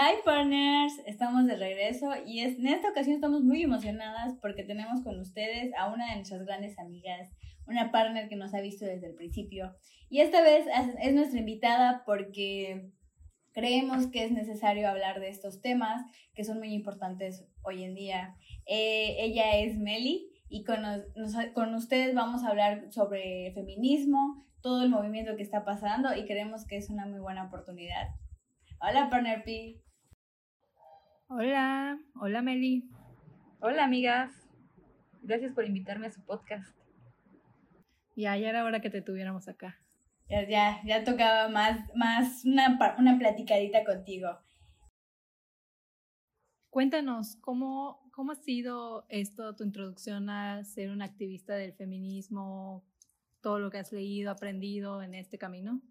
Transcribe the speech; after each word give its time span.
Hi 0.00 0.22
partners, 0.24 0.92
estamos 1.06 1.44
de 1.46 1.56
regreso 1.56 2.12
y 2.24 2.38
en 2.38 2.68
esta 2.68 2.90
ocasión 2.90 3.16
estamos 3.16 3.42
muy 3.42 3.64
emocionadas 3.64 4.32
porque 4.40 4.62
tenemos 4.62 5.02
con 5.02 5.18
ustedes 5.18 5.72
a 5.76 5.92
una 5.92 6.10
de 6.10 6.14
nuestras 6.14 6.44
grandes 6.46 6.78
amigas, 6.78 7.32
una 7.66 7.90
partner 7.90 8.28
que 8.28 8.36
nos 8.36 8.54
ha 8.54 8.60
visto 8.60 8.84
desde 8.84 9.08
el 9.08 9.16
principio. 9.16 9.74
Y 10.08 10.20
esta 10.20 10.40
vez 10.40 10.66
es 11.02 11.14
nuestra 11.14 11.40
invitada 11.40 12.04
porque 12.06 12.92
creemos 13.52 14.06
que 14.06 14.22
es 14.22 14.30
necesario 14.30 14.88
hablar 14.88 15.18
de 15.18 15.30
estos 15.30 15.60
temas 15.62 16.00
que 16.32 16.44
son 16.44 16.58
muy 16.58 16.74
importantes 16.74 17.44
hoy 17.62 17.82
en 17.82 17.96
día. 17.96 18.36
Eh, 18.66 19.16
ella 19.18 19.56
es 19.56 19.78
Meli 19.78 20.30
y 20.48 20.62
con, 20.62 20.78
con 21.54 21.74
ustedes 21.74 22.14
vamos 22.14 22.44
a 22.44 22.50
hablar 22.50 22.92
sobre 22.92 23.50
feminismo, 23.52 24.46
todo 24.60 24.84
el 24.84 24.90
movimiento 24.90 25.34
que 25.34 25.42
está 25.42 25.64
pasando 25.64 26.14
y 26.16 26.24
creemos 26.24 26.68
que 26.68 26.76
es 26.76 26.88
una 26.88 27.04
muy 27.04 27.18
buena 27.18 27.46
oportunidad. 27.46 28.10
Hola, 28.80 29.10
Partner 29.10 29.42
P. 29.42 29.82
Hola, 31.30 32.00
hola 32.14 32.40
Meli. 32.40 32.88
Hola, 33.60 33.84
amigas. 33.84 34.32
Gracias 35.20 35.52
por 35.52 35.66
invitarme 35.66 36.06
a 36.06 36.10
su 36.10 36.24
podcast. 36.24 36.74
Ya, 38.16 38.34
ya 38.38 38.48
era 38.48 38.64
hora 38.64 38.80
que 38.80 38.88
te 38.88 39.02
tuviéramos 39.02 39.46
acá. 39.46 39.78
Ya, 40.30 40.48
ya, 40.48 40.80
ya 40.86 41.04
tocaba 41.04 41.50
más, 41.50 41.80
más 41.94 42.46
una, 42.46 42.78
una 42.98 43.18
platicadita 43.18 43.84
contigo. 43.84 44.38
Cuéntanos, 46.70 47.36
¿cómo, 47.42 48.10
¿cómo 48.10 48.32
ha 48.32 48.36
sido 48.36 49.04
esto, 49.10 49.54
tu 49.54 49.64
introducción 49.64 50.30
a 50.30 50.64
ser 50.64 50.90
una 50.90 51.04
activista 51.04 51.56
del 51.56 51.74
feminismo, 51.74 52.86
todo 53.42 53.58
lo 53.58 53.70
que 53.70 53.76
has 53.76 53.92
leído, 53.92 54.30
aprendido 54.30 55.02
en 55.02 55.14
este 55.14 55.36
camino? 55.36 55.82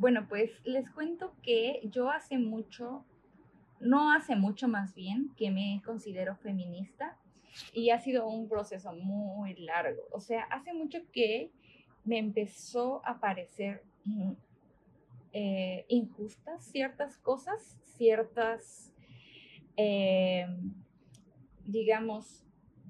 Bueno, 0.00 0.26
pues 0.30 0.50
les 0.64 0.88
cuento 0.88 1.34
que 1.42 1.82
yo 1.84 2.10
hace 2.10 2.38
mucho, 2.38 3.04
no 3.80 4.10
hace 4.10 4.34
mucho 4.34 4.66
más 4.66 4.94
bien, 4.94 5.30
que 5.36 5.50
me 5.50 5.82
considero 5.84 6.36
feminista 6.36 7.18
y 7.74 7.90
ha 7.90 8.00
sido 8.00 8.26
un 8.26 8.48
proceso 8.48 8.94
muy 8.94 9.56
largo. 9.56 10.00
O 10.10 10.18
sea, 10.22 10.44
hace 10.44 10.72
mucho 10.72 11.00
que 11.12 11.50
me 12.02 12.16
empezó 12.16 13.06
a 13.06 13.20
parecer 13.20 13.84
mm, 14.06 14.32
eh, 15.34 15.84
injustas 15.88 16.64
ciertas 16.64 17.18
cosas, 17.18 17.76
ciertas, 17.98 18.94
eh, 19.76 20.46
digamos, 21.66 22.46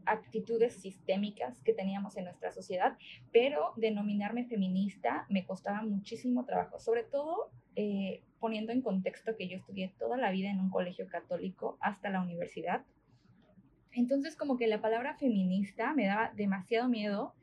actitudes 0.06 0.74
sistémicas 0.74 1.62
que 1.62 1.72
teníamos 1.72 2.16
en 2.16 2.24
nuestra 2.24 2.52
sociedad, 2.52 2.96
pero 3.32 3.72
denominarme 3.76 4.46
feminista 4.46 5.26
me 5.28 5.44
costaba 5.44 5.82
muchísimo 5.82 6.44
trabajo, 6.44 6.78
sobre 6.78 7.04
todo 7.04 7.50
eh, 7.76 8.22
poniendo 8.38 8.72
en 8.72 8.82
contexto 8.82 9.36
que 9.36 9.48
yo 9.48 9.56
estudié 9.56 9.94
toda 9.98 10.16
la 10.16 10.30
vida 10.30 10.50
en 10.50 10.60
un 10.60 10.70
colegio 10.70 11.08
católico 11.08 11.78
hasta 11.80 12.10
la 12.10 12.20
universidad 12.20 12.84
entonces 13.92 14.36
como 14.36 14.56
que 14.56 14.66
la 14.66 14.80
palabra 14.80 15.16
feminista 15.16 15.92
me 15.94 16.06
daba 16.06 16.32
demasiado 16.34 16.88
miedo 16.88 17.34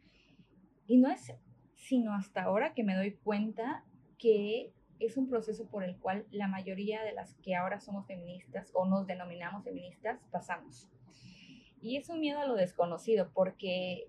y 0.85 0.97
no 0.97 1.09
es 1.09 1.34
sino 1.75 2.13
hasta 2.13 2.44
ahora 2.44 2.74
que 2.74 2.84
me 2.84 2.95
doy 2.95 3.13
cuenta 3.13 3.84
que 4.18 4.72
es 5.00 5.18
un 5.18 5.29
proceso 5.29 5.69
por 5.69 5.84
el 5.84 5.97
cual 5.97 6.25
la 6.31 6.47
mayoría 6.47 7.03
de 7.03 7.13
las 7.13 7.35
que 7.35 7.56
ahora 7.56 7.79
somos 7.79 8.07
feministas 8.07 8.72
o 8.74 8.85
nos 8.85 9.06
denominamos 9.06 9.63
feministas 9.63 10.19
pasamos. 10.31 10.89
Y 11.81 11.97
es 11.97 12.09
un 12.09 12.19
miedo 12.19 12.39
a 12.39 12.45
lo 12.45 12.55
desconocido 12.55 13.31
porque 13.33 14.07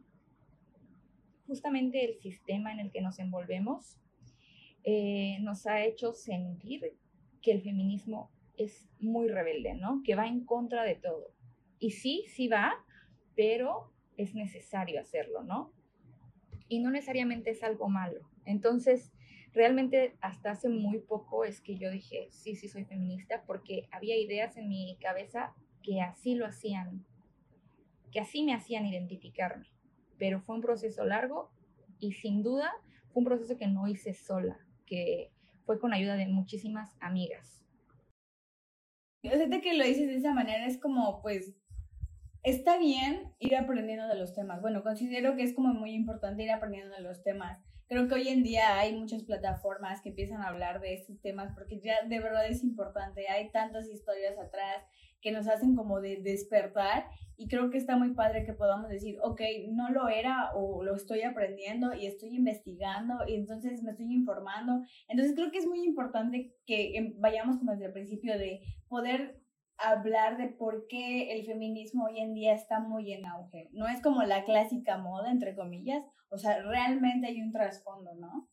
justamente 1.46 2.04
el 2.04 2.18
sistema 2.20 2.72
en 2.72 2.80
el 2.80 2.90
que 2.90 3.00
nos 3.00 3.18
envolvemos 3.18 3.98
eh, 4.84 5.38
nos 5.40 5.66
ha 5.66 5.84
hecho 5.84 6.12
sentir 6.12 6.96
que 7.42 7.52
el 7.52 7.62
feminismo 7.62 8.30
es 8.56 8.88
muy 9.00 9.28
rebelde, 9.28 9.74
¿no? 9.74 10.02
Que 10.04 10.14
va 10.14 10.26
en 10.26 10.44
contra 10.44 10.82
de 10.82 10.94
todo. 10.94 11.32
Y 11.78 11.92
sí, 11.92 12.24
sí 12.28 12.48
va, 12.48 12.84
pero 13.34 13.92
es 14.16 14.34
necesario 14.34 15.00
hacerlo, 15.00 15.42
¿no? 15.42 15.72
Y 16.68 16.80
no 16.80 16.90
necesariamente 16.90 17.50
es 17.50 17.62
algo 17.62 17.88
malo. 17.88 18.20
Entonces, 18.44 19.12
realmente 19.52 20.16
hasta 20.20 20.50
hace 20.50 20.68
muy 20.68 20.98
poco 20.98 21.44
es 21.44 21.60
que 21.60 21.76
yo 21.76 21.90
dije, 21.90 22.28
sí, 22.30 22.56
sí 22.56 22.68
soy 22.68 22.84
feminista, 22.84 23.44
porque 23.46 23.88
había 23.90 24.16
ideas 24.16 24.56
en 24.56 24.68
mi 24.68 24.98
cabeza 25.00 25.54
que 25.82 26.00
así 26.00 26.34
lo 26.34 26.46
hacían, 26.46 27.06
así 28.18 28.42
me 28.42 28.54
hacían 28.54 28.86
identificarme. 28.86 29.70
Pero 30.18 30.40
fue 30.40 30.56
un 30.56 30.62
proceso 30.62 31.04
largo 31.04 31.50
y 31.98 32.12
sin 32.12 32.42
duda 32.42 32.72
fue 33.12 33.20
un 33.20 33.24
proceso 33.24 33.56
que 33.56 33.66
no 33.66 33.88
hice 33.88 34.14
sola, 34.14 34.58
que 34.86 35.30
fue 35.64 35.78
con 35.78 35.92
ayuda 35.92 36.16
de 36.16 36.26
muchísimas 36.26 36.96
amigas. 37.00 37.64
Yo 39.22 39.32
sé 39.32 39.48
que 39.60 39.74
lo 39.74 39.84
dices 39.84 40.06
de 40.06 40.16
esa 40.16 40.32
manera, 40.32 40.66
es 40.66 40.78
como, 40.78 41.20
pues, 41.22 41.54
está 42.48 42.78
bien 42.78 43.34
ir 43.38 43.56
aprendiendo 43.56 44.08
de 44.08 44.14
los 44.14 44.34
temas. 44.34 44.60
Bueno, 44.60 44.82
considero 44.82 45.36
que 45.36 45.42
es 45.42 45.54
como 45.54 45.74
muy 45.74 45.92
importante 45.92 46.42
ir 46.42 46.50
aprendiendo 46.50 46.94
de 46.94 47.02
los 47.02 47.22
temas. 47.22 47.58
Creo 47.88 48.06
que 48.06 48.14
hoy 48.14 48.28
en 48.28 48.42
día 48.42 48.78
hay 48.78 48.94
muchas 48.94 49.22
plataformas 49.22 50.02
que 50.02 50.10
empiezan 50.10 50.42
a 50.42 50.48
hablar 50.48 50.80
de 50.80 50.94
estos 50.94 51.20
temas 51.20 51.52
porque 51.54 51.80
ya 51.80 52.02
de 52.06 52.20
verdad 52.20 52.46
es 52.46 52.62
importante. 52.62 53.28
Hay 53.28 53.50
tantas 53.50 53.88
historias 53.88 54.38
atrás 54.38 54.84
que 55.20 55.32
nos 55.32 55.48
hacen 55.48 55.74
como 55.74 56.00
de 56.00 56.20
despertar 56.22 57.06
y 57.36 57.48
creo 57.48 57.70
que 57.70 57.78
está 57.78 57.96
muy 57.96 58.14
padre 58.14 58.44
que 58.44 58.52
podamos 58.52 58.88
decir, 58.88 59.18
ok, 59.22 59.40
no 59.70 59.90
lo 59.90 60.08
era 60.08 60.50
o 60.54 60.82
lo 60.82 60.94
estoy 60.94 61.22
aprendiendo 61.22 61.94
y 61.94 62.06
estoy 62.06 62.34
investigando 62.34 63.14
y 63.26 63.34
entonces 63.34 63.82
me 63.82 63.92
estoy 63.92 64.12
informando. 64.12 64.82
Entonces 65.08 65.34
creo 65.34 65.50
que 65.50 65.58
es 65.58 65.66
muy 65.66 65.84
importante 65.84 66.54
que 66.66 66.96
em, 66.96 67.14
vayamos 67.20 67.58
como 67.58 67.72
desde 67.72 67.86
el 67.86 67.92
principio 67.92 68.38
de 68.38 68.60
poder 68.88 69.40
hablar 69.78 70.36
de 70.36 70.48
por 70.48 70.86
qué 70.88 71.32
el 71.32 71.46
feminismo 71.46 72.06
hoy 72.06 72.20
en 72.20 72.34
día 72.34 72.52
está 72.52 72.80
muy 72.80 73.12
en 73.12 73.26
auge. 73.26 73.68
No 73.72 73.88
es 73.88 74.00
como 74.02 74.22
la 74.22 74.44
clásica 74.44 74.98
moda, 74.98 75.30
entre 75.30 75.54
comillas, 75.54 76.02
o 76.30 76.38
sea, 76.38 76.62
realmente 76.62 77.28
hay 77.28 77.40
un 77.40 77.52
trasfondo, 77.52 78.14
¿no? 78.14 78.48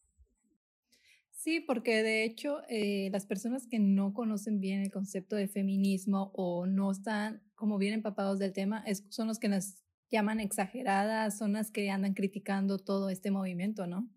Sí, 1.31 1.59
porque 1.59 2.02
de 2.02 2.24
hecho 2.24 2.62
eh, 2.69 3.09
las 3.12 3.25
personas 3.25 3.68
que 3.68 3.78
no 3.78 4.13
conocen 4.13 4.59
bien 4.59 4.81
el 4.81 4.91
concepto 4.91 5.36
de 5.36 5.47
feminismo 5.47 6.31
o 6.34 6.66
no 6.66 6.90
están 6.90 7.44
como 7.53 7.78
bien 7.78 7.94
empapados 7.94 8.40
del 8.40 8.53
tema 8.53 8.84
son 9.09 9.28
los 9.28 9.38
que 9.38 9.50
las 9.50 9.84
llaman 10.09 10.40
exageradas, 10.40 11.38
son 11.38 11.53
las 11.53 11.72
que 11.72 11.92
andan 11.92 12.13
criticando 12.13 12.80
todo 12.80 13.09
este 13.09 13.31
movimiento, 13.31 13.86
¿no? 13.86 14.09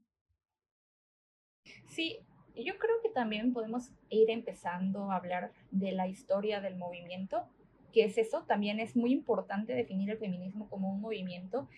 Sí, 1.89 2.19
yo 2.65 2.79
creo 2.79 3.01
que 3.03 3.11
también 3.11 3.53
podemos 3.53 3.91
ir 4.11 4.31
empezando 4.31 5.11
a 5.11 5.17
hablar 5.17 5.53
de 5.71 5.93
la 5.93 6.09
historia 6.09 6.61
del 6.61 6.77
movimiento, 6.77 7.45
que 7.93 8.05
es 8.05 8.19
eso, 8.19 8.45
también 8.45 8.81
es 8.81 8.97
muy 8.97 9.13
importante 9.13 9.75
definir 9.75 10.11
el 10.11 10.19
feminismo 10.19 10.69
como 10.69 10.93
un 10.93 11.01
movimiento. 11.01 11.69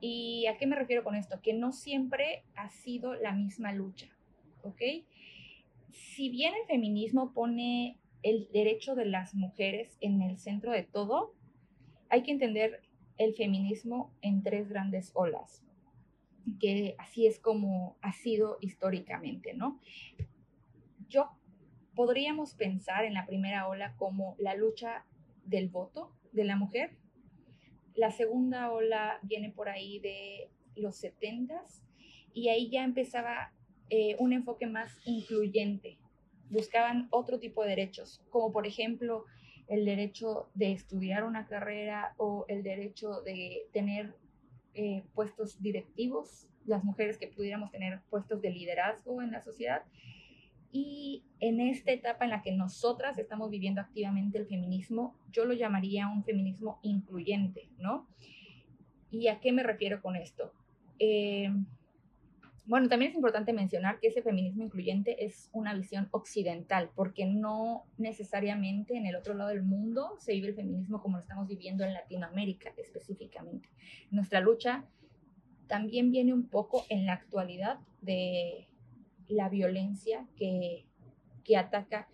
¿Y 0.00 0.46
a 0.46 0.56
qué 0.56 0.66
me 0.66 0.76
refiero 0.76 1.04
con 1.04 1.14
esto? 1.14 1.40
Que 1.42 1.52
no 1.52 1.72
siempre 1.72 2.44
ha 2.56 2.70
sido 2.70 3.14
la 3.14 3.32
misma 3.32 3.72
lucha, 3.72 4.08
¿ok? 4.62 4.82
Si 5.92 6.28
bien 6.30 6.54
el 6.54 6.66
feminismo 6.66 7.32
pone 7.32 7.98
el 8.22 8.48
derecho 8.52 8.94
de 8.94 9.06
las 9.06 9.34
mujeres 9.34 9.96
en 10.00 10.22
el 10.22 10.38
centro 10.38 10.72
de 10.72 10.82
todo, 10.82 11.34
hay 12.08 12.22
que 12.22 12.32
entender 12.32 12.82
el 13.16 13.34
feminismo 13.34 14.10
en 14.22 14.42
tres 14.42 14.68
grandes 14.68 15.10
olas 15.14 15.62
que 16.58 16.94
así 16.98 17.26
es 17.26 17.38
como 17.38 17.96
ha 18.02 18.12
sido 18.12 18.58
históricamente, 18.60 19.54
¿no? 19.54 19.80
Yo 21.08 21.30
podríamos 21.94 22.54
pensar 22.54 23.04
en 23.04 23.14
la 23.14 23.26
primera 23.26 23.68
ola 23.68 23.94
como 23.96 24.36
la 24.38 24.54
lucha 24.54 25.04
del 25.44 25.68
voto 25.68 26.12
de 26.32 26.44
la 26.44 26.56
mujer. 26.56 26.96
La 27.94 28.10
segunda 28.10 28.70
ola 28.70 29.18
viene 29.22 29.50
por 29.50 29.68
ahí 29.68 29.98
de 29.98 30.50
los 30.76 30.96
setentas 30.96 31.82
y 32.32 32.48
ahí 32.48 32.70
ya 32.70 32.84
empezaba 32.84 33.52
eh, 33.90 34.16
un 34.18 34.32
enfoque 34.32 34.66
más 34.66 34.96
incluyente. 35.04 35.98
Buscaban 36.48 37.08
otro 37.10 37.38
tipo 37.38 37.62
de 37.62 37.70
derechos, 37.70 38.22
como 38.30 38.52
por 38.52 38.66
ejemplo 38.66 39.24
el 39.68 39.84
derecho 39.84 40.48
de 40.54 40.72
estudiar 40.72 41.24
una 41.24 41.46
carrera 41.46 42.14
o 42.16 42.44
el 42.48 42.62
derecho 42.62 43.20
de 43.22 43.68
tener 43.72 44.14
eh, 44.74 45.02
puestos 45.14 45.60
directivos, 45.60 46.46
las 46.66 46.84
mujeres 46.84 47.18
que 47.18 47.26
pudiéramos 47.26 47.70
tener 47.70 48.00
puestos 48.10 48.40
de 48.42 48.50
liderazgo 48.50 49.22
en 49.22 49.32
la 49.32 49.40
sociedad. 49.40 49.82
Y 50.72 51.24
en 51.40 51.60
esta 51.60 51.90
etapa 51.90 52.24
en 52.24 52.30
la 52.30 52.42
que 52.42 52.52
nosotras 52.52 53.18
estamos 53.18 53.50
viviendo 53.50 53.80
activamente 53.80 54.38
el 54.38 54.46
feminismo, 54.46 55.16
yo 55.32 55.44
lo 55.44 55.52
llamaría 55.52 56.06
un 56.06 56.22
feminismo 56.22 56.78
incluyente, 56.82 57.68
¿no? 57.78 58.06
¿Y 59.10 59.26
a 59.26 59.40
qué 59.40 59.50
me 59.50 59.64
refiero 59.64 60.00
con 60.00 60.14
esto? 60.14 60.52
Eh, 61.00 61.50
bueno, 62.70 62.88
también 62.88 63.10
es 63.10 63.16
importante 63.16 63.52
mencionar 63.52 63.98
que 63.98 64.06
ese 64.06 64.22
feminismo 64.22 64.62
incluyente 64.62 65.24
es 65.24 65.50
una 65.52 65.74
visión 65.74 66.06
occidental, 66.12 66.88
porque 66.94 67.26
no 67.26 67.84
necesariamente 67.98 68.96
en 68.96 69.06
el 69.06 69.16
otro 69.16 69.34
lado 69.34 69.50
del 69.50 69.64
mundo 69.64 70.14
se 70.20 70.34
vive 70.34 70.50
el 70.50 70.54
feminismo 70.54 71.02
como 71.02 71.16
lo 71.16 71.22
estamos 71.22 71.48
viviendo 71.48 71.82
en 71.82 71.94
Latinoamérica 71.94 72.72
específicamente. 72.76 73.68
Nuestra 74.12 74.38
lucha 74.38 74.84
también 75.66 76.12
viene 76.12 76.32
un 76.32 76.46
poco 76.46 76.84
en 76.90 77.06
la 77.06 77.14
actualidad 77.14 77.80
de 78.02 78.68
la 79.26 79.48
violencia 79.48 80.28
que, 80.36 80.86
que 81.42 81.56
ataca 81.56 82.08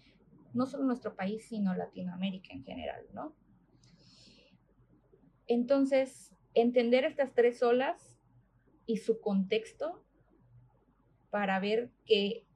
no 0.55 0.65
solo 0.65 0.85
nuestro 0.85 1.17
país, 1.17 1.45
sino 1.45 1.75
Latinoamérica 1.75 2.55
en 2.55 2.65
general, 2.65 3.05
¿no? 3.13 3.35
Entonces, 5.49 6.35
entender 6.55 7.05
estas 7.05 7.35
tres 7.35 7.63
olas 7.63 8.19
y 8.87 8.97
su 8.97 9.21
contexto 9.21 10.06
para 11.31 11.59
ver 11.61 11.91
que 12.05 12.47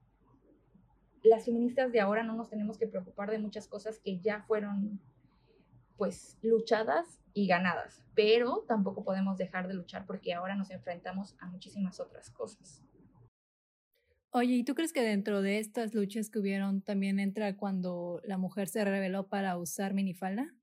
las 1.22 1.44
feministas 1.44 1.92
de 1.92 2.00
ahora 2.00 2.22
no 2.22 2.34
nos 2.34 2.48
tenemos 2.48 2.78
que 2.78 2.86
preocupar 2.86 3.30
de 3.30 3.38
muchas 3.38 3.68
cosas 3.68 3.98
que 3.98 4.18
ya 4.20 4.42
fueron 4.42 5.00
pues 5.96 6.38
luchadas 6.42 7.20
y 7.34 7.46
ganadas, 7.46 8.02
pero 8.14 8.64
tampoco 8.66 9.04
podemos 9.04 9.36
dejar 9.36 9.68
de 9.68 9.74
luchar 9.74 10.06
porque 10.06 10.32
ahora 10.32 10.54
nos 10.54 10.70
enfrentamos 10.70 11.36
a 11.40 11.46
muchísimas 11.46 12.00
otras 12.00 12.30
cosas. 12.30 12.82
Oye, 14.32 14.54
¿y 14.54 14.64
tú 14.64 14.74
crees 14.74 14.92
que 14.92 15.02
dentro 15.02 15.42
de 15.42 15.58
estas 15.58 15.92
luchas 15.92 16.30
que 16.30 16.38
hubieron 16.38 16.82
también 16.82 17.18
entra 17.18 17.56
cuando 17.56 18.20
la 18.24 18.38
mujer 18.38 18.68
se 18.68 18.84
reveló 18.84 19.28
para 19.28 19.58
usar 19.58 19.92
minifalda? 19.92 20.54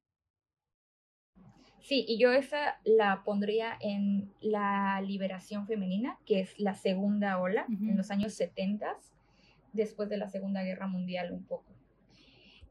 Sí, 1.88 2.04
y 2.06 2.18
yo 2.18 2.34
esa 2.34 2.82
la 2.84 3.24
pondría 3.24 3.78
en 3.80 4.30
la 4.42 5.00
liberación 5.00 5.68
femenina, 5.68 6.20
que 6.26 6.42
es 6.42 6.60
la 6.60 6.74
segunda 6.74 7.40
ola, 7.40 7.66
en 7.70 7.96
los 7.96 8.12
años 8.12 8.34
70, 8.34 8.94
después 9.72 10.10
de 10.10 10.18
la 10.18 10.28
Segunda 10.28 10.64
Guerra 10.64 10.88
Mundial 10.88 11.32
un 11.32 11.46
poco. 11.46 11.72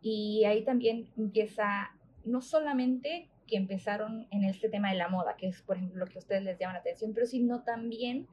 Y 0.02 0.44
ahí 0.44 0.64
también 0.64 1.08
empieza, 1.16 1.96
no 2.26 2.42
solamente 2.42 3.30
que 3.46 3.56
empezaron 3.56 4.26
en 4.30 4.44
este 4.44 4.68
tema 4.68 4.90
de 4.90 4.98
la 4.98 5.08
moda, 5.08 5.34
que 5.38 5.46
es, 5.46 5.62
por 5.62 5.78
ejemplo, 5.78 6.04
lo 6.04 6.10
que 6.10 6.16
a 6.16 6.18
ustedes 6.18 6.42
les 6.42 6.58
llama 6.58 6.74
la 6.74 6.80
atención, 6.80 7.14
pero 7.14 7.24
sino 7.24 7.62
también 7.62 8.28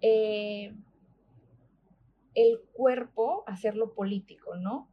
eh, 0.00 0.72
el 2.34 2.60
cuerpo 2.72 3.44
hacerlo 3.46 3.92
político, 3.92 4.56
¿no? 4.56 4.88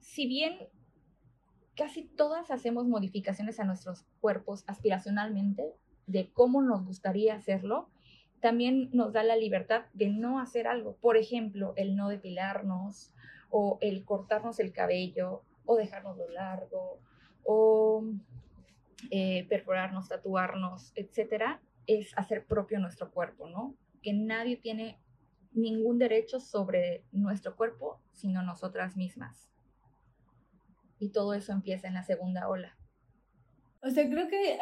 Si 0.00 0.26
bien 0.26 0.66
casi 1.76 2.04
todas 2.04 2.50
hacemos 2.50 2.86
modificaciones 2.86 3.60
a 3.60 3.64
nuestros 3.64 4.04
cuerpos 4.20 4.64
aspiracionalmente 4.66 5.74
de 6.06 6.30
cómo 6.32 6.62
nos 6.62 6.84
gustaría 6.84 7.34
hacerlo, 7.34 7.88
también 8.40 8.90
nos 8.92 9.12
da 9.12 9.22
la 9.22 9.36
libertad 9.36 9.86
de 9.92 10.08
no 10.08 10.40
hacer 10.40 10.66
algo. 10.66 10.96
Por 10.96 11.16
ejemplo, 11.16 11.74
el 11.76 11.96
no 11.96 12.08
depilarnos 12.08 13.12
o 13.50 13.78
el 13.80 14.04
cortarnos 14.04 14.58
el 14.58 14.72
cabello 14.72 15.42
o 15.64 15.76
dejarnos 15.76 16.16
largo 16.30 16.98
o 17.44 18.04
eh, 19.10 19.46
perforarnos, 19.48 20.08
tatuarnos, 20.08 20.92
etcétera, 20.94 21.60
es 21.86 22.16
hacer 22.16 22.44
propio 22.46 22.80
nuestro 22.80 23.10
cuerpo, 23.10 23.48
¿no? 23.48 23.74
Que 24.02 24.12
nadie 24.12 24.56
tiene 24.56 24.98
ningún 25.52 25.98
derecho 25.98 26.40
sobre 26.40 27.02
nuestro 27.12 27.56
cuerpo 27.56 27.98
sino 28.12 28.42
nosotras 28.42 28.96
mismas 28.96 29.48
y 30.98 31.12
todo 31.12 31.34
eso 31.34 31.52
empieza 31.52 31.88
en 31.88 31.94
la 31.94 32.02
segunda 32.02 32.48
ola. 32.48 32.76
O 33.82 33.90
sea, 33.90 34.08
creo 34.08 34.26
que, 34.26 34.58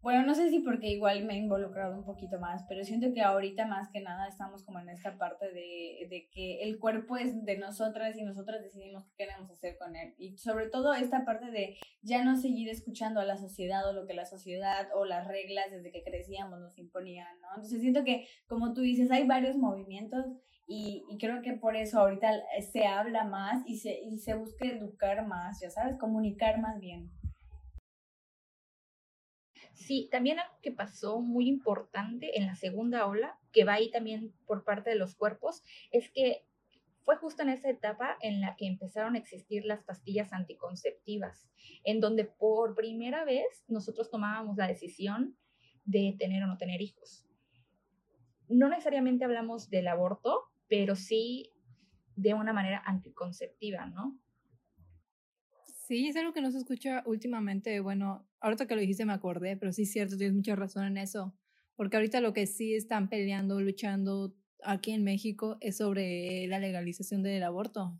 bueno, 0.00 0.24
no 0.24 0.34
sé 0.34 0.48
si 0.48 0.60
porque 0.60 0.88
igual 0.88 1.24
me 1.24 1.34
he 1.34 1.38
involucrado 1.38 1.94
un 1.94 2.04
poquito 2.04 2.38
más, 2.38 2.64
pero 2.68 2.82
siento 2.84 3.12
que 3.12 3.20
ahorita 3.20 3.66
más 3.66 3.90
que 3.90 4.00
nada 4.00 4.26
estamos 4.26 4.64
como 4.64 4.78
en 4.78 4.88
esta 4.88 5.18
parte 5.18 5.52
de, 5.52 6.06
de 6.08 6.28
que 6.32 6.62
el 6.62 6.78
cuerpo 6.78 7.16
es 7.16 7.44
de 7.44 7.58
nosotras 7.58 8.16
y 8.16 8.22
nosotras 8.22 8.62
decidimos 8.62 9.04
qué 9.04 9.24
queremos 9.24 9.50
hacer 9.50 9.76
con 9.76 9.96
él. 9.96 10.14
Y 10.16 10.38
sobre 10.38 10.70
todo 10.70 10.94
esta 10.94 11.24
parte 11.24 11.50
de 11.50 11.76
ya 12.00 12.24
no 12.24 12.36
seguir 12.36 12.70
escuchando 12.70 13.20
a 13.20 13.24
la 13.24 13.36
sociedad 13.36 13.86
o 13.86 13.92
lo 13.92 14.06
que 14.06 14.14
la 14.14 14.24
sociedad 14.24 14.88
o 14.94 15.04
las 15.04 15.26
reglas 15.26 15.70
desde 15.70 15.90
que 15.90 16.04
crecíamos 16.04 16.58
nos 16.60 16.78
imponían, 16.78 17.38
¿no? 17.42 17.48
Entonces 17.56 17.80
siento 17.80 18.04
que, 18.04 18.26
como 18.46 18.72
tú 18.72 18.80
dices, 18.80 19.10
hay 19.10 19.26
varios 19.26 19.56
movimientos 19.56 20.24
y, 20.68 21.04
y, 21.08 21.16
creo 21.16 21.40
que 21.40 21.54
por 21.54 21.76
eso 21.76 21.98
ahorita 21.98 22.30
se 22.70 22.86
habla 22.86 23.24
más 23.24 23.66
y 23.66 23.78
se, 23.78 23.98
y 24.00 24.18
se 24.18 24.34
busca 24.34 24.66
educar 24.66 25.26
más, 25.26 25.60
ya 25.60 25.70
sabes, 25.70 25.96
comunicar 25.98 26.60
más 26.60 26.78
bien. 26.78 27.10
Sí, 29.72 30.08
también 30.10 30.38
algo 30.38 30.54
que 30.60 30.72
pasó 30.72 31.20
muy 31.20 31.48
importante 31.48 32.36
en 32.36 32.46
la 32.46 32.56
segunda 32.56 33.06
ola, 33.06 33.38
que 33.52 33.64
va 33.64 33.74
ahí 33.74 33.90
también 33.90 34.34
por 34.46 34.64
parte 34.64 34.90
de 34.90 34.96
los 34.96 35.14
cuerpos, 35.14 35.62
es 35.90 36.10
que 36.10 36.44
fue 37.04 37.16
justo 37.16 37.42
en 37.42 37.48
esa 37.48 37.70
etapa 37.70 38.18
en 38.20 38.42
la 38.42 38.54
que 38.56 38.66
empezaron 38.66 39.14
a 39.14 39.18
existir 39.18 39.64
las 39.64 39.82
pastillas 39.84 40.34
anticonceptivas, 40.34 41.48
en 41.84 42.00
donde 42.00 42.24
por 42.24 42.74
primera 42.74 43.24
vez 43.24 43.64
nosotros 43.68 44.10
tomábamos 44.10 44.58
la 44.58 44.66
decisión 44.66 45.34
de 45.86 46.14
tener 46.18 46.42
o 46.42 46.46
no 46.46 46.58
tener 46.58 46.82
hijos. 46.82 47.26
No 48.48 48.68
necesariamente 48.68 49.24
hablamos 49.24 49.70
del 49.70 49.88
aborto, 49.88 50.50
pero 50.68 50.96
sí 50.96 51.52
de 52.16 52.34
una 52.34 52.52
manera 52.52 52.82
anticonceptiva, 52.84 53.86
¿no? 53.86 54.18
Sí, 55.86 56.08
es 56.08 56.16
algo 56.16 56.34
que 56.34 56.42
no 56.42 56.50
se 56.50 56.58
escucha 56.58 57.02
últimamente. 57.06 57.80
Bueno, 57.80 58.28
ahorita 58.40 58.66
que 58.66 58.74
lo 58.74 58.80
dijiste 58.80 59.06
me 59.06 59.14
acordé, 59.14 59.56
pero 59.56 59.72
sí 59.72 59.82
es 59.82 59.92
cierto, 59.92 60.18
tienes 60.18 60.36
mucha 60.36 60.54
razón 60.54 60.84
en 60.84 60.98
eso. 60.98 61.34
Porque 61.76 61.96
ahorita 61.96 62.20
lo 62.20 62.34
que 62.34 62.46
sí 62.46 62.74
están 62.74 63.08
peleando, 63.08 63.60
luchando 63.60 64.34
aquí 64.62 64.90
en 64.90 65.04
México 65.04 65.56
es 65.60 65.78
sobre 65.78 66.46
la 66.48 66.58
legalización 66.58 67.22
del 67.22 67.42
aborto. 67.42 67.98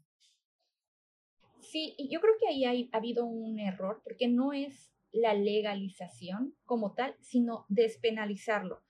Sí, 1.60 1.94
y 1.96 2.10
yo 2.12 2.20
creo 2.20 2.34
que 2.40 2.48
ahí 2.48 2.88
ha 2.92 2.96
habido 2.96 3.24
un 3.24 3.58
error, 3.58 4.00
porque 4.02 4.28
no 4.28 4.52
es 4.52 4.92
la 5.12 5.34
legalización 5.34 6.54
como 6.64 6.94
tal, 6.94 7.14
sino 7.20 7.66
despenalizarlo. 7.68 8.82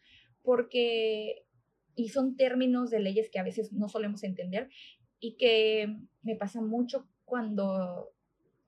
Porque 0.42 1.46
y 1.98 2.10
son 2.10 2.36
términos 2.36 2.90
de 2.90 3.00
leyes 3.00 3.28
que 3.28 3.40
a 3.40 3.42
veces 3.42 3.72
no 3.72 3.88
solemos 3.88 4.22
entender 4.22 4.70
y 5.18 5.36
que 5.36 5.98
me 6.22 6.36
pasa 6.36 6.60
mucho 6.60 7.08
cuando 7.24 8.12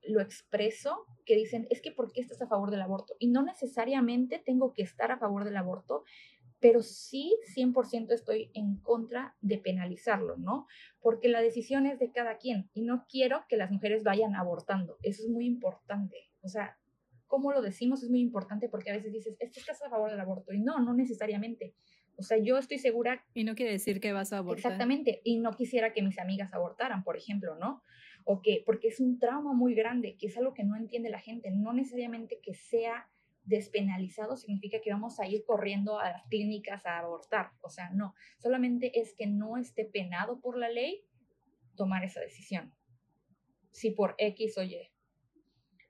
lo 0.02 0.20
expreso, 0.20 1.06
que 1.25 1.37
dicen, 1.37 1.68
es 1.70 1.80
que 1.80 1.92
¿por 1.92 2.10
qué 2.10 2.22
estás 2.22 2.42
a 2.42 2.49
favor 2.49 2.72
del 2.72 2.82
aborto? 2.82 3.14
Y 3.20 3.28
no 3.28 3.42
necesariamente 3.42 4.42
tengo 4.44 4.72
que 4.72 4.82
estar 4.82 5.12
a 5.12 5.18
favor 5.18 5.44
del 5.44 5.56
aborto, 5.56 6.02
pero 6.58 6.82
sí 6.82 7.32
100% 7.56 8.10
estoy 8.10 8.50
en 8.52 8.78
contra 8.78 9.37
de 9.40 9.58
penalizarlo, 9.58 10.37
¿no? 10.37 10.66
Porque 11.00 11.28
la 11.28 11.40
decisión 11.40 11.87
es 11.87 12.00
de 12.00 12.10
cada 12.10 12.37
quien 12.37 12.68
y 12.75 12.82
no 12.82 13.06
quiero 13.08 13.44
que 13.49 13.56
las 13.56 13.70
mujeres 13.70 14.02
vayan 14.02 14.34
abortando. 14.34 14.99
Eso 15.02 15.22
es 15.22 15.28
muy 15.28 15.46
importante. 15.46 16.16
O 16.42 16.49
sea, 16.49 16.80
cómo 17.28 17.52
lo 17.52 17.62
decimos 17.62 18.02
es 18.02 18.10
muy 18.10 18.20
importante 18.20 18.68
porque 18.68 18.90
a 18.90 18.94
veces 18.94 19.12
dices, 19.12 19.37
es 19.38 19.52
que 19.52 19.60
estás 19.60 19.80
a 19.82 19.88
favor 19.88 20.10
del 20.10 20.18
aborto 20.18 20.52
y 20.52 20.58
no, 20.58 20.80
no 20.80 20.94
necesariamente. 20.94 21.76
O 22.20 22.22
sea, 22.22 22.36
yo 22.36 22.58
estoy 22.58 22.78
segura. 22.78 23.24
Y 23.32 23.44
no 23.44 23.54
quiere 23.54 23.72
decir 23.72 23.98
que 23.98 24.12
vas 24.12 24.32
a 24.34 24.38
abortar. 24.38 24.72
Exactamente. 24.72 25.22
Y 25.24 25.38
no 25.38 25.52
quisiera 25.52 25.94
que 25.94 26.02
mis 26.02 26.18
amigas 26.18 26.52
abortaran, 26.52 27.02
por 27.02 27.16
ejemplo, 27.16 27.56
¿no? 27.56 27.82
O 28.24 28.42
que, 28.42 28.62
porque 28.66 28.88
es 28.88 29.00
un 29.00 29.18
trauma 29.18 29.54
muy 29.54 29.74
grande, 29.74 30.16
que 30.18 30.26
es 30.26 30.36
algo 30.36 30.52
que 30.52 30.62
no 30.62 30.76
entiende 30.76 31.08
la 31.08 31.18
gente. 31.18 31.50
No 31.50 31.72
necesariamente 31.72 32.38
que 32.42 32.52
sea 32.52 33.08
despenalizado 33.44 34.36
significa 34.36 34.82
que 34.82 34.92
vamos 34.92 35.18
a 35.18 35.26
ir 35.26 35.44
corriendo 35.46 35.98
a 35.98 36.10
las 36.10 36.26
clínicas 36.26 36.84
a 36.84 36.98
abortar. 36.98 37.52
O 37.62 37.70
sea, 37.70 37.88
no. 37.88 38.14
Solamente 38.38 39.00
es 39.00 39.14
que 39.14 39.26
no 39.26 39.56
esté 39.56 39.86
penado 39.86 40.40
por 40.40 40.58
la 40.58 40.68
ley 40.68 41.06
tomar 41.74 42.04
esa 42.04 42.20
decisión. 42.20 42.74
Si 43.70 43.92
por 43.92 44.14
X 44.18 44.58
o 44.58 44.62
Y 44.62 44.76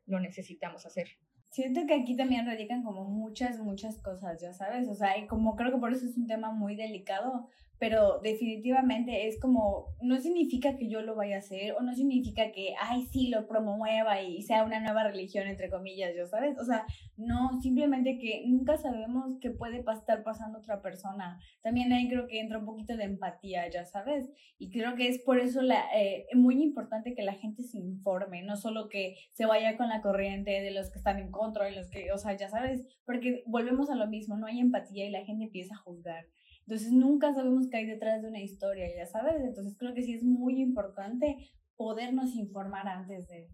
lo 0.06 0.20
necesitamos 0.20 0.86
hacer. 0.86 1.08
Siento 1.50 1.84
que 1.86 1.94
aquí 1.94 2.16
también 2.16 2.46
radican 2.46 2.84
como 2.84 3.04
muchas, 3.04 3.58
muchas 3.58 3.98
cosas, 3.98 4.40
ya 4.40 4.52
sabes, 4.52 4.88
o 4.88 4.94
sea, 4.94 5.18
y 5.18 5.26
como 5.26 5.56
creo 5.56 5.72
que 5.72 5.78
por 5.78 5.92
eso 5.92 6.06
es 6.06 6.16
un 6.16 6.28
tema 6.28 6.52
muy 6.52 6.76
delicado, 6.76 7.48
pero 7.80 8.20
definitivamente 8.20 9.26
es 9.26 9.40
como, 9.40 9.96
no 10.02 10.20
significa 10.20 10.76
que 10.76 10.90
yo 10.90 11.00
lo 11.00 11.16
vaya 11.16 11.36
a 11.36 11.38
hacer 11.38 11.72
o 11.72 11.80
no 11.80 11.94
significa 11.94 12.52
que, 12.52 12.74
ay, 12.78 13.06
sí, 13.06 13.28
lo 13.28 13.48
promueva 13.48 14.20
y 14.20 14.42
sea 14.42 14.64
una 14.64 14.80
nueva 14.80 15.04
religión, 15.04 15.48
entre 15.48 15.70
comillas, 15.70 16.14
¿ya 16.14 16.26
sabes? 16.26 16.58
O 16.58 16.64
sea, 16.66 16.84
no, 17.16 17.58
simplemente 17.62 18.18
que 18.18 18.44
nunca 18.46 18.76
sabemos 18.76 19.38
qué 19.40 19.50
puede 19.50 19.78
estar 19.78 20.22
pasando 20.22 20.58
otra 20.58 20.82
persona. 20.82 21.40
También 21.62 21.90
ahí 21.94 22.06
creo 22.06 22.26
que 22.26 22.40
entra 22.40 22.58
un 22.58 22.66
poquito 22.66 22.98
de 22.98 23.04
empatía, 23.04 23.66
ya 23.70 23.86
sabes, 23.86 24.28
y 24.58 24.70
creo 24.70 24.94
que 24.94 25.08
es 25.08 25.18
por 25.22 25.38
eso 25.38 25.62
la, 25.62 25.82
eh, 25.96 26.26
muy 26.34 26.62
importante 26.62 27.14
que 27.14 27.22
la 27.22 27.32
gente 27.32 27.62
se 27.62 27.78
informe, 27.78 28.42
no 28.42 28.56
solo 28.56 28.90
que 28.90 29.16
se 29.30 29.46
vaya 29.46 29.78
con 29.78 29.88
la 29.88 30.02
corriente 30.02 30.50
de 30.60 30.70
los 30.70 30.90
que 30.90 30.98
están 30.98 31.18
en 31.18 31.30
contra 31.30 31.70
y 31.70 31.74
los 31.74 31.88
que, 31.88 32.12
o 32.12 32.18
sea, 32.18 32.36
ya 32.36 32.50
sabes, 32.50 32.84
porque 33.06 33.42
volvemos 33.46 33.88
a 33.88 33.94
lo 33.94 34.06
mismo, 34.06 34.36
no 34.36 34.46
hay 34.46 34.60
empatía 34.60 35.06
y 35.06 35.10
la 35.10 35.24
gente 35.24 35.44
empieza 35.44 35.76
a 35.76 35.78
juzgar. 35.78 36.26
Entonces 36.70 36.92
nunca 36.92 37.34
sabemos 37.34 37.66
qué 37.68 37.78
hay 37.78 37.86
detrás 37.86 38.22
de 38.22 38.28
una 38.28 38.40
historia, 38.40 38.86
ya 38.94 39.04
sabes. 39.04 39.42
Entonces 39.42 39.76
creo 39.76 39.92
que 39.92 40.02
sí 40.02 40.14
es 40.14 40.22
muy 40.22 40.60
importante 40.60 41.50
podernos 41.74 42.36
informar 42.36 42.86
antes 42.86 43.26
de. 43.26 43.50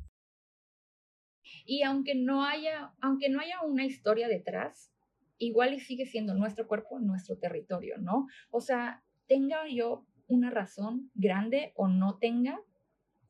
Y 1.65 1.83
aunque 1.83 2.15
no 2.15 2.45
haya, 2.45 2.93
aunque 3.01 3.31
no 3.31 3.41
haya 3.41 3.63
una 3.63 3.87
historia 3.87 4.29
detrás, 4.29 4.93
igual 5.39 5.73
y 5.73 5.81
sigue 5.81 6.05
siendo 6.05 6.35
nuestro 6.35 6.69
cuerpo, 6.69 6.99
nuestro 6.99 7.39
territorio, 7.39 7.97
¿no? 7.97 8.27
O 8.51 8.61
sea, 8.61 9.03
tenga 9.27 9.67
yo 9.67 10.05
una 10.27 10.51
razón 10.51 11.11
grande 11.15 11.73
o 11.75 11.89
no 11.89 12.19
tenga, 12.19 12.61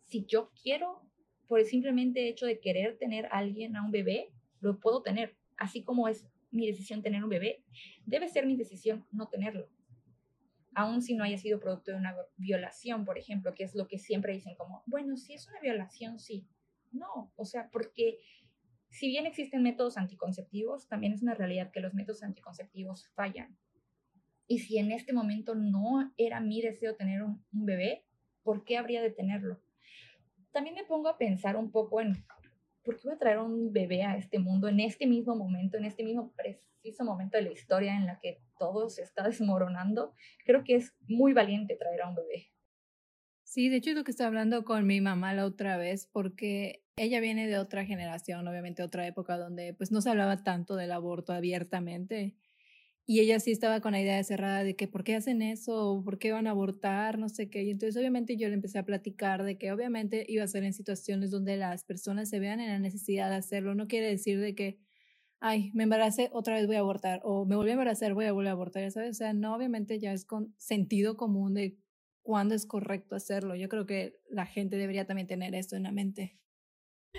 si 0.03 0.27
yo 0.27 0.51
quiero, 0.61 1.01
por 1.47 1.61
el 1.61 1.67
simplemente 1.67 2.29
hecho 2.29 2.45
de 2.45 2.59
querer 2.59 2.99
tener 2.99 3.27
a 3.27 3.39
alguien, 3.39 3.77
a 3.77 3.85
un 3.85 3.93
bebé, 3.93 4.33
lo 4.59 4.81
puedo 4.81 5.03
tener. 5.03 5.37
Así 5.57 5.85
como 5.85 6.09
es 6.09 6.27
mi 6.51 6.67
decisión 6.67 7.03
tener 7.03 7.23
un 7.23 7.31
bebé, 7.31 7.63
debe 8.05 8.27
ser 8.27 8.47
mi 8.47 8.57
decisión 8.57 9.07
no 9.13 9.29
tenerlo. 9.29 9.69
Aun 10.79 11.01
si 11.01 11.15
no 11.15 11.25
haya 11.25 11.39
sido 11.39 11.59
producto 11.59 11.91
de 11.91 11.97
una 11.97 12.15
violación, 12.37 13.07
por 13.07 13.17
ejemplo, 13.17 13.55
que 13.55 13.65
es 13.65 13.75
lo 13.75 13.89
que 13.89 13.99
siempre 13.99 14.35
dicen 14.35 14.55
como, 14.57 14.83
bueno, 14.85 15.17
si 15.17 15.33
es 15.33 15.49
una 15.49 15.59
violación, 15.59 16.19
sí. 16.19 16.47
No, 16.93 17.33
o 17.35 17.47
sea, 17.47 17.71
porque 17.73 18.19
si 18.91 19.09
bien 19.09 19.25
existen 19.25 19.63
métodos 19.63 19.97
anticonceptivos, 19.97 20.87
también 20.87 21.15
es 21.15 21.23
una 21.23 21.35
realidad 21.35 21.71
que 21.71 21.81
los 21.81 21.95
métodos 21.95 22.23
anticonceptivos 22.23 23.09
fallan. 23.15 23.57
Y 24.47 24.59
si 24.59 24.77
en 24.77 24.93
este 24.93 25.15
momento 25.15 25.55
no 25.55 26.13
era 26.19 26.41
mi 26.41 26.61
deseo 26.61 26.95
tener 26.95 27.23
un, 27.23 27.43
bebé, 27.53 28.05
¿por 28.43 28.63
qué 28.63 28.77
habría 28.77 29.01
de 29.01 29.11
tenerlo? 29.11 29.63
También 30.53 30.75
me 30.75 30.85
pongo 30.85 31.09
a 31.09 31.17
pensar 31.17 31.57
un 31.57 31.71
poco 31.71 32.03
en 32.03 32.23
por 32.87 32.97
qué 32.97 33.09
voy 33.09 33.17
a 33.17 33.19
traer 33.19 33.39
un 33.39 33.73
bebé 33.73 34.05
a 34.05 34.17
este 34.17 34.39
mundo 34.39 34.69
en 34.69 34.79
este 34.79 35.07
mismo 35.07 35.35
momento, 35.35 35.77
en 35.77 35.85
este 35.85 36.05
mismo 36.05 36.33
preciso 36.37 37.05
momento 37.05 37.37
de 37.37 37.43
la 37.43 37.53
historia 37.53 37.97
en 37.97 38.07
la 38.07 38.21
que 38.21 38.41
todo 38.59 38.89
se 38.89 39.03
está 39.03 39.25
desmoronando. 39.25 40.15
Creo 40.45 40.63
que 40.63 40.77
es 40.77 40.95
muy 41.09 41.33
valiente 41.33 41.77
traer 41.77 42.03
a 42.03 42.09
un 42.09 42.15
bebé. 42.15 42.53
Sí, 43.43 43.69
de 43.69 43.77
hecho 43.77 43.91
es 43.91 43.97
lo 43.97 44.05
que 44.05 44.13
estaba 44.13 44.29
hablando 44.29 44.65
con 44.65 44.87
mi 44.87 45.01
mamá 45.01 45.35
la 45.35 45.47
otra 45.47 45.77
vez, 45.77 46.09
porque 46.13 46.85
ella 46.97 47.21
viene 47.21 47.49
de 47.49 47.59
otra 47.59 47.85
generación, 47.85 48.47
obviamente 48.47 48.83
otra 48.83 49.07
época 49.07 49.37
donde 49.37 49.75
pues 49.75 49.91
no 49.91 50.01
se 50.01 50.11
hablaba 50.11 50.45
tanto 50.45 50.77
del 50.77 50.93
aborto 50.93 51.33
abiertamente. 51.33 52.37
Y 53.09 53.21
ella 53.21 53.39
sí 53.39 53.53
estaba 53.53 53.81
con 53.81 53.93
la 53.93 54.01
idea 54.01 54.23
cerrada 54.25 54.65
de 54.65 54.75
que 54.75 54.89
por 54.89 55.05
qué 55.05 55.15
hacen 55.15 55.41
eso, 55.41 56.03
por 56.05 56.19
qué 56.19 56.33
van 56.33 56.49
a 56.49 56.51
abortar, 56.51 57.19
no 57.19 57.29
sé 57.29 57.49
qué. 57.49 57.63
Y 57.63 57.71
entonces 57.71 57.97
obviamente 57.97 58.37
yo 58.37 58.49
le 58.49 58.55
empecé 58.55 58.79
a 58.81 58.85
platicar 58.85 59.45
de 59.45 59.57
que 59.59 59.71
obviamente 59.73 60.25
iba 60.29 60.43
a 60.43 60.49
ser 60.49 60.65
en 60.65 60.73
situaciones 60.73 61.31
donde 61.31 61.57
las 61.57 61.85
personas 61.85 62.29
se 62.29 62.41
vean 62.41 62.59
en 62.61 62.69
la 62.69 62.81
necesidad 62.81 63.31
de 63.31 63.37
hacerlo. 63.37 63.77
No 63.77 63.87
quiere 63.87 64.09
decir 64.09 64.41
de 64.41 64.57
que, 64.57 64.81
ay, 65.41 65.71
me 65.75 65.85
embaracé, 65.85 66.31
otra 66.33 66.55
vez 66.57 66.67
voy 66.67 66.77
a 66.77 66.81
abortar, 66.81 67.21
o 67.25 67.45
me 67.47 67.57
volví 67.57 67.71
a 67.71 67.75
embarazar, 67.75 68.15
voy 68.15 68.27
a 68.27 68.33
volver 68.33 68.49
a 68.51 68.53
abortar, 68.53 68.83
ya 68.83 68.91
sabes. 68.91 69.11
O 69.13 69.15
sea, 69.15 69.33
no, 69.35 69.55
obviamente 69.57 69.99
ya 70.01 70.13
es 70.13 70.25
con 70.25 70.55
sentido 70.59 71.17
común 71.17 71.55
de 71.55 71.79
cuándo 72.23 72.55
es 72.57 72.67
correcto 72.67 73.15
hacerlo. 73.17 73.55
Yo 73.57 73.69
creo 73.69 73.87
que 73.87 74.17
la 74.31 74.47
gente 74.47 74.77
debería 74.77 75.07
también 75.07 75.29
tener 75.29 75.55
esto 75.55 75.77
en 75.77 75.85
la 75.85 75.93
mente. 75.93 76.39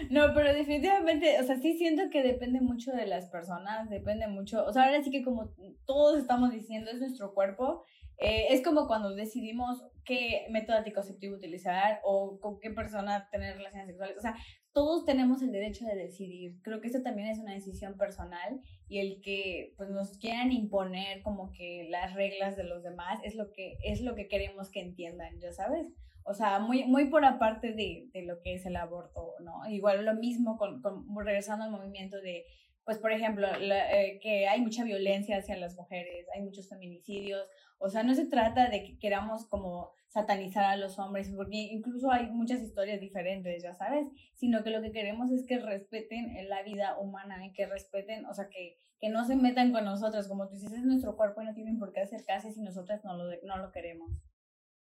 No, 0.10 0.34
pero 0.34 0.54
definitivamente, 0.54 1.40
o 1.40 1.44
sea, 1.44 1.58
sí 1.58 1.78
siento 1.78 2.10
que 2.10 2.24
depende 2.24 2.62
mucho 2.62 2.92
de 2.92 3.08
las 3.08 3.30
personas, 3.30 3.90
depende 3.90 4.28
mucho, 4.28 4.66
o 4.66 4.74
sea, 4.74 4.86
ahora 4.86 5.04
sí 5.04 5.12
que 5.12 5.24
como 5.24 5.54
todos 5.86 6.20
estamos 6.20 6.52
diciendo, 6.52 6.92
es 6.92 7.00
nuestro 7.00 7.34
cuerpo, 7.34 7.84
eh, 8.20 8.48
es 8.50 8.64
como 8.64 8.88
cuando 8.88 9.14
decidimos 9.14 9.84
qué 10.04 10.48
método 10.50 10.78
anticonceptivo 10.78 11.36
utilizar 11.36 12.00
o 12.04 12.40
con 12.40 12.60
qué 12.60 12.72
persona 12.72 13.30
tener 13.30 13.58
relaciones 13.58 13.88
sexuales, 13.88 14.18
o 14.18 14.22
sea, 14.22 14.36
todos 14.78 15.06
tenemos 15.06 15.42
el 15.42 15.52
derecho 15.52 15.86
de 15.86 15.96
decidir, 15.96 16.62
creo 16.62 16.82
que 16.82 16.90
eso 16.90 17.02
también 17.02 17.30
es 17.30 17.40
una 17.40 17.56
decisión 17.56 17.98
personal 17.98 18.62
y 18.88 19.00
el 19.00 19.22
que 19.24 19.74
pues 19.76 19.90
nos 19.90 20.20
quieran 20.20 20.52
imponer 20.52 21.24
como 21.24 21.52
que 21.52 21.88
las 21.90 22.14
reglas 22.14 22.56
de 22.56 22.64
los 22.64 22.84
demás 22.84 23.20
es 23.24 23.34
lo 23.34 23.52
que 23.52 23.80
es 23.84 24.02
lo 24.02 24.14
que 24.14 24.28
queremos 24.28 24.70
que 24.70 24.82
entiendan, 24.82 25.40
ya 25.40 25.52
sabes. 25.52 25.88
O 26.24 26.36
sea, 26.36 26.60
muy, 26.60 26.84
muy 26.86 27.06
por 27.06 27.26
aparte 27.26 27.74
de, 27.74 28.08
de 28.14 28.22
lo 28.22 28.40
que 28.44 28.54
es 28.54 28.68
el 28.68 28.76
aborto, 28.76 29.34
¿no? 29.40 29.68
Igual 29.68 30.06
lo 30.06 30.14
mismo 30.14 30.58
con, 30.58 30.80
con 30.84 31.08
regresando 31.26 31.66
al 31.66 31.72
movimiento 31.72 32.22
de, 32.22 32.46
pues, 32.88 33.00
por 33.00 33.12
ejemplo, 33.12 33.50
eh, 33.60 34.18
que 34.22 34.48
hay 34.48 34.62
mucha 34.62 34.86
violencia 34.86 35.36
hacia 35.36 35.58
las 35.58 35.76
mujeres, 35.76 36.26
hay 36.34 36.42
muchos 36.42 36.70
feminicidios. 36.70 37.46
O 37.80 37.90
sea, 37.90 38.02
no 38.04 38.16
se 38.16 38.28
trata 38.28 38.70
de 38.70 38.82
que 38.82 38.98
queramos 38.98 39.46
como 39.48 39.92
satanizar 40.08 40.64
a 40.64 40.78
los 40.78 40.98
hombres, 40.98 41.30
porque 41.36 41.58
incluso 41.58 42.10
hay 42.10 42.28
muchas 42.28 42.62
historias 42.62 43.02
diferentes, 43.02 43.62
ya 43.62 43.74
sabes, 43.74 44.08
sino 44.36 44.64
que 44.64 44.70
lo 44.70 44.82
que 44.82 44.94
queremos 44.94 45.32
es 45.32 45.46
que 45.46 45.60
respeten 45.60 46.34
la 46.48 46.64
vida 46.64 46.98
humana 46.98 47.46
y 47.46 47.52
que 47.52 47.66
respeten, 47.66 48.26
o 48.26 48.34
sea, 48.34 48.48
que, 48.48 48.78
que 49.02 49.10
no 49.10 49.26
se 49.26 49.36
metan 49.36 49.74
con 49.74 49.84
nosotros, 49.84 50.30
como 50.30 50.48
tú 50.48 50.54
dices, 50.54 50.72
es 50.72 50.86
nuestro 50.86 51.18
cuerpo 51.18 51.42
y 51.42 51.46
no 51.46 51.54
tienen 51.54 51.80
por 51.80 51.92
qué 51.92 52.00
acercarse 52.00 52.54
si 52.54 52.62
nosotras 52.62 53.04
no 53.04 53.18
lo, 53.18 53.26
no 53.44 53.58
lo 53.58 53.70
queremos. 53.74 54.10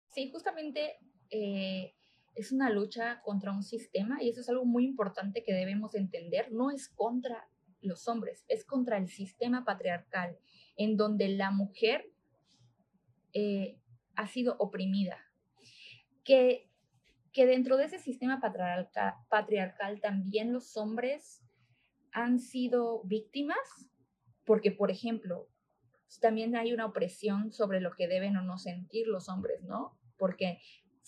Sí, 0.09 0.29
justamente 0.31 0.99
eh, 1.31 1.95
es 2.35 2.51
una 2.51 2.69
lucha 2.69 3.23
contra 3.23 3.51
un 3.51 3.63
sistema 3.63 4.21
y 4.21 4.29
eso 4.29 4.41
es 4.41 4.49
algo 4.49 4.65
muy 4.65 4.85
importante 4.85 5.43
que 5.43 5.53
debemos 5.55 5.95
entender. 5.95 6.51
No 6.51 6.69
es 6.69 6.87
contra 6.87 7.49
los 7.81 8.07
hombres, 8.07 8.45
es 8.47 8.65
contra 8.65 8.97
el 8.97 9.07
sistema 9.07 9.65
patriarcal 9.65 10.37
en 10.77 10.97
donde 10.97 11.27
la 11.29 11.51
mujer 11.51 12.11
eh, 13.33 13.77
ha 14.15 14.27
sido 14.27 14.55
oprimida. 14.59 15.17
Que, 16.23 16.69
que 17.31 17.45
dentro 17.45 17.77
de 17.77 17.85
ese 17.85 17.99
sistema 17.99 18.39
patriarcal, 18.39 19.15
patriarcal 19.29 19.99
también 20.01 20.53
los 20.53 20.77
hombres 20.77 21.43
han 22.11 22.39
sido 22.39 23.03
víctimas, 23.03 23.57
porque, 24.45 24.71
por 24.71 24.89
ejemplo, 24.91 25.47
también 26.21 26.55
hay 26.55 26.73
una 26.73 26.85
opresión 26.85 27.51
sobre 27.51 27.81
lo 27.81 27.91
que 27.91 28.07
deben 28.07 28.35
o 28.35 28.41
no 28.41 28.57
sentir 28.57 29.07
los 29.07 29.29
hombres, 29.29 29.61
¿no? 29.63 29.97
Porque 30.17 30.59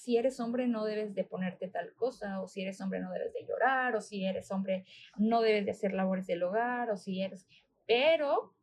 si 0.02 0.18
eres 0.18 0.40
hombre 0.40 0.68
no 0.68 0.84
debes 0.84 1.14
de 1.14 1.24
ponerte 1.24 1.68
tal 1.68 1.94
cosa, 1.94 2.42
o 2.42 2.48
si 2.48 2.64
eres 2.64 2.82
hombre 2.82 3.02
no 3.02 3.12
debes 3.12 3.34
de 3.34 3.46
llorar, 3.48 3.96
o 3.96 4.02
si 4.02 4.26
eres 4.26 4.50
hombre 4.50 4.84
no 5.16 5.42
debes 5.42 5.64
de 5.64 5.72
hacer 5.72 5.94
labores 5.94 6.26
del 6.26 6.42
hogar, 6.42 6.90
o 6.90 6.98
si 6.98 7.22
eres... 7.22 7.48
Pero 7.86 8.56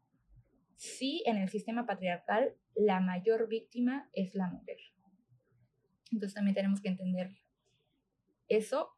sí, 0.75 1.23
en 1.27 1.37
el 1.37 1.49
sistema 1.49 1.87
patriarcal, 1.87 2.57
la 2.75 2.99
mayor 2.99 3.47
víctima 3.47 4.11
es 4.15 4.35
la 4.35 4.49
mujer. 4.49 4.79
Entonces 6.11 6.35
también 6.35 6.57
tenemos 6.57 6.81
que 6.81 6.89
entender 6.89 7.31
eso. 8.49 8.91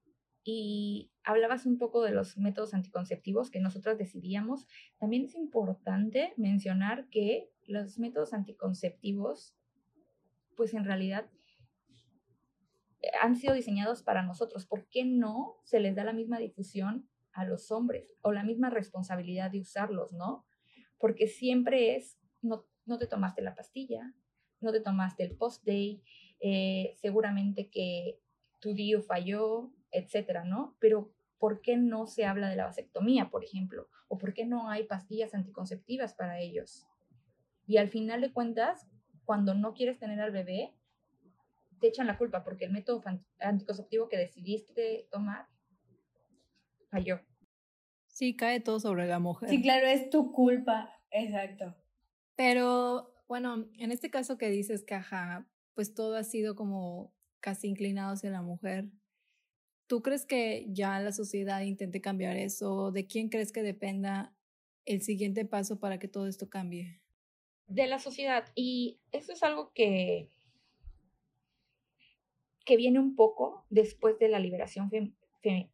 Y 0.43 1.13
hablabas 1.23 1.67
un 1.67 1.77
poco 1.77 2.03
de 2.03 2.13
los 2.13 2.39
métodos 2.39 2.73
anticonceptivos 2.73 3.51
que 3.51 3.61
nosotras 3.61 3.99
decidíamos. 3.99 4.67
También 4.99 5.27
es 5.27 5.35
importante 5.35 6.33
mencionar 6.39 7.07
que 7.11 7.51
los 7.67 7.99
métodos 7.99 8.33
anticonceptivos, 8.33 9.55
pues 10.57 10.73
en 10.73 10.87
realidad 10.87 11.29
han 13.21 13.37
sido 13.37 13.55
diseñados 13.55 14.03
para 14.03 14.23
nosotros. 14.23 14.67
¿Por 14.67 14.87
qué 14.89 15.05
no 15.05 15.57
se 15.65 15.81
les 15.81 15.95
da 15.95 16.05
la 16.05 16.13
misma 16.13 16.39
difusión 16.39 17.09
a 17.33 17.45
los 17.45 17.71
hombres 17.71 18.13
o 18.23 18.33
la 18.33 18.45
misma 18.45 18.71
responsabilidad 18.71 19.51
de 19.51 19.61
usarlos, 19.61 20.13
no? 20.13 20.47
Porque 20.99 21.27
siempre 21.27 21.97
es, 21.97 22.19
no, 22.43 22.67
no 22.87 22.99
te 22.99 23.07
tomaste 23.07 23.43
la 23.43 23.55
pastilla, 23.55 24.15
no 24.61 24.73
te 24.73 24.81
tomaste 24.81 25.25
el 25.25 25.37
post-day, 25.37 26.03
eh, 26.41 26.95
seguramente 26.97 27.71
que 27.71 28.19
tu 28.61 28.75
DIU 28.75 29.01
falló, 29.01 29.71
etcétera, 29.91 30.45
¿no? 30.45 30.77
Pero 30.79 31.13
¿por 31.39 31.63
qué 31.63 31.77
no 31.77 32.07
se 32.07 32.27
habla 32.27 32.49
de 32.49 32.57
la 32.57 32.67
vasectomía, 32.67 33.31
por 33.31 33.45
ejemplo? 33.45 33.89
¿O 34.09 34.19
por 34.19 34.35
qué 34.35 34.45
no 34.45 34.69
hay 34.69 34.85
pastillas 34.85 35.35
anticonceptivas 35.35 36.15
para 36.15 36.39
ellos? 36.41 36.87
Y 37.67 37.79
al 37.79 37.89
final 37.89 38.21
de 38.21 38.33
cuentas, 38.33 38.87
cuando 39.25 39.55
no 39.55 39.73
quieres 39.73 39.99
tener 39.99 40.21
al 40.21 40.33
bebé, 40.33 40.75
te 41.81 41.89
echan 41.89 42.07
la 42.07 42.19
culpa 42.19 42.45
porque 42.45 42.67
el 42.67 42.73
método 42.73 43.03
anticonceptivo 43.39 44.09
que 44.09 44.19
decidiste 44.19 45.09
tomar 45.11 45.47
falló. 46.91 47.21
Sí, 48.07 48.37
cae 48.37 48.61
todo 48.61 48.81
sobre 48.81 49.07
la 49.07 49.19
mujer. 49.19 49.49
Sí, 49.49 49.63
claro, 49.63 49.87
es 49.87 50.11
tu 50.11 50.33
culpa, 50.33 50.93
exacto. 51.11 51.75
Pero 52.37 53.15
bueno, 53.29 53.69
en 53.79 53.93
este 53.93 54.11
caso 54.11 54.37
que 54.37 54.51
dices, 54.51 54.85
Caja, 54.85 55.47
pues 55.75 55.95
todo 55.95 56.17
ha 56.17 56.25
sido 56.25 56.55
como 56.55 57.15
casi 57.41 57.69
inclinado 57.69 58.13
hacia 58.13 58.31
la 58.31 58.43
mujer. 58.43 58.91
¿Tú 59.87 60.03
crees 60.03 60.27
que 60.27 60.67
ya 60.69 61.01
la 61.01 61.13
sociedad 61.13 61.63
intente 61.63 62.01
cambiar 62.01 62.37
eso? 62.37 62.93
¿De 62.93 63.07
quién 63.07 63.29
crees 63.29 63.53
que 63.53 63.63
dependa 63.63 64.37
el 64.85 65.03
siguiente 65.03 65.45
paso 65.45 65.79
para 65.79 65.99
que 65.99 66.09
todo 66.09 66.27
esto 66.27 66.49
cambie? 66.49 67.01
De 67.67 67.87
la 67.87 67.99
sociedad. 67.99 68.45
Y 68.55 69.01
eso 69.13 69.33
es 69.33 69.43
algo 69.43 69.73
que 69.73 70.31
que 72.65 72.77
viene 72.77 72.99
un 72.99 73.15
poco 73.17 73.65
después 73.71 74.19
de 74.19 74.29
la 74.29 74.39
liberación 74.39 74.91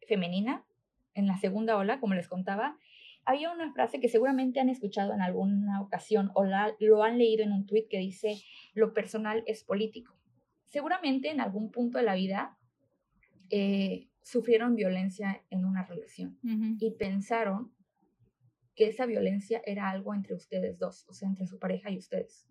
femenina, 0.07 0.65
en 1.13 1.27
la 1.27 1.37
segunda 1.37 1.77
ola, 1.77 1.99
como 1.99 2.13
les 2.13 2.27
contaba, 2.27 2.77
había 3.25 3.51
una 3.51 3.73
frase 3.73 3.99
que 3.99 4.07
seguramente 4.07 4.59
han 4.59 4.69
escuchado 4.69 5.13
en 5.13 5.21
alguna 5.21 5.81
ocasión 5.81 6.31
o 6.33 6.45
lo 6.45 7.03
han 7.03 7.17
leído 7.17 7.43
en 7.43 7.51
un 7.51 7.65
tuit 7.65 7.89
que 7.89 7.99
dice, 7.99 8.41
lo 8.73 8.93
personal 8.93 9.43
es 9.47 9.63
político. 9.63 10.15
Seguramente 10.65 11.29
en 11.29 11.41
algún 11.41 11.71
punto 11.71 11.97
de 11.97 12.05
la 12.05 12.15
vida 12.15 12.57
eh, 13.49 14.07
sufrieron 14.21 14.75
violencia 14.75 15.43
en 15.49 15.65
una 15.65 15.83
relación 15.83 16.39
y 16.79 16.91
pensaron 16.91 17.73
que 18.75 18.87
esa 18.87 19.05
violencia 19.05 19.61
era 19.65 19.89
algo 19.89 20.13
entre 20.13 20.35
ustedes 20.35 20.77
dos, 20.77 21.05
o 21.09 21.13
sea, 21.13 21.27
entre 21.27 21.47
su 21.47 21.57
pareja 21.57 21.89
y 21.89 21.97
ustedes. 21.97 22.47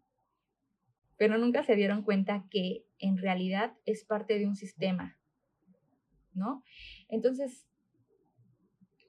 Pero 1.17 1.39
nunca 1.39 1.63
se 1.65 1.77
dieron 1.77 2.03
cuenta 2.03 2.47
que 2.51 2.85
en 2.99 3.19
realidad 3.19 3.75
es 3.85 4.05
parte 4.05 4.39
de 4.39 4.47
un 4.47 4.57
sistema, 4.57 5.19
¿no? 6.35 6.63
Entonces, 7.09 7.67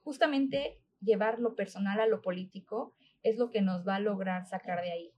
justamente 0.02 0.80
llevar 1.00 1.38
lo 1.38 1.54
personal 1.54 2.00
a 2.00 2.06
lo 2.06 2.22
político 2.22 2.94
es 3.22 3.36
lo 3.36 3.50
que 3.50 3.60
nos 3.60 3.86
va 3.86 3.96
a 3.96 4.00
lograr 4.00 4.46
sacar 4.46 4.82
de 4.82 4.92
ahí. 4.92 5.12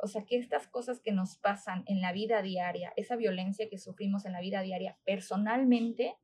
O 0.00 0.08
sea, 0.08 0.24
que 0.26 0.36
estas 0.36 0.66
cosas 0.66 1.00
que 1.00 1.12
nos 1.12 1.38
pasan 1.38 1.84
en 1.86 2.00
la 2.00 2.12
vida 2.12 2.42
diaria, 2.42 2.92
esa 2.96 3.16
violencia 3.16 3.68
que 3.70 3.78
sufrimos 3.78 4.26
en 4.26 4.32
la 4.32 4.40
vida 4.40 4.60
diaria 4.62 4.98
personalmente, 5.04 6.16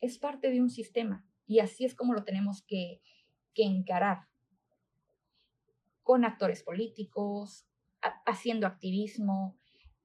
es 0.00 0.18
parte 0.18 0.50
de 0.50 0.60
un 0.60 0.70
sistema. 0.70 1.26
Y 1.46 1.60
así 1.60 1.84
es 1.84 1.94
como 1.94 2.14
lo 2.14 2.24
tenemos 2.24 2.62
que, 2.62 3.00
que 3.54 3.64
encarar. 3.64 4.28
Con 6.02 6.24
actores 6.24 6.62
políticos, 6.62 7.67
haciendo 8.26 8.66
activismo, 8.66 9.56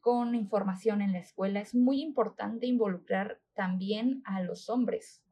con 0.04 0.36
información 0.36 1.02
en 1.02 1.14
la 1.14 1.20
escuela. 1.20 1.62
Es 1.62 1.74
muy 1.74 2.02
importante 2.02 2.66
involucrar 2.66 3.40
también 3.54 4.22
a 4.26 4.42
los 4.42 4.70
hombres, 4.70 5.24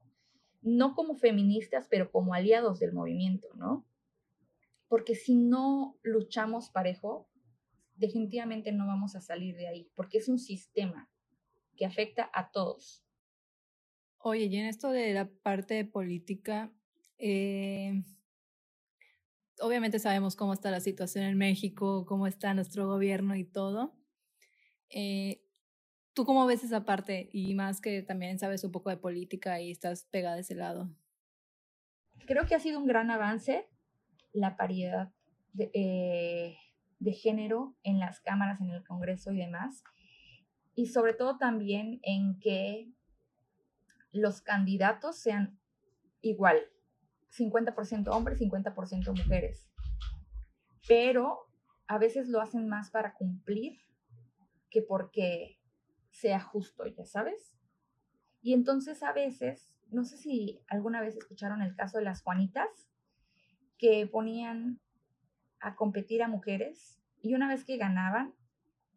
no 0.62 0.96
como 0.96 1.16
feministas, 1.16 1.88
pero 1.90 2.10
como 2.10 2.34
aliados 2.34 2.80
del 2.80 2.94
movimiento, 2.94 3.48
¿no? 3.56 3.86
Porque 4.88 5.16
si 5.16 5.36
no 5.36 5.98
luchamos 6.04 6.70
parejo, 6.70 7.28
definitivamente 7.98 8.72
no 8.72 8.88
vamos 8.88 9.16
a 9.16 9.22
salir 9.22 9.58
de 9.58 9.68
ahí, 9.68 9.92
porque 9.94 10.20
es 10.20 10.30
un 10.30 10.40
sistema 10.40 11.10
que 11.76 11.86
afecta 11.86 12.30
a 12.34 12.52
todos. 12.52 13.04
Oye, 14.20 14.46
y 14.46 14.56
en 14.56 14.68
esto 14.68 14.90
de 14.90 15.14
la 15.14 15.30
parte 15.30 15.84
política, 15.84 16.72
eh, 17.18 18.04
obviamente 19.62 20.00
sabemos 20.00 20.36
cómo 20.36 20.54
está 20.54 20.72
la 20.72 20.80
situación 20.80 21.26
en 21.26 21.38
México, 21.38 22.06
cómo 22.06 22.28
está 22.28 22.54
nuestro 22.54 22.88
gobierno 22.88 23.36
y 23.36 23.46
todo. 23.46 23.96
Eh, 24.90 25.44
¿Tú 26.14 26.26
cómo 26.26 26.46
ves 26.46 26.64
esa 26.64 26.84
parte? 26.84 27.30
Y 27.32 27.54
más 27.56 27.80
que 27.80 28.02
también 28.02 28.38
sabes 28.38 28.64
un 28.64 28.72
poco 28.72 28.90
de 28.90 28.98
política 28.98 29.62
y 29.62 29.72
estás 29.72 30.04
pegada 30.12 30.36
de 30.36 30.42
ese 30.42 30.56
lado. 30.56 30.90
Creo 32.26 32.46
que 32.46 32.56
ha 32.56 32.60
sido 32.60 32.80
un 32.80 32.88
gran 32.88 33.10
avance 33.12 33.68
la 34.34 34.58
paridad 34.58 35.14
de, 35.54 35.72
eh, 35.74 36.58
de 37.00 37.14
género 37.14 37.76
en 37.84 38.00
las 38.00 38.20
cámaras, 38.20 38.60
en 38.62 38.70
el 38.70 38.84
Congreso 38.84 39.32
y 39.32 39.38
demás. 39.38 39.84
Y 40.76 40.88
sobre 40.88 41.14
todo 41.14 41.38
también 41.38 42.00
en 42.04 42.40
que 42.40 42.92
los 44.12 44.42
candidatos 44.42 45.18
sean 45.18 45.60
igual, 46.22 46.60
50% 47.32 48.08
hombres, 48.10 48.40
50% 48.40 49.16
mujeres. 49.16 49.70
Pero 50.88 51.48
a 51.88 51.98
veces 51.98 52.28
lo 52.28 52.42
hacen 52.42 52.68
más 52.68 52.90
para 52.92 53.14
cumplir 53.14 53.78
que 54.70 54.82
porque 54.82 55.60
sea 56.10 56.40
justo, 56.40 56.86
ya 56.88 57.06
sabes. 57.06 57.58
Y 58.42 58.54
entonces 58.54 59.04
a 59.04 59.14
veces, 59.14 59.76
no 59.90 60.04
sé 60.04 60.18
si 60.18 60.62
alguna 60.68 61.02
vez 61.02 61.16
escucharon 61.16 61.62
el 61.62 61.76
caso 61.76 61.98
de 61.98 62.04
las 62.04 62.22
Juanitas, 62.22 62.90
que 63.78 64.08
ponían 64.08 64.80
a 65.60 65.76
competir 65.76 66.24
a 66.24 66.28
mujeres 66.28 67.02
y 67.22 67.34
una 67.34 67.48
vez 67.48 67.66
que 67.66 67.78
ganaban, 67.78 68.34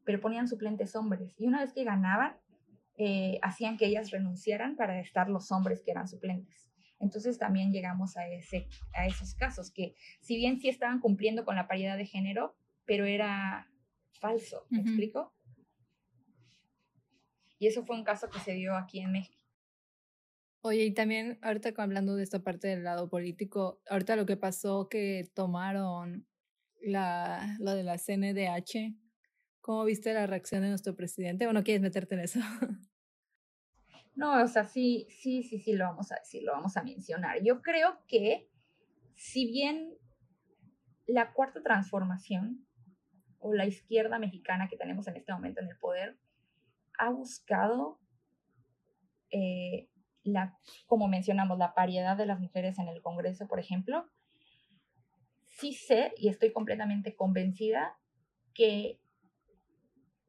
pero 0.05 0.21
ponían 0.21 0.49
suplentes 0.49 0.95
hombres, 0.97 1.35
y 1.39 1.47
una 1.47 1.61
vez 1.61 1.73
que 1.73 1.85
ganaban, 1.85 2.37
eh, 2.97 3.39
hacían 3.43 3.77
que 3.77 3.87
ellas 3.87 4.11
renunciaran 4.11 4.77
para 4.77 5.01
estar 5.01 5.29
los 5.29 5.51
hombres 5.51 5.83
que 5.83 5.91
eran 5.91 6.09
suplentes. 6.09 6.74
Entonces 7.05 7.39
también 7.39 7.71
llegamos 7.71 8.17
a, 8.17 8.27
ese, 8.27 8.67
a 8.95 9.07
esos 9.07 9.35
casos 9.35 9.71
que 9.71 9.95
si 10.21 10.37
bien 10.37 10.59
sí 10.59 10.71
estaban 10.71 11.01
cumpliendo 11.01 11.45
con 11.45 11.55
la 11.55 11.69
paridad 11.69 11.99
de 11.99 12.07
género, 12.07 12.57
pero 12.87 13.05
era 13.05 13.71
falso, 14.13 14.67
¿me 14.71 14.81
explico? 14.81 15.35
Y 17.59 17.67
eso 17.67 17.85
fue 17.85 17.97
un 17.97 18.05
caso 18.05 18.31
que 18.31 18.41
se 18.41 18.55
dio 18.55 18.75
aquí 18.75 19.01
en 19.01 19.13
México. 19.13 19.43
Oye, 20.63 20.85
y 20.85 20.95
también 20.95 21.39
ahorita 21.43 21.75
hablando 21.77 22.17
de 22.17 22.23
esta 22.23 22.43
parte 22.43 22.69
del 22.69 22.85
lado 22.85 23.11
político, 23.11 23.83
ahorita 23.91 24.17
lo 24.17 24.25
que 24.25 24.39
pasó 24.39 24.89
que 24.89 25.31
tomaron 25.35 26.27
la, 26.81 27.59
lo 27.61 27.75
de 27.75 27.83
la 27.83 27.99
CNDH, 27.99 28.97
¿cómo 29.61 29.85
viste 29.85 30.15
la 30.15 30.27
reacción 30.27 30.63
de 30.63 30.71
nuestro 30.71 30.97
presidente? 30.97 31.47
¿O 31.47 31.53
no 31.53 31.63
quieres 31.65 31.83
meterte 31.83 32.15
en 32.15 32.21
eso? 32.23 32.41
No, 34.17 34.43
o 34.43 34.47
sea, 34.47 34.65
sí, 34.65 35.07
sí, 35.11 35.43
sí, 35.43 35.59
sí, 35.59 35.73
lo 35.73 35.85
vamos 35.85 36.13
a 36.13 36.17
decir, 36.17 36.43
lo 36.43 36.53
vamos 36.53 36.77
a 36.77 36.83
mencionar. 36.83 37.43
Yo 37.43 37.63
creo 37.63 37.99
que 38.07 38.49
si 39.15 39.47
bien 39.47 39.97
la 41.07 41.33
cuarta 41.33 41.63
transformación 41.63 42.67
o 43.39 43.53
la 43.53 43.67
izquierda 43.67 44.19
mexicana 44.19 44.69
que 44.69 44.77
tenemos 44.77 45.07
en 45.09 45.17
este 45.17 45.33
momento 45.33 45.61
en 45.61 45.69
el 45.69 45.77
poder 45.79 46.19
ha 46.99 47.11
buscado 47.11 47.99
eh, 49.31 49.89
la, 50.23 50.59
como 50.87 51.09
mencionamos, 51.09 51.59
la 51.59 51.75
paridad 51.75 52.17
de 52.17 52.27
las 52.27 52.41
mujeres 52.41 52.79
en 52.79 52.89
el 52.89 53.03
Congreso, 53.03 53.47
por 53.47 53.61
ejemplo, 53.61 54.09
sí 55.47 55.73
sé 55.73 56.13
y 56.17 56.29
estoy 56.29 56.53
completamente 56.53 57.15
convencida 57.15 57.99
que 58.55 59.01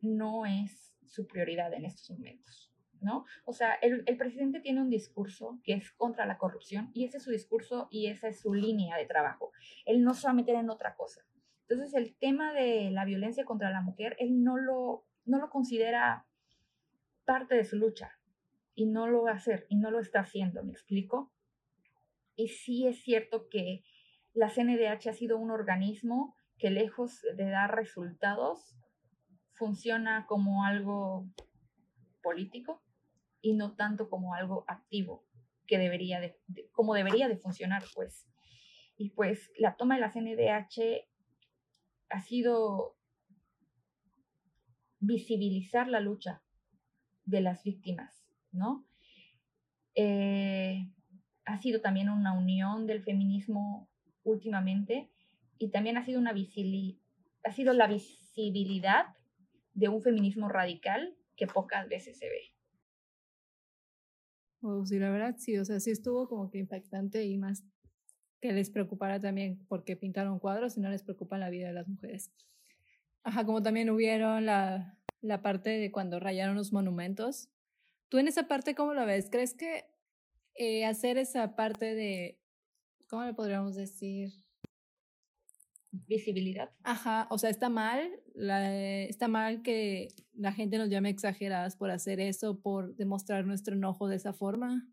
no 0.02 0.46
es 0.46 0.98
su 1.06 1.28
prioridad 1.28 1.74
en 1.74 1.86
estos 1.86 2.10
momentos, 2.10 2.75
¿no? 3.02 3.26
O 3.46 3.54
sea, 3.54 3.74
el, 3.76 4.04
el, 4.06 4.18
presidente 4.18 4.60
tiene 4.60 4.82
un 4.82 4.90
discurso 4.90 5.60
que 5.64 5.74
es 5.74 5.92
contra 5.92 6.26
la 6.26 6.38
corrupción 6.38 6.92
y 6.94 7.06
ese 7.06 7.18
es 7.18 7.24
su 7.24 7.32
discurso 7.32 7.88
y 7.92 8.08
esa 8.08 8.28
es 8.28 8.40
su 8.40 8.54
línea 8.54 8.98
de 8.98 9.06
trabajo. 9.06 9.52
Él 9.86 10.04
no 10.04 10.14
se 10.14 10.28
va 10.28 10.32
a 10.32 10.36
meter 10.36 10.56
en 10.56 10.70
otra 10.70 10.96
cosa. 10.96 11.22
Entonces, 11.68 11.94
el 11.96 12.16
tema 12.16 12.54
de 12.54 12.92
la 12.92 13.06
violencia 13.06 13.44
contra 13.44 13.72
la 13.72 13.82
mujer, 13.82 14.16
él 14.20 14.44
no 14.44 14.58
lo, 14.58 15.06
no 15.26 15.40
lo 15.40 15.50
considera 15.50 16.26
parte 17.26 17.56
de 17.56 17.66
su 17.66 17.78
lucha 17.78 18.20
y 18.76 18.86
no 18.86 19.08
lo 19.08 19.24
va 19.24 19.32
a 19.32 19.36
hacer 19.36 19.66
y 19.70 19.78
no 19.78 19.90
lo 19.90 20.00
está 20.00 20.20
haciendo, 20.20 20.64
¿me 20.64 20.72
explico? 20.72 21.32
Y 22.36 22.50
sí 22.50 22.86
es 22.88 23.02
cierto 23.02 23.48
que 23.50 23.84
la 24.34 24.50
CNDH 24.50 25.08
ha 25.08 25.14
sido 25.14 25.38
un 25.38 25.50
organismo 25.50 26.36
que 26.58 26.70
lejos 26.70 27.22
de 27.36 27.50
dar 27.50 27.76
resultados, 27.76 28.78
funciona 29.54 30.26
como 30.28 30.66
algo 30.66 31.28
político 32.22 32.85
y 33.46 33.54
no 33.54 33.76
tanto 33.76 34.10
como 34.10 34.34
algo 34.34 34.66
activo 34.68 35.24
que 35.68 35.78
debería 35.78 36.20
de, 36.20 36.36
como 36.72 36.96
debería 36.96 37.28
de 37.28 37.38
funcionar, 37.38 37.84
pues. 37.94 38.28
Y 38.98 39.12
pues 39.12 39.52
la 39.60 39.76
toma 39.76 39.96
de 39.96 40.02
la 40.02 40.12
CNDH 40.12 41.06
ha 42.10 42.22
sido 42.22 42.98
visibilizar 45.00 45.88
la 45.88 46.00
lucha 46.00 46.42
de 47.26 47.42
las 47.42 47.64
víctimas, 47.64 48.26
¿no? 48.52 48.84
Eh, 49.94 50.90
ha 51.46 51.58
sido 51.60 51.82
también 51.82 52.10
una 52.10 52.34
unión 52.34 52.88
del 52.88 53.04
feminismo 53.04 53.88
últimamente 54.24 55.12
y 55.60 55.70
también 55.70 55.98
ha 55.98 56.04
sido, 56.04 56.20
una 56.20 56.34
ha 57.44 57.52
sido 57.52 57.74
la 57.74 57.86
visibilidad 57.86 59.06
de 59.76 59.90
un 59.90 60.02
feminismo 60.02 60.50
radical 60.50 61.16
que 61.36 61.46
pocas 61.46 61.88
veces 61.88 62.18
se 62.18 62.28
ve. 62.28 62.55
Oh, 64.68 64.84
sí, 64.84 64.98
la 64.98 65.12
verdad 65.12 65.36
sí, 65.38 65.56
o 65.60 65.64
sea, 65.64 65.80
sí 65.80 65.92
estuvo 65.92 66.28
como 66.28 66.50
que 66.50 66.58
impactante 66.58 67.24
y 67.24 67.38
más 67.38 67.64
que 68.42 68.52
les 68.52 68.72
preocupara 68.72 69.20
también 69.20 69.64
porque 69.68 69.96
pintaron 69.96 70.40
cuadros 70.40 70.76
y 70.76 70.80
no 70.80 70.90
les 70.90 71.04
preocupa 71.04 71.38
la 71.38 71.52
vida 71.52 71.68
de 71.68 71.74
las 71.74 71.88
mujeres. 71.88 72.32
Ajá, 73.22 73.46
como 73.46 73.62
también 73.62 73.92
hubieron 73.92 74.48
la, 74.48 74.98
la 75.22 75.44
parte 75.44 75.70
de 75.70 75.92
cuando 75.92 76.20
rayaron 76.20 76.56
los 76.56 76.74
monumentos. 76.74 77.48
¿Tú 78.10 78.18
en 78.18 78.28
esa 78.28 78.48
parte 78.48 78.74
cómo 78.74 78.96
lo 78.96 79.06
ves? 79.06 79.30
¿Crees 79.30 79.54
que 79.54 79.86
eh, 80.56 80.84
hacer 80.84 81.20
esa 81.20 81.56
parte 81.56 81.94
de 81.94 82.40
¿cómo 83.08 83.24
le 83.24 83.36
podríamos 83.36 83.76
decir? 83.76 84.32
Visibilidad. 86.08 86.70
Ajá, 86.84 87.28
o 87.30 87.38
sea, 87.38 87.50
está 87.50 87.70
mal, 87.70 88.12
está 88.36 89.28
mal 89.28 89.62
que 89.62 90.10
la 90.34 90.52
gente 90.52 90.78
nos 90.78 90.90
llame 90.90 91.10
exageradas 91.10 91.76
por 91.76 91.92
hacer 91.92 92.20
eso, 92.20 92.60
por 92.62 92.96
demostrar 92.96 93.46
nuestro 93.46 93.76
enojo 93.76 94.08
de 94.08 94.18
esa 94.18 94.34
forma. 94.34 94.88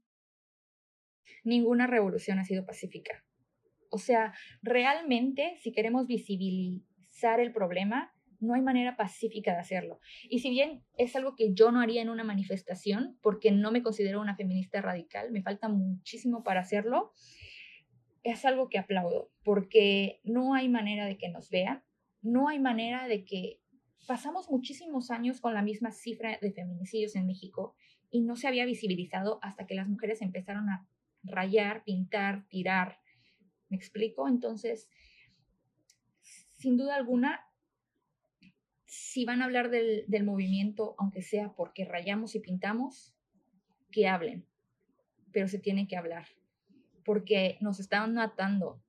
Ninguna 1.44 1.86
revolución 1.86 2.38
ha 2.38 2.44
sido 2.44 2.64
pacífica. 2.64 3.24
O 3.90 3.98
sea, 3.98 4.32
realmente, 4.62 5.56
si 5.60 5.72
queremos 5.72 6.06
visibilizar 6.06 7.40
el 7.40 7.52
problema, 7.52 8.14
no 8.40 8.54
hay 8.54 8.62
manera 8.62 8.96
pacífica 8.96 9.52
de 9.52 9.60
hacerlo. 9.60 10.00
Y 10.28 10.40
si 10.40 10.50
bien 10.50 10.82
es 10.96 11.14
algo 11.14 11.36
que 11.36 11.52
yo 11.54 11.70
no 11.70 11.80
haría 11.80 12.02
en 12.02 12.08
una 12.08 12.24
manifestación, 12.24 13.18
porque 13.22 13.52
no 13.52 13.70
me 13.70 13.82
considero 13.82 14.20
una 14.20 14.34
feminista 14.34 14.80
radical, 14.80 15.30
me 15.30 15.42
falta 15.42 15.68
muchísimo 15.68 16.42
para 16.42 16.60
hacerlo, 16.60 17.12
es 18.22 18.44
algo 18.44 18.68
que 18.68 18.78
aplaudo, 18.78 19.30
porque 19.42 20.20
no 20.24 20.54
hay 20.54 20.68
manera 20.68 21.06
de 21.06 21.18
que 21.18 21.28
nos 21.28 21.50
vean, 21.50 21.82
no 22.20 22.48
hay 22.48 22.60
manera 22.60 23.08
de 23.08 23.24
que 23.24 23.60
pasamos 24.06 24.50
muchísimos 24.50 25.10
años 25.10 25.40
con 25.40 25.54
la 25.54 25.62
misma 25.62 25.90
cifra 25.90 26.38
de 26.40 26.52
feminicidios 26.52 27.16
en 27.16 27.26
México 27.26 27.74
y 28.10 28.20
no 28.20 28.36
se 28.36 28.46
había 28.46 28.64
visibilizado 28.64 29.38
hasta 29.42 29.66
que 29.66 29.74
las 29.74 29.88
mujeres 29.88 30.22
empezaron 30.22 30.68
a 30.68 30.86
rayar, 31.22 31.82
pintar, 31.84 32.46
tirar. 32.48 33.00
¿Me 33.68 33.76
explico? 33.76 34.28
Entonces, 34.28 34.88
sin 36.58 36.76
duda 36.76 36.94
alguna, 36.94 37.40
si 38.86 39.24
van 39.24 39.40
a 39.40 39.46
hablar 39.46 39.70
del, 39.70 40.04
del 40.08 40.24
movimiento, 40.24 40.94
aunque 40.98 41.22
sea 41.22 41.54
porque 41.54 41.84
rayamos 41.84 42.34
y 42.34 42.40
pintamos, 42.40 43.14
que 43.90 44.08
hablen, 44.08 44.46
pero 45.32 45.48
se 45.48 45.58
tiene 45.58 45.86
que 45.86 45.96
hablar, 45.96 46.26
porque 47.04 47.58
nos 47.60 47.80
están 47.80 48.14
matando. 48.14 48.82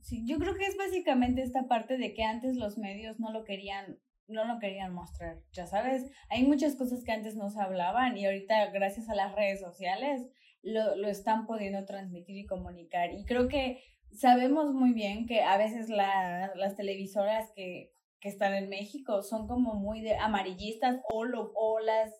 Sí, 0.00 0.24
yo 0.26 0.38
creo 0.38 0.54
que 0.54 0.66
es 0.66 0.76
básicamente 0.76 1.42
esta 1.42 1.68
parte 1.68 1.98
de 1.98 2.14
que 2.14 2.24
antes 2.24 2.56
los 2.56 2.78
medios 2.78 3.20
no 3.20 3.32
lo 3.32 3.44
querían 3.44 3.98
no 4.30 4.44
lo 4.44 4.60
querían 4.60 4.94
mostrar, 4.94 5.40
ya 5.52 5.66
sabes, 5.66 6.08
hay 6.28 6.44
muchas 6.44 6.76
cosas 6.76 7.02
que 7.02 7.10
antes 7.10 7.34
no 7.34 7.50
se 7.50 7.60
hablaban 7.60 8.16
y 8.16 8.26
ahorita 8.26 8.70
gracias 8.70 9.08
a 9.08 9.16
las 9.16 9.34
redes 9.34 9.58
sociales 9.58 10.22
lo, 10.62 10.94
lo 10.96 11.08
están 11.08 11.46
pudiendo 11.46 11.84
transmitir 11.84 12.36
y 12.36 12.46
comunicar. 12.46 13.12
Y 13.12 13.24
creo 13.24 13.48
que 13.48 13.82
sabemos 14.12 14.72
muy 14.72 14.92
bien 14.92 15.26
que 15.26 15.42
a 15.42 15.56
veces 15.56 15.88
la, 15.88 16.52
las 16.54 16.76
televisoras 16.76 17.50
que, 17.54 17.92
que 18.20 18.28
están 18.28 18.54
en 18.54 18.68
México 18.68 19.22
son 19.22 19.46
como 19.46 19.74
muy 19.74 20.00
de 20.00 20.16
amarillistas 20.16 21.00
o, 21.12 21.24
lo, 21.24 21.52
o, 21.54 21.80
las, 21.80 22.12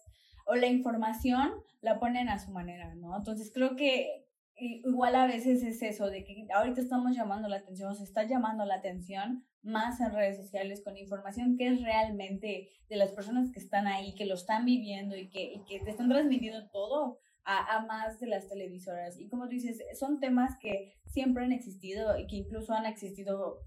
o 0.46 0.54
la 0.54 0.66
información 0.66 1.52
la 1.80 1.98
ponen 1.98 2.28
a 2.28 2.38
su 2.38 2.50
manera, 2.50 2.94
¿no? 2.94 3.16
Entonces 3.16 3.50
creo 3.52 3.76
que 3.76 4.26
igual 4.60 5.14
a 5.14 5.26
veces 5.26 5.62
es 5.62 5.82
eso, 5.82 6.06
de 6.06 6.24
que 6.24 6.46
ahorita 6.54 6.80
estamos 6.80 7.14
llamando 7.14 7.48
la 7.48 7.56
atención, 7.56 7.94
se 7.94 8.04
está 8.04 8.24
llamando 8.24 8.64
la 8.64 8.76
atención 8.76 9.44
más 9.62 10.00
en 10.00 10.12
redes 10.12 10.36
sociales 10.36 10.82
con 10.82 10.96
información 10.96 11.56
que 11.56 11.68
es 11.68 11.82
realmente 11.82 12.70
de 12.88 12.96
las 12.96 13.12
personas 13.12 13.50
que 13.52 13.60
están 13.60 13.86
ahí, 13.86 14.14
que 14.14 14.26
lo 14.26 14.34
están 14.34 14.64
viviendo 14.64 15.16
y 15.16 15.28
que, 15.28 15.52
y 15.54 15.64
que 15.64 15.80
te 15.84 15.90
están 15.90 16.08
transmitiendo 16.08 16.68
todo 16.70 17.18
a, 17.44 17.76
a, 17.76 17.86
más 17.86 18.20
de 18.20 18.26
las 18.26 18.48
televisoras. 18.48 19.18
Y 19.18 19.28
como 19.28 19.44
tú 19.44 19.50
dices, 19.50 19.82
son 19.98 20.20
temas 20.20 20.58
que 20.60 20.94
siempre 21.06 21.44
han 21.44 21.52
existido 21.52 22.18
y 22.18 22.26
que 22.26 22.36
incluso 22.36 22.72
han 22.72 22.86
existido 22.86 23.60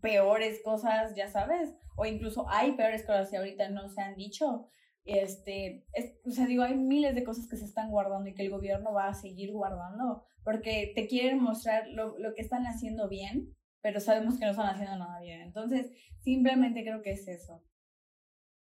peores 0.00 0.60
cosas, 0.62 1.14
ya 1.14 1.28
sabes, 1.28 1.74
o 1.96 2.06
incluso 2.06 2.46
hay 2.48 2.72
peores 2.72 3.04
cosas 3.04 3.30
que 3.30 3.36
ahorita 3.36 3.70
no 3.70 3.88
se 3.88 4.00
han 4.00 4.16
dicho. 4.16 4.68
Este, 5.04 5.86
es, 5.92 6.14
o 6.24 6.30
sea, 6.30 6.46
digo, 6.46 6.62
hay 6.62 6.76
miles 6.76 7.14
de 7.14 7.24
cosas 7.24 7.46
que 7.46 7.56
se 7.56 7.66
están 7.66 7.90
guardando 7.90 8.28
y 8.28 8.34
que 8.34 8.42
el 8.42 8.50
gobierno 8.50 8.92
va 8.92 9.08
a 9.08 9.14
seguir 9.14 9.52
guardando 9.52 10.24
porque 10.42 10.92
te 10.94 11.06
quieren 11.06 11.42
mostrar 11.42 11.88
lo, 11.88 12.18
lo 12.18 12.34
que 12.34 12.42
están 12.42 12.66
haciendo 12.66 13.08
bien, 13.08 13.54
pero 13.80 14.00
sabemos 14.00 14.38
que 14.38 14.44
no 14.44 14.52
están 14.52 14.68
haciendo 14.68 14.96
nada 14.96 15.20
bien. 15.20 15.40
Entonces, 15.40 15.90
simplemente 16.20 16.82
creo 16.82 17.02
que 17.02 17.12
es 17.12 17.28
eso. 17.28 17.62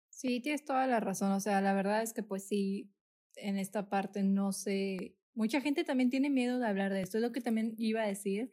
Sí, 0.09 0.39
tienes 0.39 0.63
toda 0.65 0.87
la 0.87 0.99
razón. 0.99 1.31
O 1.31 1.39
sea, 1.39 1.61
la 1.61 1.73
verdad 1.73 2.01
es 2.01 2.13
que 2.13 2.23
pues 2.23 2.47
sí, 2.47 2.91
en 3.35 3.57
esta 3.57 3.89
parte 3.89 4.23
no 4.23 4.51
sé, 4.51 5.15
mucha 5.33 5.61
gente 5.61 5.83
también 5.83 6.09
tiene 6.09 6.29
miedo 6.29 6.59
de 6.59 6.67
hablar 6.67 6.93
de 6.93 7.01
esto. 7.01 7.17
Es 7.17 7.23
lo 7.23 7.31
que 7.31 7.41
también 7.41 7.73
iba 7.77 8.03
a 8.03 8.07
decir, 8.07 8.51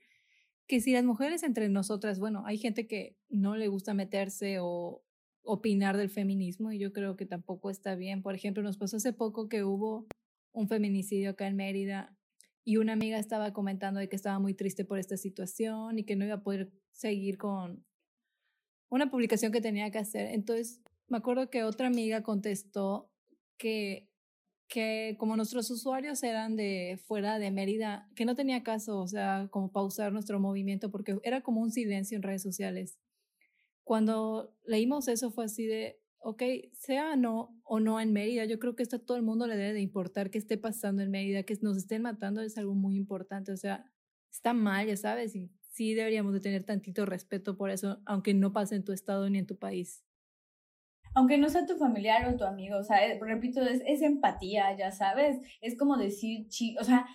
que 0.66 0.80
si 0.80 0.92
las 0.92 1.04
mujeres 1.04 1.42
entre 1.42 1.68
nosotras, 1.68 2.18
bueno, 2.18 2.44
hay 2.46 2.58
gente 2.58 2.86
que 2.86 3.18
no 3.28 3.56
le 3.56 3.68
gusta 3.68 3.94
meterse 3.94 4.58
o 4.60 5.04
opinar 5.42 5.96
del 5.96 6.10
feminismo 6.10 6.72
y 6.72 6.78
yo 6.78 6.92
creo 6.92 7.16
que 7.16 7.26
tampoco 7.26 7.70
está 7.70 7.94
bien. 7.94 8.22
Por 8.22 8.34
ejemplo, 8.34 8.62
nos 8.62 8.78
pasó 8.78 8.96
hace 8.96 9.12
poco 9.12 9.48
que 9.48 9.64
hubo 9.64 10.06
un 10.52 10.68
feminicidio 10.68 11.30
acá 11.30 11.46
en 11.46 11.56
Mérida 11.56 12.16
y 12.64 12.76
una 12.76 12.92
amiga 12.92 13.18
estaba 13.18 13.52
comentando 13.52 14.00
de 14.00 14.08
que 14.08 14.16
estaba 14.16 14.38
muy 14.38 14.54
triste 14.54 14.84
por 14.84 14.98
esta 14.98 15.16
situación 15.16 15.98
y 15.98 16.04
que 16.04 16.16
no 16.16 16.24
iba 16.24 16.36
a 16.36 16.42
poder 16.42 16.72
seguir 16.92 17.38
con 17.38 17.84
una 18.90 19.10
publicación 19.10 19.52
que 19.52 19.60
tenía 19.60 19.90
que 19.90 19.98
hacer. 19.98 20.26
Entonces, 20.34 20.80
me 21.08 21.18
acuerdo 21.18 21.50
que 21.50 21.64
otra 21.64 21.86
amiga 21.86 22.22
contestó 22.22 23.10
que 23.58 24.10
que 24.70 25.16
como 25.18 25.36
nuestros 25.36 25.68
usuarios 25.70 26.22
eran 26.22 26.56
de 26.56 26.98
fuera 27.04 27.38
de 27.38 27.50
Mérida, 27.50 28.08
que 28.14 28.24
no 28.24 28.36
tenía 28.36 28.62
caso, 28.62 29.00
o 29.00 29.08
sea, 29.08 29.48
como 29.50 29.72
pausar 29.72 30.12
nuestro 30.12 30.38
movimiento 30.38 30.90
porque 30.92 31.18
era 31.24 31.42
como 31.42 31.60
un 31.60 31.72
silencio 31.72 32.16
en 32.16 32.22
redes 32.22 32.42
sociales. 32.42 32.96
Cuando 33.84 34.54
leímos 34.64 35.08
eso 35.08 35.30
fue 35.30 35.46
así 35.46 35.66
de, 35.66 36.00
ok, 36.18 36.42
sea 36.72 37.16
no 37.16 37.60
o 37.64 37.80
no 37.80 38.00
en 38.00 38.12
Mérida, 38.12 38.44
yo 38.44 38.58
creo 38.58 38.76
que 38.76 38.82
esto 38.82 38.96
a 38.96 39.04
todo 39.04 39.16
el 39.16 39.22
mundo 39.22 39.46
le 39.46 39.56
debe 39.56 39.72
de 39.72 39.80
importar 39.80 40.30
que 40.30 40.38
esté 40.38 40.58
pasando 40.58 41.02
en 41.02 41.10
Mérida, 41.10 41.42
que 41.42 41.58
nos 41.62 41.76
estén 41.76 42.02
matando 42.02 42.40
es 42.42 42.58
algo 42.58 42.74
muy 42.74 42.96
importante, 42.96 43.52
o 43.52 43.56
sea, 43.56 43.84
está 44.30 44.52
mal, 44.52 44.86
ya 44.86 44.96
sabes, 44.96 45.34
y 45.34 45.50
sí 45.68 45.94
deberíamos 45.94 46.32
de 46.32 46.40
tener 46.40 46.64
tantito 46.64 47.06
respeto 47.06 47.56
por 47.56 47.70
eso, 47.70 48.00
aunque 48.06 48.34
no 48.34 48.52
pase 48.52 48.76
en 48.76 48.84
tu 48.84 48.92
estado 48.92 49.28
ni 49.30 49.38
en 49.38 49.46
tu 49.46 49.58
país 49.58 50.04
aunque 51.14 51.38
no 51.38 51.48
sea 51.48 51.66
tu 51.66 51.76
familiar 51.76 52.28
o 52.28 52.36
tu 52.36 52.44
amigo, 52.44 52.78
o 52.78 52.84
sea, 52.84 53.04
eh, 53.06 53.18
repito, 53.20 53.62
es, 53.62 53.82
es 53.86 54.02
empatía, 54.02 54.76
ya 54.76 54.92
sabes, 54.92 55.38
es 55.60 55.76
como 55.76 55.96
decir, 55.96 56.48
chi, 56.48 56.76
o 56.78 56.84
sea, 56.84 57.06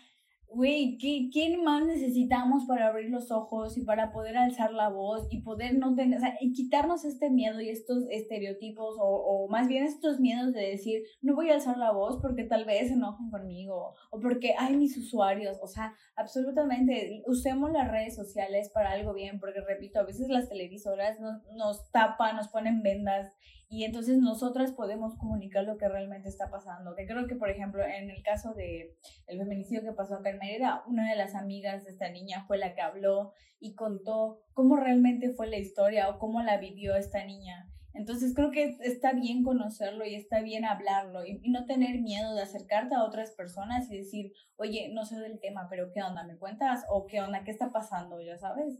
güey, 0.56 0.98
¿quién 0.98 1.64
más 1.64 1.86
necesitamos 1.86 2.66
para 2.66 2.88
abrir 2.88 3.10
los 3.10 3.30
ojos 3.30 3.78
y 3.78 3.82
para 3.84 4.14
poder 4.14 4.38
alzar 4.38 4.72
la 4.72 4.90
voz 4.90 5.28
y 5.30 5.42
poder 5.42 5.78
no 5.78 5.94
tener, 5.96 6.18
o 6.18 6.22
sea, 6.22 6.38
y 6.40 6.54
quitarnos 6.54 7.04
este 7.04 7.30
miedo 7.30 7.60
y 7.60 7.70
estos 7.70 8.06
estereotipos 8.10 8.96
o, 8.98 9.06
o 9.06 9.50
más 9.50 9.68
bien 9.68 9.84
estos 9.84 10.22
miedos 10.22 10.54
de 10.54 10.62
decir, 10.62 11.04
no 11.22 11.36
voy 11.36 11.50
a 11.50 11.56
alzar 11.56 11.78
la 11.78 11.92
voz 11.92 12.20
porque 12.22 12.46
tal 12.46 12.64
vez 12.64 12.88
se 12.88 12.94
enojan 12.94 13.30
conmigo 13.30 13.94
o 14.12 14.20
porque 14.22 14.56
hay 14.58 14.78
mis 14.78 14.98
usuarios, 14.98 15.58
o 15.62 15.68
sea, 15.68 15.94
absolutamente, 16.16 17.22
usemos 17.28 17.72
las 17.72 17.92
redes 17.92 18.16
sociales 18.16 18.70
para 18.74 18.92
algo 18.92 19.14
bien, 19.14 19.40
porque 19.40 19.60
repito, 19.60 20.00
a 20.00 20.04
veces 20.04 20.30
las 20.30 20.48
televisoras 20.48 21.20
nos, 21.20 21.44
nos 21.56 21.92
tapan, 21.92 22.38
nos 22.38 22.48
ponen 22.48 22.82
vendas 22.82 23.34
y 23.68 23.84
entonces 23.84 24.20
nosotras 24.20 24.72
podemos 24.72 25.16
comunicar 25.18 25.64
lo 25.64 25.78
que 25.78 25.90
realmente 25.90 26.30
está 26.30 26.50
pasando. 26.50 26.96
Que 26.96 27.08
creo 27.08 27.28
que, 27.28 27.36
por 27.36 27.50
ejemplo, 27.50 27.84
en 27.84 28.10
el 28.10 28.22
caso 28.22 28.54
de 28.54 28.96
el 29.28 29.40
feminicidio 29.40 29.82
que 29.82 29.92
pasó 29.92 30.16
acá 30.16 30.30
en 30.30 30.40
Mérida, 30.46 30.84
una 30.88 31.10
de 31.10 31.16
las 31.16 31.36
amigas 31.36 31.84
de 31.84 31.92
esta 31.92 32.10
niña 32.10 32.46
fue 32.46 32.58
la 32.58 32.74
que 32.76 32.82
habló 32.82 33.34
y 33.60 33.76
contó 33.76 34.42
cómo 34.54 34.76
realmente 34.76 35.32
fue 35.32 35.48
la 35.48 35.58
historia 35.58 36.10
o 36.10 36.20
cómo 36.20 36.42
la 36.44 36.58
vivió 36.58 36.96
esta 36.96 37.26
niña. 37.26 37.70
Entonces 37.94 38.34
creo 38.36 38.52
que 38.52 38.78
está 38.82 39.14
bien 39.14 39.44
conocerlo 39.44 40.06
y 40.06 40.16
está 40.16 40.42
bien 40.42 40.66
hablarlo 40.66 41.26
y, 41.26 41.40
y, 41.42 41.50
no 41.50 41.66
tener 41.66 42.02
miedo 42.02 42.36
de 42.36 42.42
acercarte 42.42 42.94
a 42.94 43.04
otras 43.04 43.32
personas 43.32 43.90
y 43.90 43.98
decir, 43.98 44.34
oye, 44.58 44.90
no 44.94 45.06
sé 45.06 45.18
del 45.18 45.40
tema, 45.40 45.68
pero 45.70 45.92
¿qué 45.94 46.04
onda? 46.04 46.26
¿Me 46.26 46.38
cuentas? 46.38 46.86
¿O 46.90 47.06
qué 47.06 47.22
onda? 47.22 47.44
¿Qué 47.44 47.52
está 47.52 47.72
pasando? 47.72 48.22
Ya 48.22 48.38
sabes. 48.38 48.80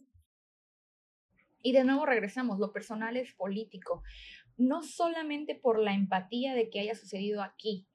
Y 1.62 1.72
de 1.72 1.84
nuevo 1.84 2.06
regresamos, 2.06 2.60
lo 2.60 2.74
personal 2.74 3.18
es 3.18 3.34
político 3.34 4.04
no 4.58 4.84
solamente 4.84 5.56
por 5.56 5.80
la 5.80 5.94
empatía 5.94 6.54
de 6.54 6.70
que 6.70 6.80
haya 6.80 6.96
sucedido 6.96 7.42
aquí, 7.44 7.88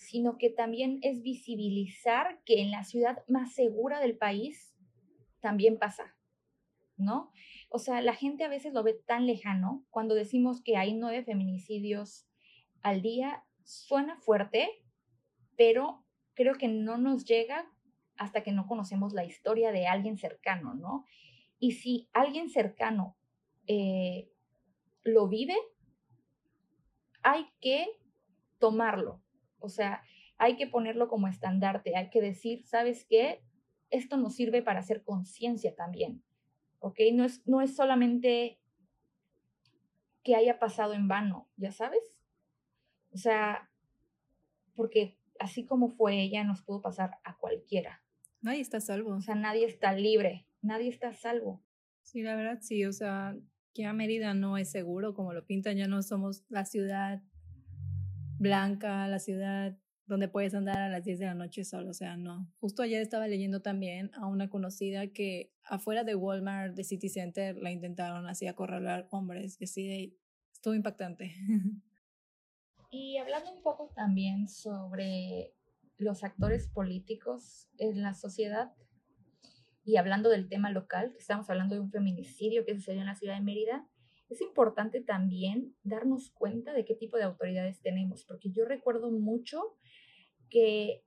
sino 0.00 0.38
que 0.38 0.48
también 0.48 0.98
es 1.02 1.22
visibilizar 1.22 2.40
que 2.44 2.62
en 2.62 2.70
la 2.70 2.84
ciudad 2.84 3.22
más 3.28 3.52
segura 3.52 4.00
del 4.00 4.16
país 4.16 4.74
también 5.40 5.78
pasa, 5.78 6.16
¿no? 6.96 7.30
O 7.68 7.78
sea, 7.78 8.00
la 8.00 8.14
gente 8.14 8.44
a 8.44 8.48
veces 8.48 8.72
lo 8.72 8.82
ve 8.82 8.94
tan 8.94 9.26
lejano 9.26 9.84
cuando 9.90 10.14
decimos 10.14 10.62
que 10.62 10.78
hay 10.78 10.94
nueve 10.94 11.22
feminicidios 11.22 12.26
al 12.80 13.02
día, 13.02 13.44
suena 13.62 14.16
fuerte, 14.16 14.70
pero 15.58 16.02
creo 16.32 16.54
que 16.54 16.68
no 16.68 16.96
nos 16.96 17.26
llega 17.26 17.70
hasta 18.16 18.42
que 18.42 18.52
no 18.52 18.66
conocemos 18.66 19.12
la 19.12 19.26
historia 19.26 19.70
de 19.70 19.86
alguien 19.86 20.16
cercano, 20.16 20.72
¿no? 20.74 21.04
Y 21.58 21.72
si 21.72 22.08
alguien 22.14 22.48
cercano 22.48 23.18
eh, 23.66 24.30
lo 25.02 25.28
vive, 25.28 25.56
hay 27.22 27.50
que 27.60 27.86
tomarlo, 28.58 29.22
o 29.60 29.68
sea, 29.68 30.02
hay 30.38 30.56
que 30.56 30.66
ponerlo 30.66 31.08
como 31.08 31.28
estandarte, 31.28 31.96
hay 31.96 32.10
que 32.10 32.20
decir, 32.20 32.64
¿sabes 32.66 33.04
qué? 33.08 33.42
Esto 33.90 34.16
nos 34.16 34.34
sirve 34.34 34.62
para 34.62 34.80
hacer 34.80 35.02
conciencia 35.02 35.74
también, 35.74 36.22
¿ok? 36.78 36.98
No 37.12 37.24
es, 37.24 37.46
no 37.46 37.60
es 37.60 37.76
solamente 37.76 38.58
que 40.22 40.36
haya 40.36 40.58
pasado 40.58 40.94
en 40.94 41.08
vano, 41.08 41.48
¿ya 41.56 41.72
sabes? 41.72 42.00
O 43.12 43.18
sea, 43.18 43.70
porque 44.74 45.18
así 45.38 45.64
como 45.64 45.88
fue 45.88 46.20
ella, 46.20 46.44
nos 46.44 46.62
pudo 46.62 46.80
pasar 46.80 47.18
a 47.24 47.36
cualquiera. 47.36 48.02
Nadie 48.40 48.60
está 48.60 48.80
salvo. 48.80 49.16
O 49.16 49.20
sea, 49.20 49.34
nadie 49.34 49.66
está 49.66 49.92
libre, 49.92 50.46
nadie 50.62 50.88
está 50.88 51.12
salvo. 51.12 51.62
Sí, 52.02 52.22
la 52.22 52.34
verdad 52.34 52.58
sí, 52.60 52.84
o 52.84 52.92
sea, 52.92 53.36
que 53.74 53.84
a 53.84 53.92
Mérida 53.92 54.34
no 54.34 54.56
es 54.56 54.70
seguro 54.70 55.14
como 55.14 55.32
lo 55.32 55.44
pintan, 55.44 55.76
ya 55.76 55.86
no 55.86 56.02
somos 56.02 56.44
la 56.48 56.64
ciudad 56.64 57.22
blanca, 58.40 59.06
la 59.06 59.18
ciudad 59.18 59.78
donde 60.06 60.26
puedes 60.26 60.54
andar 60.54 60.78
a 60.78 60.88
las 60.88 61.04
10 61.04 61.20
de 61.20 61.26
la 61.26 61.34
noche 61.34 61.64
solo, 61.64 61.90
o 61.90 61.94
sea, 61.94 62.16
no. 62.16 62.50
Justo 62.58 62.82
ayer 62.82 63.00
estaba 63.00 63.28
leyendo 63.28 63.62
también 63.62 64.10
a 64.14 64.26
una 64.26 64.50
conocida 64.50 65.06
que 65.08 65.52
afuera 65.62 66.02
de 66.02 66.16
Walmart, 66.16 66.74
de 66.74 66.82
City 66.82 67.08
Center, 67.08 67.56
la 67.56 67.70
intentaron 67.70 68.26
así 68.26 68.48
acorralar 68.48 69.06
hombres, 69.10 69.56
que 69.56 69.68
sí, 69.68 70.18
estuvo 70.52 70.74
impactante. 70.74 71.32
Y 72.92 73.18
hablando 73.18 73.52
un 73.52 73.62
poco 73.62 73.92
también 73.94 74.48
sobre 74.48 75.54
los 75.96 76.24
actores 76.24 76.66
políticos 76.66 77.68
en 77.78 78.02
la 78.02 78.14
sociedad, 78.14 78.72
y 79.84 79.96
hablando 79.96 80.28
del 80.28 80.48
tema 80.48 80.72
local, 80.72 81.12
que 81.12 81.18
estamos 81.18 81.48
hablando 81.50 81.76
de 81.76 81.82
un 81.82 81.92
feminicidio 81.92 82.64
que 82.64 82.74
sucedió 82.74 83.00
en 83.00 83.06
la 83.06 83.14
ciudad 83.14 83.36
de 83.36 83.42
Mérida, 83.42 83.86
es 84.30 84.40
importante 84.40 85.00
también 85.00 85.74
darnos 85.82 86.30
cuenta 86.30 86.72
de 86.72 86.84
qué 86.84 86.94
tipo 86.94 87.16
de 87.16 87.24
autoridades 87.24 87.80
tenemos, 87.80 88.24
porque 88.24 88.50
yo 88.50 88.64
recuerdo 88.64 89.10
mucho 89.10 89.76
que 90.48 91.04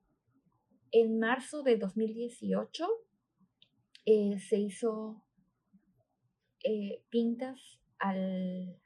en 0.92 1.20
marzo 1.20 1.64
de 1.64 1.78
2018 1.78 2.88
eh, 4.06 4.40
se 4.40 4.60
hizo 4.60 5.24
eh, 6.64 7.02
pintas 7.10 7.80
al, 7.98 8.78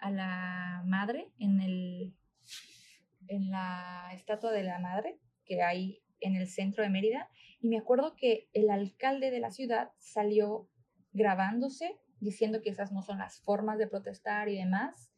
a 0.00 0.10
la 0.10 0.82
madre 0.86 1.32
en, 1.38 1.60
el, 1.60 2.14
en 3.28 3.50
la 3.50 4.10
estatua 4.12 4.52
de 4.52 4.64
la 4.64 4.78
madre 4.78 5.18
que 5.44 5.62
hay 5.62 6.02
en 6.20 6.36
el 6.36 6.46
centro 6.46 6.82
de 6.82 6.90
Mérida. 6.90 7.30
Y 7.60 7.68
me 7.68 7.78
acuerdo 7.78 8.16
que 8.16 8.48
el 8.52 8.70
alcalde 8.70 9.30
de 9.30 9.40
la 9.40 9.50
ciudad 9.50 9.92
salió 9.98 10.68
grabándose 11.12 11.98
diciendo 12.20 12.62
que 12.62 12.70
esas 12.70 12.92
no 12.92 13.02
son 13.02 13.18
las 13.18 13.40
formas 13.40 13.78
de 13.78 13.86
protestar 13.86 14.48
y 14.48 14.56
demás. 14.56 15.12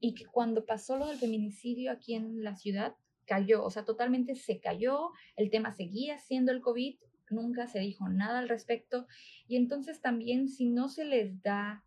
Y 0.00 0.14
que 0.14 0.26
cuando 0.26 0.66
pasó 0.66 0.96
lo 0.96 1.06
del 1.06 1.18
feminicidio 1.18 1.90
aquí 1.90 2.14
en 2.14 2.42
la 2.42 2.56
ciudad, 2.56 2.94
cayó, 3.26 3.64
o 3.64 3.70
sea, 3.70 3.84
totalmente 3.84 4.34
se 4.34 4.60
cayó, 4.60 5.10
el 5.36 5.50
tema 5.50 5.72
seguía 5.72 6.18
siendo 6.18 6.52
el 6.52 6.60
COVID, 6.60 6.98
nunca 7.30 7.66
se 7.66 7.80
dijo 7.80 8.08
nada 8.08 8.38
al 8.38 8.48
respecto. 8.48 9.06
Y 9.48 9.56
entonces 9.56 10.00
también 10.00 10.48
si 10.48 10.66
no 10.66 10.88
se 10.88 11.04
les 11.04 11.42
da 11.42 11.84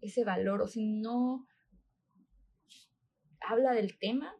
ese 0.00 0.24
valor 0.24 0.62
o 0.62 0.66
si 0.66 0.84
no 0.84 1.46
habla 3.40 3.72
del 3.72 3.98
tema, 3.98 4.34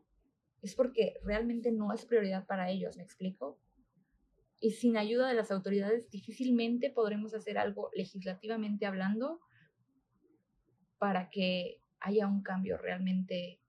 es 0.63 0.75
porque 0.75 1.15
realmente 1.25 1.73
no 1.73 1.93
es 1.93 2.05
prioridad 2.05 2.47
para 2.47 2.71
ellos, 2.71 2.97
¿me 2.97 3.03
explico? 3.03 3.59
Y 4.63 4.71
sin 4.71 4.97
ayuda 4.97 5.27
de 5.27 5.35
las 5.35 5.51
autoridades 5.51 6.09
difícilmente 6.09 6.89
podremos 6.89 7.35
hacer 7.35 7.59
algo 7.59 7.91
legislativamente 7.95 8.87
hablando 8.87 9.41
para 10.99 11.31
que 11.31 11.83
haya 11.99 12.29
un 12.29 12.45
cambio 12.45 12.79
realmente, 12.79 13.61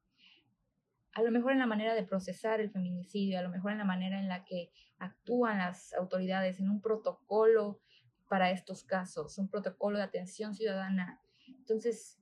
a 1.14 1.24
lo 1.24 1.32
mejor 1.32 1.54
en 1.54 1.58
la 1.58 1.66
manera 1.66 1.96
de 1.96 2.04
procesar 2.04 2.62
el 2.62 2.70
feminicidio, 2.70 3.40
a 3.40 3.42
lo 3.42 3.50
mejor 3.50 3.72
en 3.72 3.80
la 3.80 3.86
manera 3.86 4.20
en 4.20 4.28
la 4.28 4.46
que 4.46 4.72
actúan 5.00 5.58
las 5.58 5.96
autoridades 5.96 6.60
en 6.60 6.70
un 6.70 6.80
protocolo 6.80 7.82
para 8.30 8.52
estos 8.52 8.84
casos, 8.84 9.40
un 9.40 9.50
protocolo 9.50 9.98
de 9.98 10.04
atención 10.04 10.54
ciudadana. 10.54 11.20
Entonces, 11.48 12.22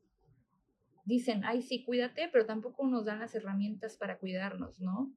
dicen, 1.04 1.44
ay, 1.44 1.62
sí, 1.62 1.84
cuídate, 1.84 2.30
pero 2.32 2.46
tampoco 2.46 2.88
nos 2.88 3.04
dan 3.04 3.20
las 3.20 3.36
herramientas 3.36 3.98
para 3.98 4.18
cuidarnos, 4.18 4.80
¿no? 4.80 5.14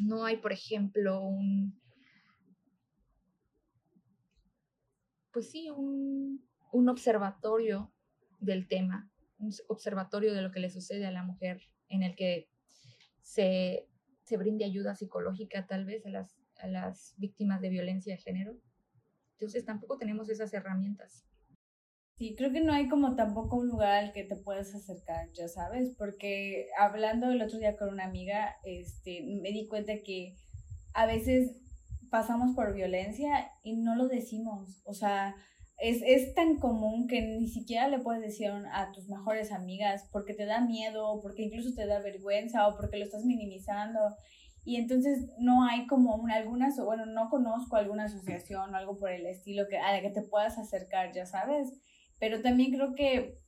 No 0.00 0.24
hay, 0.24 0.38
por 0.38 0.50
ejemplo, 0.52 1.20
un, 1.20 1.80
pues 5.36 5.50
sí, 5.50 5.68
un, 5.68 6.42
un 6.72 6.88
observatorio 6.88 7.92
del 8.40 8.68
tema, 8.68 9.12
un 9.38 9.52
observatorio 9.68 10.32
de 10.32 10.40
lo 10.40 10.50
que 10.50 10.60
le 10.60 10.70
sucede 10.70 11.04
a 11.04 11.10
la 11.10 11.24
mujer 11.24 11.60
en 11.90 12.02
el 12.02 12.16
que 12.16 12.48
se, 13.20 13.86
se 14.22 14.38
brinde 14.38 14.64
ayuda 14.64 14.94
psicológica 14.94 15.66
tal 15.66 15.84
vez 15.84 16.06
a 16.06 16.08
las, 16.08 16.38
a 16.56 16.68
las 16.68 17.12
víctimas 17.18 17.60
de 17.60 17.68
violencia 17.68 18.14
de 18.14 18.22
género. 18.22 18.56
Entonces 19.32 19.66
tampoco 19.66 19.98
tenemos 19.98 20.30
esas 20.30 20.54
herramientas. 20.54 21.26
Sí, 22.16 22.34
creo 22.34 22.50
que 22.50 22.62
no 22.62 22.72
hay 22.72 22.88
como 22.88 23.14
tampoco 23.14 23.56
un 23.56 23.68
lugar 23.68 24.04
al 24.04 24.12
que 24.14 24.24
te 24.24 24.36
puedas 24.36 24.74
acercar, 24.74 25.30
ya 25.34 25.48
sabes, 25.48 25.94
porque 25.98 26.68
hablando 26.78 27.30
el 27.30 27.42
otro 27.42 27.58
día 27.58 27.76
con 27.76 27.90
una 27.90 28.06
amiga, 28.06 28.56
este, 28.64 29.20
me 29.22 29.50
di 29.50 29.66
cuenta 29.68 29.92
que 30.02 30.34
a 30.94 31.04
veces 31.04 31.60
pasamos 32.10 32.54
por 32.54 32.74
violencia 32.74 33.50
y 33.62 33.76
no 33.76 33.96
lo 33.96 34.08
decimos, 34.08 34.82
o 34.84 34.94
sea, 34.94 35.34
es, 35.78 36.02
es 36.06 36.34
tan 36.34 36.56
común 36.58 37.06
que 37.06 37.20
ni 37.20 37.48
siquiera 37.48 37.88
le 37.88 37.98
puedes 37.98 38.22
decir 38.22 38.50
a 38.72 38.92
tus 38.92 39.08
mejores 39.08 39.52
amigas 39.52 40.08
porque 40.10 40.32
te 40.32 40.46
da 40.46 40.60
miedo, 40.60 41.20
porque 41.22 41.42
incluso 41.42 41.74
te 41.74 41.86
da 41.86 42.00
vergüenza 42.00 42.66
o 42.68 42.76
porque 42.76 42.96
lo 42.96 43.04
estás 43.04 43.24
minimizando. 43.24 44.00
Y 44.64 44.76
entonces 44.76 45.30
no 45.38 45.64
hay 45.64 45.86
como 45.86 46.16
una, 46.16 46.36
alguna, 46.36 46.68
bueno, 46.84 47.06
no 47.06 47.28
conozco 47.28 47.76
alguna 47.76 48.04
asociación 48.04 48.74
o 48.74 48.76
algo 48.76 48.98
por 48.98 49.10
el 49.10 49.26
estilo 49.26 49.68
que, 49.68 49.78
a 49.78 49.92
la 49.92 50.00
que 50.00 50.10
te 50.10 50.22
puedas 50.22 50.58
acercar, 50.58 51.12
ya 51.12 51.26
sabes 51.26 51.72
pero 52.18 52.40
también 52.40 52.72
creo 52.72 52.94
que, 52.94 53.38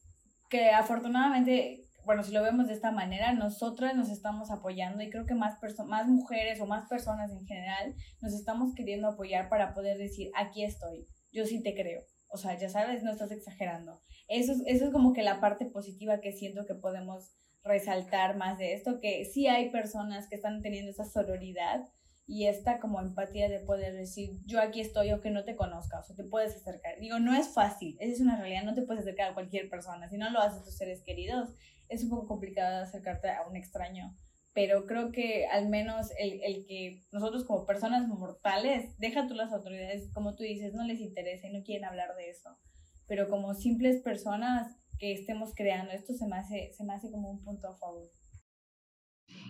que 0.48 0.70
afortunadamente, 0.70 1.87
bueno, 2.08 2.22
si 2.22 2.32
lo 2.32 2.42
vemos 2.42 2.68
de 2.68 2.72
esta 2.72 2.90
manera, 2.90 3.34
nosotras 3.34 3.94
nos 3.94 4.08
estamos 4.08 4.50
apoyando 4.50 5.02
y 5.02 5.10
creo 5.10 5.26
que 5.26 5.34
más, 5.34 5.58
más 5.86 6.08
mujeres 6.08 6.58
o 6.58 6.66
más 6.66 6.88
personas 6.88 7.30
en 7.32 7.44
general 7.44 7.94
nos 8.22 8.32
estamos 8.32 8.74
queriendo 8.74 9.08
apoyar 9.08 9.50
para 9.50 9.74
poder 9.74 9.98
decir, 9.98 10.30
aquí 10.34 10.64
estoy, 10.64 11.06
yo 11.32 11.44
sí 11.44 11.62
te 11.62 11.74
creo. 11.74 12.06
O 12.28 12.38
sea, 12.38 12.56
ya 12.56 12.70
sabes, 12.70 13.02
no 13.02 13.12
estás 13.12 13.30
exagerando. 13.30 14.00
Eso 14.26 14.52
es, 14.52 14.62
eso 14.64 14.86
es 14.86 14.90
como 14.90 15.12
que 15.12 15.22
la 15.22 15.38
parte 15.38 15.66
positiva 15.66 16.22
que 16.22 16.32
siento 16.32 16.64
que 16.64 16.74
podemos 16.74 17.36
resaltar 17.62 18.38
más 18.38 18.56
de 18.56 18.72
esto, 18.72 19.00
que 19.00 19.26
sí 19.26 19.46
hay 19.46 19.68
personas 19.68 20.30
que 20.30 20.36
están 20.36 20.62
teniendo 20.62 20.90
esa 20.90 21.04
sororidad 21.04 21.90
y 22.28 22.46
esta 22.46 22.78
como 22.78 23.00
empatía 23.00 23.48
de 23.48 23.58
poder 23.60 23.94
decir, 23.94 24.38
yo 24.44 24.60
aquí 24.60 24.82
estoy 24.82 25.08
aunque 25.08 25.30
no 25.30 25.44
te 25.44 25.56
conozca, 25.56 26.00
o 26.00 26.14
te 26.14 26.24
puedes 26.24 26.54
acercar. 26.54 27.00
Digo, 27.00 27.18
no 27.18 27.34
es 27.34 27.48
fácil, 27.48 27.96
esa 28.00 28.12
es 28.12 28.20
una 28.20 28.36
realidad, 28.36 28.64
no 28.64 28.74
te 28.74 28.82
puedes 28.82 29.02
acercar 29.02 29.30
a 29.30 29.34
cualquier 29.34 29.70
persona, 29.70 30.10
si 30.10 30.18
no 30.18 30.28
lo 30.30 30.38
haces 30.40 30.62
tus 30.62 30.76
seres 30.76 31.02
queridos, 31.02 31.54
es 31.88 32.04
un 32.04 32.10
poco 32.10 32.28
complicado 32.28 32.82
acercarte 32.82 33.30
a 33.30 33.48
un 33.48 33.56
extraño, 33.56 34.14
pero 34.52 34.84
creo 34.84 35.10
que 35.10 35.46
al 35.46 35.70
menos 35.70 36.10
el, 36.18 36.42
el 36.42 36.66
que 36.66 37.00
nosotros 37.12 37.44
como 37.44 37.64
personas 37.64 38.06
mortales, 38.06 38.98
deja 38.98 39.26
tú 39.26 39.32
las 39.32 39.50
autoridades, 39.54 40.10
como 40.12 40.34
tú 40.34 40.42
dices, 40.42 40.74
no 40.74 40.84
les 40.84 41.00
interesa 41.00 41.46
y 41.46 41.52
no 41.52 41.62
quieren 41.62 41.86
hablar 41.86 42.14
de 42.14 42.28
eso, 42.28 42.58
pero 43.06 43.30
como 43.30 43.54
simples 43.54 44.02
personas 44.02 44.76
que 44.98 45.12
estemos 45.12 45.54
creando 45.54 45.92
esto 45.92 46.12
se 46.12 46.26
me 46.26 46.36
hace, 46.36 46.72
se 46.74 46.84
me 46.84 46.92
hace 46.92 47.10
como 47.10 47.30
un 47.30 47.42
punto 47.42 47.68
a 47.68 47.74
favor. 47.74 48.10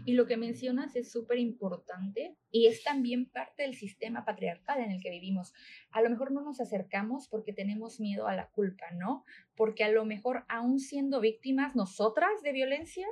Y 0.04 0.14
lo 0.14 0.26
que 0.26 0.36
mencionas 0.36 0.96
es 0.96 1.10
súper 1.10 1.38
importante 1.38 2.36
y 2.50 2.66
es 2.66 2.82
también 2.82 3.30
parte 3.30 3.62
del 3.62 3.74
sistema 3.74 4.24
patriarcal 4.24 4.80
en 4.80 4.90
el 4.90 5.02
que 5.02 5.10
vivimos. 5.10 5.52
A 5.90 6.00
lo 6.02 6.10
mejor 6.10 6.32
no 6.32 6.42
nos 6.42 6.60
acercamos 6.60 7.28
porque 7.28 7.52
tenemos 7.52 8.00
miedo 8.00 8.26
a 8.26 8.36
la 8.36 8.48
culpa, 8.50 8.90
¿no? 8.92 9.24
Porque 9.56 9.84
a 9.84 9.90
lo 9.90 10.04
mejor 10.04 10.44
aún 10.48 10.78
siendo 10.78 11.20
víctimas 11.20 11.74
nosotras 11.76 12.42
de 12.42 12.52
violencia, 12.52 13.06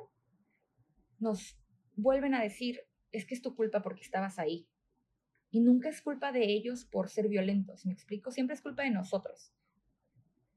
nos 1.18 1.58
vuelven 1.94 2.34
a 2.34 2.42
decir, 2.42 2.80
es 3.12 3.26
que 3.26 3.34
es 3.34 3.42
tu 3.42 3.54
culpa 3.54 3.82
porque 3.82 4.02
estabas 4.02 4.38
ahí. 4.38 4.68
Y 5.50 5.60
nunca 5.60 5.88
es 5.88 6.02
culpa 6.02 6.32
de 6.32 6.44
ellos 6.44 6.84
por 6.84 7.08
ser 7.08 7.28
violentos, 7.28 7.86
¿me 7.86 7.92
explico? 7.92 8.30
Siempre 8.30 8.54
es 8.54 8.62
culpa 8.62 8.82
de 8.82 8.90
nosotros, 8.90 9.52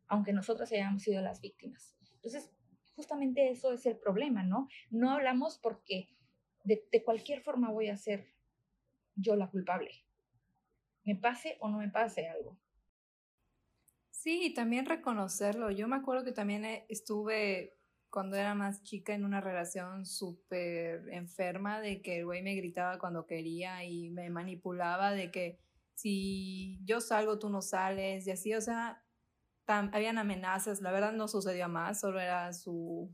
aunque 0.08 0.34
nosotros 0.34 0.72
hayamos 0.72 1.04
sido 1.04 1.22
las 1.22 1.42
víctimas. 1.42 1.96
Entonces, 2.16 2.52
justamente 2.96 3.50
eso 3.50 3.72
es 3.72 3.86
el 3.86 3.98
problema, 3.98 4.44
¿no? 4.44 4.68
No 4.90 5.12
hablamos 5.12 5.58
porque 5.58 6.10
de, 6.64 7.04
cualquier 7.04 7.42
forma 7.42 7.72
voy 7.72 7.90
a 7.90 7.98
ser 7.98 8.28
yo 9.16 9.36
la 9.36 9.50
culpable. 9.50 9.92
Me 11.04 11.16
pase 11.16 11.58
o 11.60 11.70
no 11.70 11.78
me 11.78 11.90
pase 11.90 12.28
algo. 12.28 12.58
Sí, 14.10 14.48
y 14.48 14.54
también 14.54 14.86
reconocerlo. 14.86 15.72
Yo 15.72 15.88
me 15.88 15.96
acuerdo 15.96 16.24
que 16.24 16.32
también 16.32 16.66
eh, 16.66 16.86
estuve 16.90 17.78
cuando 18.10 18.36
era 18.36 18.56
más 18.56 18.84
chica 18.84 19.14
en 19.14 19.24
una 19.24 19.40
relación 19.40 20.06
súper 20.06 21.08
enferma 21.12 21.80
de 21.80 22.02
que 22.02 22.20
el 22.20 22.26
güey 22.26 22.42
me 22.42 22.56
gritaba 22.56 22.98
cuando 22.98 23.26
quería 23.26 23.84
y 23.84 24.10
me 24.10 24.30
manipulaba 24.30 25.12
de 25.12 25.32
que 25.32 25.60
si 25.94 26.80
yo 26.86 27.02
salgo 27.02 27.40
tú 27.40 27.50
no 27.50 27.62
sales 27.62 28.26
y 28.26 28.32
así, 28.32 28.54
o 28.56 28.62
sea, 28.62 29.04
habían 29.68 30.18
amenazas, 30.18 30.82
la 30.82 30.92
verdad 30.92 31.14
no 31.14 31.28
sucedió 31.28 31.70
más, 31.70 32.00
solo 32.00 32.20
era 32.20 32.52
su, 32.54 33.14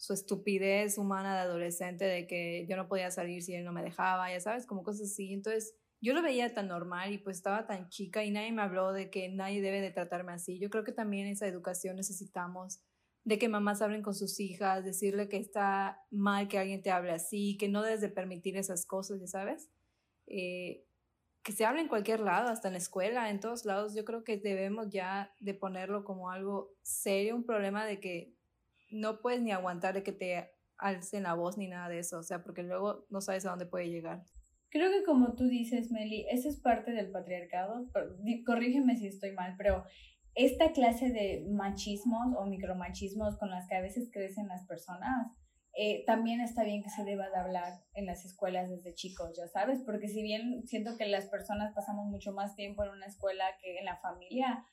su 0.00 0.14
estupidez 0.14 0.96
humana 0.96 1.34
de 1.34 1.42
adolescente 1.42 2.06
de 2.06 2.26
que 2.26 2.66
yo 2.66 2.74
no 2.78 2.88
podía 2.88 3.10
salir 3.10 3.42
si 3.42 3.54
él 3.54 3.64
no 3.64 3.72
me 3.72 3.82
dejaba, 3.82 4.32
ya 4.32 4.40
sabes, 4.40 4.64
como 4.64 4.82
cosas 4.82 5.10
así. 5.10 5.34
Entonces 5.34 5.74
yo 6.00 6.14
lo 6.14 6.22
veía 6.22 6.54
tan 6.54 6.68
normal 6.68 7.12
y 7.12 7.18
pues 7.18 7.36
estaba 7.36 7.66
tan 7.66 7.90
chica 7.90 8.24
y 8.24 8.30
nadie 8.30 8.50
me 8.50 8.62
habló 8.62 8.94
de 8.94 9.10
que 9.10 9.28
nadie 9.28 9.60
debe 9.60 9.82
de 9.82 9.90
tratarme 9.90 10.32
así. 10.32 10.58
Yo 10.58 10.70
creo 10.70 10.84
que 10.84 10.92
también 10.92 11.26
esa 11.26 11.46
educación 11.46 11.96
necesitamos 11.96 12.80
de 13.24 13.38
que 13.38 13.50
mamás 13.50 13.82
hablen 13.82 14.00
con 14.00 14.14
sus 14.14 14.40
hijas, 14.40 14.86
decirle 14.86 15.28
que 15.28 15.36
está 15.36 16.02
mal 16.10 16.48
que 16.48 16.58
alguien 16.58 16.80
te 16.80 16.90
hable 16.90 17.10
así, 17.10 17.58
que 17.58 17.68
no 17.68 17.82
debes 17.82 18.00
de 18.00 18.08
permitir 18.08 18.56
esas 18.56 18.86
cosas, 18.86 19.20
ya 19.20 19.26
sabes. 19.26 19.68
Eh, 20.26 20.86
que 21.42 21.52
se 21.52 21.66
hable 21.66 21.82
en 21.82 21.88
cualquier 21.88 22.20
lado, 22.20 22.48
hasta 22.48 22.68
en 22.68 22.72
la 22.72 22.78
escuela, 22.78 23.28
en 23.28 23.38
todos 23.38 23.66
lados, 23.66 23.94
yo 23.94 24.06
creo 24.06 24.24
que 24.24 24.38
debemos 24.38 24.88
ya 24.88 25.34
de 25.40 25.52
ponerlo 25.52 26.04
como 26.04 26.30
algo 26.30 26.72
serio, 26.80 27.36
un 27.36 27.44
problema 27.44 27.84
de 27.84 28.00
que 28.00 28.39
no 28.90 29.20
puedes 29.20 29.40
ni 29.42 29.52
aguantar 29.52 29.94
de 29.94 30.02
que 30.02 30.12
te 30.12 30.50
alcen 30.76 31.24
la 31.24 31.34
voz 31.34 31.58
ni 31.58 31.68
nada 31.68 31.88
de 31.88 31.98
eso, 31.98 32.18
o 32.18 32.22
sea, 32.22 32.42
porque 32.42 32.62
luego 32.62 33.06
no 33.10 33.20
sabes 33.20 33.46
a 33.46 33.50
dónde 33.50 33.66
puede 33.66 33.90
llegar. 33.90 34.24
Creo 34.70 34.90
que 34.90 35.04
como 35.04 35.34
tú 35.34 35.48
dices, 35.48 35.90
Meli, 35.90 36.26
eso 36.30 36.48
es 36.48 36.60
parte 36.60 36.92
del 36.92 37.10
patriarcado, 37.10 37.86
corrígeme 38.46 38.96
si 38.96 39.08
estoy 39.08 39.32
mal, 39.32 39.54
pero 39.58 39.84
esta 40.34 40.72
clase 40.72 41.10
de 41.10 41.44
machismos 41.50 42.34
o 42.36 42.46
micromachismos 42.46 43.36
con 43.36 43.50
las 43.50 43.66
que 43.68 43.74
a 43.74 43.80
veces 43.80 44.10
crecen 44.12 44.46
las 44.46 44.64
personas, 44.66 45.32
eh, 45.76 46.04
también 46.04 46.40
está 46.40 46.64
bien 46.64 46.82
que 46.82 46.90
se 46.90 47.04
deba 47.04 47.28
de 47.30 47.36
hablar 47.36 47.72
en 47.94 48.06
las 48.06 48.24
escuelas 48.24 48.70
desde 48.70 48.94
chicos, 48.94 49.36
ya 49.36 49.46
sabes, 49.48 49.80
porque 49.84 50.08
si 50.08 50.22
bien 50.22 50.66
siento 50.66 50.96
que 50.96 51.06
las 51.06 51.26
personas 51.26 51.72
pasamos 51.74 52.06
mucho 52.06 52.32
más 52.32 52.54
tiempo 52.54 52.84
en 52.84 52.90
una 52.90 53.06
escuela 53.06 53.44
que 53.60 53.78
en 53.78 53.84
la 53.84 53.96
familia, 53.98 54.64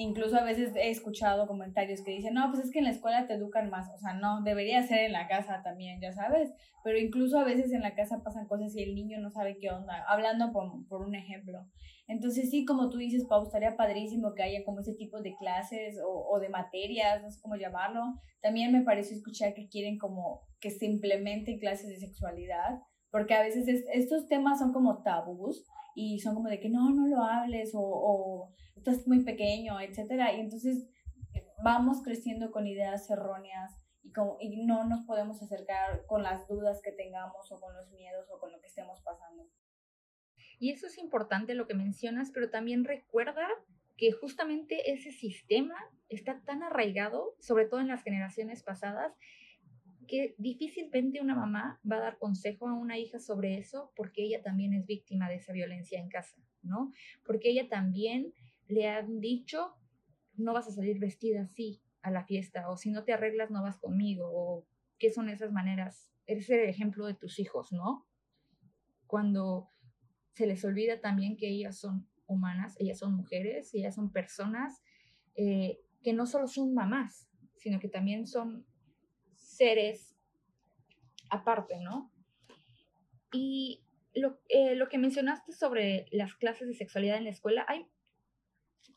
Incluso 0.00 0.36
a 0.36 0.44
veces 0.44 0.76
he 0.76 0.90
escuchado 0.90 1.48
comentarios 1.48 2.02
que 2.02 2.12
dicen, 2.12 2.34
no, 2.34 2.48
pues 2.52 2.64
es 2.64 2.70
que 2.70 2.78
en 2.78 2.84
la 2.84 2.92
escuela 2.92 3.26
te 3.26 3.34
educan 3.34 3.68
más, 3.68 3.92
o 3.92 3.98
sea, 3.98 4.14
no, 4.14 4.42
debería 4.42 4.80
ser 4.84 5.00
en 5.00 5.12
la 5.12 5.26
casa 5.26 5.60
también, 5.64 6.00
ya 6.00 6.12
sabes, 6.12 6.52
pero 6.84 7.00
incluso 7.00 7.36
a 7.36 7.42
veces 7.42 7.72
en 7.72 7.80
la 7.80 7.96
casa 7.96 8.22
pasan 8.22 8.46
cosas 8.46 8.76
y 8.76 8.82
el 8.84 8.94
niño 8.94 9.18
no 9.18 9.32
sabe 9.32 9.58
qué 9.58 9.70
onda, 9.70 10.04
hablando 10.06 10.52
por, 10.52 10.86
por 10.86 11.02
un 11.04 11.16
ejemplo. 11.16 11.66
Entonces 12.06 12.48
sí, 12.48 12.64
como 12.64 12.90
tú 12.90 12.98
dices, 12.98 13.26
Pau, 13.26 13.42
estaría 13.42 13.76
padrísimo 13.76 14.34
que 14.34 14.44
haya 14.44 14.64
como 14.64 14.78
ese 14.78 14.94
tipo 14.94 15.20
de 15.20 15.34
clases 15.34 15.98
o, 16.00 16.28
o 16.30 16.38
de 16.38 16.48
materias, 16.48 17.20
no 17.20 17.32
sé 17.32 17.40
cómo 17.42 17.56
llamarlo. 17.56 18.00
También 18.40 18.70
me 18.72 18.82
pareció 18.82 19.16
escuchar 19.16 19.52
que 19.52 19.68
quieren 19.68 19.98
como 19.98 20.42
que 20.60 20.70
se 20.70 20.86
implementen 20.86 21.58
clases 21.58 21.88
de 21.88 21.96
sexualidad, 21.96 22.78
porque 23.10 23.34
a 23.34 23.42
veces 23.42 23.66
estos 23.92 24.28
temas 24.28 24.60
son 24.60 24.72
como 24.72 25.02
tabús 25.02 25.66
y 25.98 26.20
son 26.20 26.36
como 26.36 26.48
de 26.48 26.60
que 26.60 26.68
no, 26.68 26.90
no 26.90 27.08
lo 27.08 27.24
hables 27.24 27.74
o, 27.74 27.80
o 27.82 28.54
estás 28.76 29.08
muy 29.08 29.24
pequeño, 29.24 29.80
etcétera. 29.80 30.32
Y 30.32 30.40
entonces 30.40 30.86
eh, 31.34 31.44
vamos 31.64 32.02
creciendo 32.04 32.52
con 32.52 32.68
ideas 32.68 33.10
erróneas 33.10 33.82
y, 34.04 34.12
como, 34.12 34.36
y 34.40 34.64
no 34.64 34.84
nos 34.84 35.04
podemos 35.06 35.42
acercar 35.42 36.06
con 36.06 36.22
las 36.22 36.46
dudas 36.46 36.80
que 36.84 36.92
tengamos 36.92 37.50
o 37.50 37.60
con 37.60 37.74
los 37.74 37.90
miedos 37.90 38.30
o 38.30 38.38
con 38.38 38.52
lo 38.52 38.60
que 38.60 38.68
estemos 38.68 39.02
pasando. 39.02 39.48
Y 40.60 40.70
eso 40.70 40.86
es 40.86 40.98
importante 40.98 41.54
lo 41.54 41.66
que 41.66 41.74
mencionas, 41.74 42.30
pero 42.32 42.48
también 42.48 42.84
recuerda 42.84 43.48
que 43.96 44.12
justamente 44.12 44.92
ese 44.92 45.10
sistema 45.10 45.74
está 46.08 46.40
tan 46.44 46.62
arraigado, 46.62 47.34
sobre 47.40 47.66
todo 47.66 47.80
en 47.80 47.88
las 47.88 48.04
generaciones 48.04 48.62
pasadas, 48.62 49.12
que 50.08 50.34
difícilmente 50.38 51.20
una 51.20 51.36
mamá 51.36 51.80
va 51.88 51.96
a 51.96 52.00
dar 52.00 52.18
consejo 52.18 52.68
a 52.68 52.74
una 52.74 52.98
hija 52.98 53.20
sobre 53.20 53.58
eso 53.58 53.92
porque 53.94 54.24
ella 54.24 54.42
también 54.42 54.72
es 54.72 54.86
víctima 54.86 55.28
de 55.28 55.36
esa 55.36 55.52
violencia 55.52 56.00
en 56.00 56.08
casa, 56.08 56.36
¿no? 56.62 56.92
Porque 57.24 57.50
ella 57.50 57.68
también 57.68 58.32
le 58.66 58.88
han 58.88 59.20
dicho, 59.20 59.76
no 60.34 60.52
vas 60.52 60.66
a 60.66 60.72
salir 60.72 60.98
vestida 60.98 61.42
así 61.42 61.80
a 62.02 62.10
la 62.10 62.24
fiesta, 62.24 62.68
o 62.70 62.76
si 62.76 62.90
no 62.90 63.04
te 63.04 63.12
arreglas 63.12 63.50
no 63.50 63.62
vas 63.62 63.78
conmigo, 63.78 64.28
o 64.32 64.66
qué 64.98 65.10
son 65.10 65.28
esas 65.28 65.52
maneras. 65.52 66.10
Eres 66.26 66.50
el 66.50 66.68
ejemplo 66.68 67.06
de 67.06 67.14
tus 67.14 67.38
hijos, 67.38 67.72
¿no? 67.72 68.06
Cuando 69.06 69.70
se 70.34 70.46
les 70.46 70.64
olvida 70.64 71.00
también 71.00 71.36
que 71.36 71.48
ellas 71.48 71.78
son 71.78 72.08
humanas, 72.26 72.76
ellas 72.78 72.98
son 72.98 73.14
mujeres, 73.14 73.74
ellas 73.74 73.94
son 73.94 74.12
personas 74.12 74.82
eh, 75.34 75.80
que 76.02 76.12
no 76.12 76.26
solo 76.26 76.46
son 76.46 76.74
mamás, 76.74 77.28
sino 77.56 77.80
que 77.80 77.88
también 77.88 78.26
son 78.26 78.66
seres 79.58 80.16
aparte, 81.30 81.78
¿no? 81.80 82.10
Y 83.32 83.82
lo, 84.14 84.38
eh, 84.48 84.74
lo, 84.74 84.88
que 84.88 84.98
mencionaste 84.98 85.52
sobre 85.52 86.06
las 86.10 86.34
clases 86.34 86.68
de 86.68 86.74
sexualidad 86.74 87.18
en 87.18 87.24
la 87.24 87.30
escuela, 87.30 87.66
hay, 87.68 87.86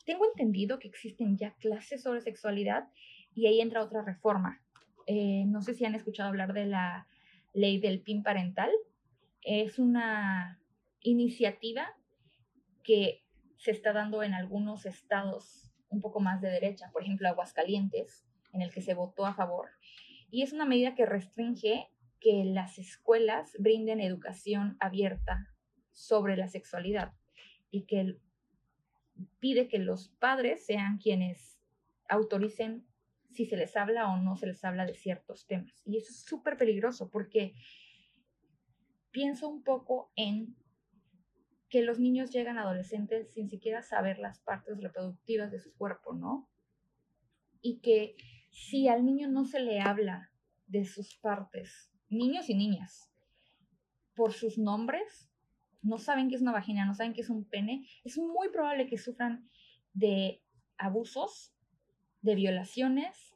tengo 0.06 0.26
entendido 0.26 0.80
que 0.80 0.88
existen 0.88 1.38
ya 1.38 1.54
clases 1.56 2.04
sobre 2.04 2.22
sexualidad 2.22 2.90
y 3.34 3.48
ahí 3.48 3.60
entra 3.60 3.84
otra 3.84 4.04
reforma. 4.04 4.62
Eh, 5.08 5.44
no 5.48 5.62
sé 5.62 5.74
si 5.74 5.84
han 5.84 5.96
escuchado 5.96 6.30
hablar 6.30 6.54
de 6.54 6.68
la 6.68 7.08
ley 7.54 7.80
del 7.80 8.02
PIN 8.02 8.24
parental. 8.24 8.72
Es 9.42 9.80
una 9.80 10.62
iniciativa 11.02 11.94
que 12.84 13.24
se 13.58 13.72
está 13.72 13.94
dando 13.94 14.24
en 14.24 14.34
algunos 14.34 14.86
estados 14.86 15.74
un 15.90 16.00
poco 16.00 16.20
más 16.20 16.42
de 16.42 16.50
derecha, 16.50 16.90
por 16.94 17.04
ejemplo 17.04 17.28
Aguascalientes, 17.28 18.24
en 18.54 18.62
el 18.62 18.72
que 18.72 18.82
se 18.82 18.94
votó 18.94 19.26
a 19.26 19.34
favor 19.34 19.70
y 20.32 20.44
es 20.44 20.54
una 20.54 20.66
medida 20.66 20.96
que 20.96 21.06
restringe 21.06 21.90
que 22.20 22.46
las 22.46 22.80
escuelas 22.80 23.54
brinden 23.60 24.00
educación 24.00 24.78
abierta 24.80 25.54
sobre 25.92 26.38
la 26.38 26.48
sexualidad 26.48 27.14
y 27.70 27.84
que 27.84 28.18
pide 29.40 29.68
que 29.68 29.78
los 29.78 30.08
padres 30.08 30.66
sean 30.66 30.98
quienes 30.98 31.60
autoricen 32.08 32.88
si 33.32 33.46
se 33.46 33.58
les 33.58 33.76
habla 33.76 34.08
o 34.10 34.18
no 34.18 34.36
se 34.38 34.48
les 34.48 34.64
habla 34.64 34.86
de 34.86 34.94
ciertos 34.94 35.48
temas. 35.48 35.82
Y 35.86 35.98
eso 35.98 36.12
es 36.12 36.22
súper 36.22 36.58
peligroso 36.58 37.10
porque 37.10 37.54
pienso 39.12 39.50
un 39.50 39.64
poco 39.64 40.12
en 40.16 40.56
que 41.70 41.82
los 41.82 42.00
niños 42.00 42.32
llegan 42.32 42.58
adolescentes 42.58 43.34
sin 43.34 43.50
siquiera 43.50 43.82
saber 43.82 44.20
las 44.20 44.40
partes 44.40 44.82
reproductivas 44.82 45.52
de 45.52 45.60
su 45.60 45.74
cuerpo, 45.74 46.14
¿no? 46.14 46.50
Y 47.62 47.80
que 47.80 48.16
si 48.52 48.88
al 48.88 49.06
niño 49.06 49.30
no 49.30 49.46
se 49.46 49.60
le 49.60 49.80
habla 49.80 50.30
de 50.68 50.86
sus 50.86 51.16
partes, 51.16 51.92
niños 52.10 52.50
y 52.50 52.56
niñas, 52.56 53.10
por 54.16 54.34
sus 54.34 54.58
nombres, 54.58 55.30
no 55.82 55.98
saben 55.98 56.30
qué 56.30 56.36
es 56.36 56.42
una 56.42 56.52
vagina, 56.52 56.86
no 56.86 56.94
saben 56.94 57.14
qué 57.14 57.22
es 57.22 57.30
un 57.30 57.46
pene, 57.46 57.88
es 58.04 58.18
muy 58.18 58.50
probable 58.50 58.88
que 58.88 58.98
sufran 58.98 59.50
de 59.94 60.44
abusos, 60.78 61.54
de 62.22 62.36
violaciones 62.36 63.34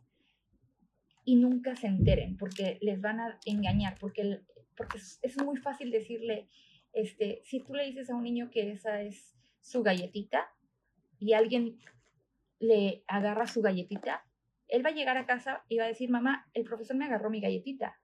y 1.23 1.37
nunca 1.37 1.75
se 1.75 1.87
enteren 1.87 2.37
porque 2.37 2.77
les 2.81 3.01
van 3.01 3.19
a 3.19 3.39
engañar, 3.45 3.97
porque, 3.99 4.41
porque 4.77 4.99
es 5.21 5.43
muy 5.43 5.57
fácil 5.57 5.89
decirle, 5.89 6.47
este, 6.93 7.41
si 7.43 7.61
tú 7.61 7.73
le 7.73 7.85
dices 7.85 8.09
a 8.09 8.15
un 8.15 8.23
niño 8.23 8.49
que 8.51 8.71
esa 8.71 9.01
es 9.01 9.35
su 9.59 9.81
galletita 9.81 10.47
y 11.19 11.33
alguien 11.33 11.77
le 12.59 13.03
agarra 13.07 13.47
su 13.47 13.61
galletita, 13.61 14.23
él 14.75 14.85
va 14.85 14.89
a 14.89 14.93
llegar 14.93 15.17
a 15.17 15.25
casa 15.25 15.63
y 15.69 15.77
va 15.77 15.85
a 15.85 15.87
decir, 15.87 16.09
mamá, 16.09 16.49
el 16.53 16.65
profesor 16.65 16.97
me 16.97 17.05
agarró 17.05 17.29
mi 17.29 17.39
galletita. 17.39 17.97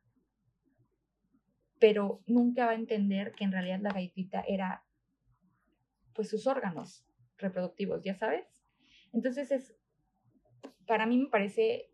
Pero 1.80 2.24
nunca 2.28 2.66
va 2.66 2.72
a 2.72 2.76
entender 2.76 3.34
que 3.34 3.44
en 3.44 3.52
realidad 3.52 3.80
la 3.82 3.92
galletita 3.92 4.42
era, 4.48 4.86
pues, 6.14 6.30
sus 6.30 6.48
órganos 6.48 7.06
reproductivos, 7.38 8.04
¿ya 8.04 8.16
sabes? 8.16 8.64
Entonces, 9.12 9.52
es, 9.52 9.76
para 10.88 11.06
mí 11.06 11.18
me 11.18 11.30
parece 11.30 11.92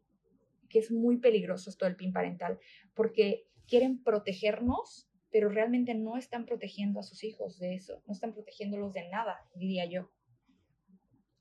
que 0.69 0.77
es 0.77 0.91
muy 0.91 1.17
peligroso 1.17 1.71
esto 1.71 1.85
del 1.85 1.95
PIN 1.95 2.13
parental, 2.13 2.59
porque 2.93 3.47
quieren 3.67 4.03
protegernos, 4.03 5.09
pero 5.31 5.49
realmente 5.49 5.95
no 5.95 6.17
están 6.17 6.45
protegiendo 6.45 6.99
a 6.99 7.03
sus 7.03 7.23
hijos 7.23 7.57
de 7.57 7.73
eso, 7.73 8.03
no 8.05 8.13
están 8.13 8.33
protegiéndolos 8.33 8.93
de 8.93 9.09
nada, 9.09 9.49
diría 9.55 9.85
yo. 9.85 10.11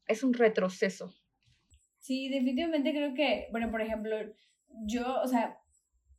Es 0.07 0.22
un 0.22 0.33
retroceso. 0.33 1.12
Sí, 2.07 2.29
definitivamente 2.29 2.92
creo 2.92 3.14
que, 3.14 3.49
bueno, 3.51 3.69
por 3.69 3.81
ejemplo, 3.81 4.16
yo, 4.87 5.21
o 5.23 5.27
sea, 5.27 5.59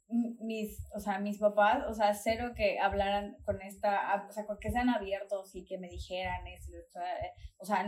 mis, 0.09 0.85
o 0.93 0.99
sea, 0.99 1.19
mis 1.19 1.39
papás, 1.39 1.85
o 1.87 1.93
sea, 1.93 2.13
cero 2.13 2.51
que 2.53 2.77
hablaran 2.77 3.37
con 3.45 3.61
esta, 3.61 4.25
o 4.27 4.33
sea, 4.33 4.45
que 4.59 4.69
sean 4.69 4.89
abiertos 4.89 5.55
y 5.55 5.63
que 5.63 5.77
me 5.77 5.87
dijeran 5.87 6.45
eso, 6.47 6.73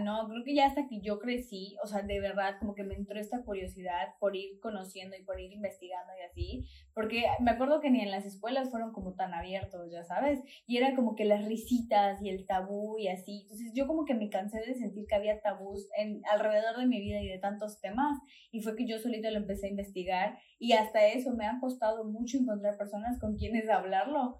no, 0.04 0.28
creo 0.28 0.44
que 0.44 0.56
ya 0.56 0.66
hasta 0.66 0.88
que 0.88 1.00
yo 1.00 1.20
crecí, 1.20 1.76
o 1.84 1.88
sea, 1.88 2.02
de 2.02 2.20
verdad, 2.20 2.56
como 2.60 2.74
que 2.74 2.84
me 2.84 2.96
entró 2.96 3.20
esta 3.20 3.44
curiosidad 3.44 4.16
por 4.20 4.36
ir 4.36 4.60
conociendo 4.60 5.16
y 5.16 5.24
por 5.24 5.40
ir 5.40 5.52
investigando 5.52 6.12
y 6.20 6.26
así, 6.26 6.68
porque 6.94 7.26
me 7.40 7.52
acuerdo 7.52 7.80
que 7.80 7.92
ni 7.92 8.02
en 8.02 8.10
las 8.10 8.26
escuelas 8.26 8.72
fueron 8.72 8.92
como 8.92 9.14
tan 9.14 9.34
abiertos, 9.34 9.92
ya 9.92 10.04
sabes, 10.04 10.42
y 10.66 10.78
era 10.78 10.96
como 10.96 11.16
que 11.16 11.26
las 11.26 11.46
risitas 11.46 12.22
y 12.22 12.30
el 12.30 12.48
tabú 12.48 12.98
y 12.98 13.10
así, 13.10 13.42
entonces 13.44 13.72
yo 13.76 13.86
como 13.86 14.06
que 14.06 14.16
me 14.16 14.30
cansé 14.30 14.60
de 14.60 14.74
sentir 14.74 15.06
que 15.08 15.16
había 15.16 15.42
tabús 15.42 15.88
en, 15.98 16.22
alrededor 16.32 16.78
de 16.78 16.88
mi 16.88 17.00
vida 17.00 17.22
y 17.22 17.28
de 17.28 17.38
tantos 17.38 17.80
temas, 17.80 18.18
y 18.52 18.62
fue 18.62 18.76
que 18.76 18.88
yo 18.88 18.98
solita 18.98 19.30
lo 19.30 19.38
empecé 19.38 19.68
a 19.68 19.72
investigar, 19.72 20.40
y 20.58 20.74
hasta 20.74 21.06
eso 21.06 21.36
me 21.36 21.46
ha 21.46 21.60
costado 21.60 22.06
mucho 22.06 22.38
encontrar 22.38 22.76
personas 22.76 23.20
con 23.20 23.38
quienes 23.38 23.70
hablarlo, 23.70 24.40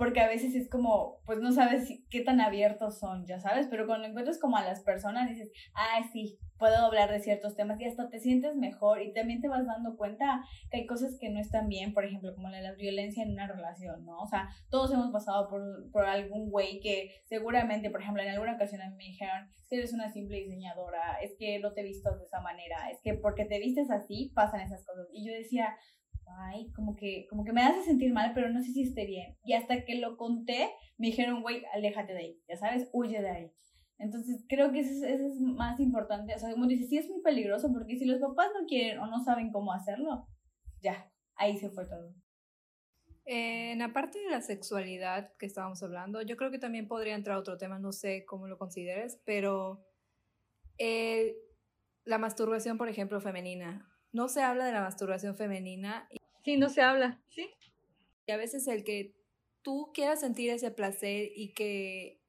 porque 0.00 0.20
a 0.20 0.28
veces 0.28 0.54
es 0.54 0.66
como, 0.70 1.20
pues 1.26 1.40
no 1.40 1.52
sabes 1.52 1.86
qué 2.08 2.22
tan 2.22 2.40
abiertos 2.40 2.98
son, 2.98 3.26
ya 3.26 3.38
sabes, 3.38 3.66
pero 3.68 3.86
cuando 3.86 4.08
encuentras 4.08 4.38
como 4.38 4.56
a 4.56 4.64
las 4.64 4.82
personas 4.82 5.28
dices, 5.28 5.52
ah, 5.74 6.00
sí, 6.10 6.38
puedo 6.56 6.74
hablar 6.74 7.12
de 7.12 7.20
ciertos 7.20 7.54
temas 7.54 7.78
y 7.78 7.84
hasta 7.84 8.08
te 8.08 8.18
sientes 8.18 8.56
mejor 8.56 9.02
y 9.02 9.12
también 9.12 9.42
te 9.42 9.48
vas 9.48 9.66
dando 9.66 9.98
cuenta 9.98 10.42
que 10.70 10.78
hay 10.78 10.86
cosas 10.86 11.18
que 11.20 11.28
no 11.28 11.38
están 11.38 11.68
bien, 11.68 11.92
por 11.92 12.06
ejemplo, 12.06 12.34
como 12.34 12.48
la, 12.48 12.62
la 12.62 12.72
violencia 12.72 13.22
en 13.22 13.32
una 13.32 13.46
relación, 13.46 14.06
¿no? 14.06 14.20
O 14.20 14.26
sea, 14.26 14.48
todos 14.70 14.90
hemos 14.90 15.12
pasado 15.12 15.50
por, 15.50 15.60
por 15.92 16.06
algún 16.06 16.50
güey 16.50 16.80
que 16.80 17.10
seguramente, 17.26 17.90
por 17.90 18.00
ejemplo, 18.00 18.22
en 18.22 18.30
alguna 18.30 18.54
ocasión 18.54 18.80
me 18.96 19.04
dijeron, 19.04 19.50
es 19.54 19.66
que 19.68 19.76
eres 19.76 19.92
una 19.92 20.10
simple 20.10 20.38
diseñadora, 20.38 21.18
es 21.20 21.34
que 21.38 21.58
no 21.58 21.74
te 21.74 21.82
vistas 21.82 22.18
de 22.18 22.24
esa 22.24 22.40
manera, 22.40 22.88
es 22.90 23.02
que 23.02 23.12
porque 23.12 23.44
te 23.44 23.58
vistes 23.58 23.90
así 23.90 24.32
pasan 24.34 24.62
esas 24.62 24.82
cosas. 24.86 25.08
Y 25.12 25.26
yo 25.26 25.34
decía, 25.34 25.76
ay, 26.38 26.70
como 26.72 26.96
que, 26.96 27.26
como 27.28 27.44
que 27.44 27.52
me 27.52 27.62
hace 27.62 27.82
sentir 27.82 28.12
mal, 28.12 28.32
pero 28.34 28.50
no 28.50 28.60
sé 28.60 28.72
si 28.72 28.82
esté 28.82 29.06
bien. 29.06 29.36
Y 29.44 29.54
hasta 29.54 29.84
que 29.84 29.96
lo 29.96 30.16
conté, 30.16 30.70
me 30.98 31.08
dijeron, 31.08 31.42
güey, 31.42 31.62
aléjate 31.74 32.12
de 32.12 32.18
ahí, 32.18 32.42
ya 32.48 32.56
sabes, 32.56 32.88
huye 32.92 33.20
de 33.20 33.30
ahí. 33.30 33.52
Entonces, 33.98 34.44
creo 34.48 34.72
que 34.72 34.80
eso 34.80 35.04
es, 35.04 35.20
es 35.20 35.40
más 35.40 35.78
importante. 35.78 36.34
O 36.34 36.38
sea, 36.38 36.50
como 36.52 36.66
dices, 36.66 36.88
sí 36.88 36.96
es 36.96 37.08
muy 37.08 37.20
peligroso 37.20 37.70
porque 37.72 37.96
si 37.96 38.06
los 38.06 38.18
papás 38.18 38.48
no 38.58 38.66
quieren 38.66 38.98
o 38.98 39.06
no 39.06 39.22
saben 39.22 39.52
cómo 39.52 39.72
hacerlo, 39.72 40.26
ya, 40.80 41.12
ahí 41.34 41.58
se 41.58 41.70
fue 41.70 41.86
todo. 41.86 42.14
En 43.26 43.78
la 43.78 43.92
parte 43.92 44.18
de 44.18 44.30
la 44.30 44.40
sexualidad 44.40 45.32
que 45.38 45.46
estábamos 45.46 45.82
hablando, 45.82 46.22
yo 46.22 46.36
creo 46.36 46.50
que 46.50 46.58
también 46.58 46.88
podría 46.88 47.14
entrar 47.14 47.36
otro 47.36 47.58
tema, 47.58 47.78
no 47.78 47.92
sé 47.92 48.24
cómo 48.24 48.48
lo 48.48 48.58
consideres, 48.58 49.20
pero 49.24 49.84
eh, 50.78 51.36
la 52.04 52.18
masturbación, 52.18 52.78
por 52.78 52.88
ejemplo, 52.88 53.20
femenina. 53.20 53.86
No 54.12 54.28
se 54.28 54.42
habla 54.42 54.64
de 54.64 54.72
la 54.72 54.80
masturbación 54.80 55.36
femenina 55.36 56.08
Sí, 56.44 56.56
no 56.56 56.68
se 56.68 56.82
habla, 56.82 57.20
¿sí? 57.28 57.48
Y 58.26 58.32
a 58.32 58.36
veces 58.36 58.66
el 58.68 58.84
que 58.84 59.14
tú 59.62 59.90
quieras 59.92 60.20
sentir 60.20 60.50
ese 60.50 60.70
placer 60.70 61.30
y 61.34 61.52
que 61.52 62.20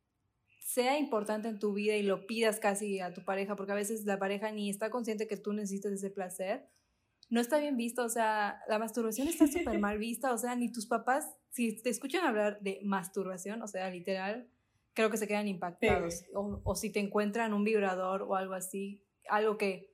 sea 0.59 0.97
importante 0.97 1.47
en 1.49 1.59
tu 1.59 1.73
vida 1.73 1.95
y 1.95 2.03
lo 2.03 2.25
pidas 2.25 2.59
casi 2.59 2.99
a 2.99 3.13
tu 3.13 3.23
pareja, 3.23 3.55
porque 3.55 3.71
a 3.73 3.75
veces 3.75 4.05
la 4.05 4.19
pareja 4.19 4.51
ni 4.51 4.69
está 4.69 4.89
consciente 4.89 5.27
que 5.27 5.37
tú 5.37 5.53
necesitas 5.53 5.91
ese 5.91 6.09
placer, 6.09 6.67
no 7.29 7.39
está 7.39 7.59
bien 7.59 7.77
visto, 7.77 8.03
o 8.03 8.09
sea, 8.09 8.61
la 8.67 8.79
masturbación 8.79 9.27
está 9.27 9.47
súper 9.47 9.79
mal 9.79 9.97
vista, 9.97 10.33
o 10.33 10.37
sea, 10.37 10.55
ni 10.55 10.71
tus 10.71 10.85
papás, 10.85 11.29
si 11.49 11.81
te 11.81 11.89
escuchan 11.89 12.25
hablar 12.25 12.61
de 12.61 12.79
masturbación, 12.83 13.61
o 13.61 13.67
sea, 13.67 13.89
literal, 13.89 14.49
creo 14.93 15.09
que 15.09 15.17
se 15.17 15.27
quedan 15.27 15.47
impactados, 15.47 16.25
o, 16.33 16.61
o 16.63 16.75
si 16.75 16.89
te 16.89 16.99
encuentran 16.99 17.53
un 17.53 17.63
vibrador 17.63 18.23
o 18.23 18.35
algo 18.35 18.53
así, 18.53 19.01
algo 19.29 19.57
que 19.57 19.90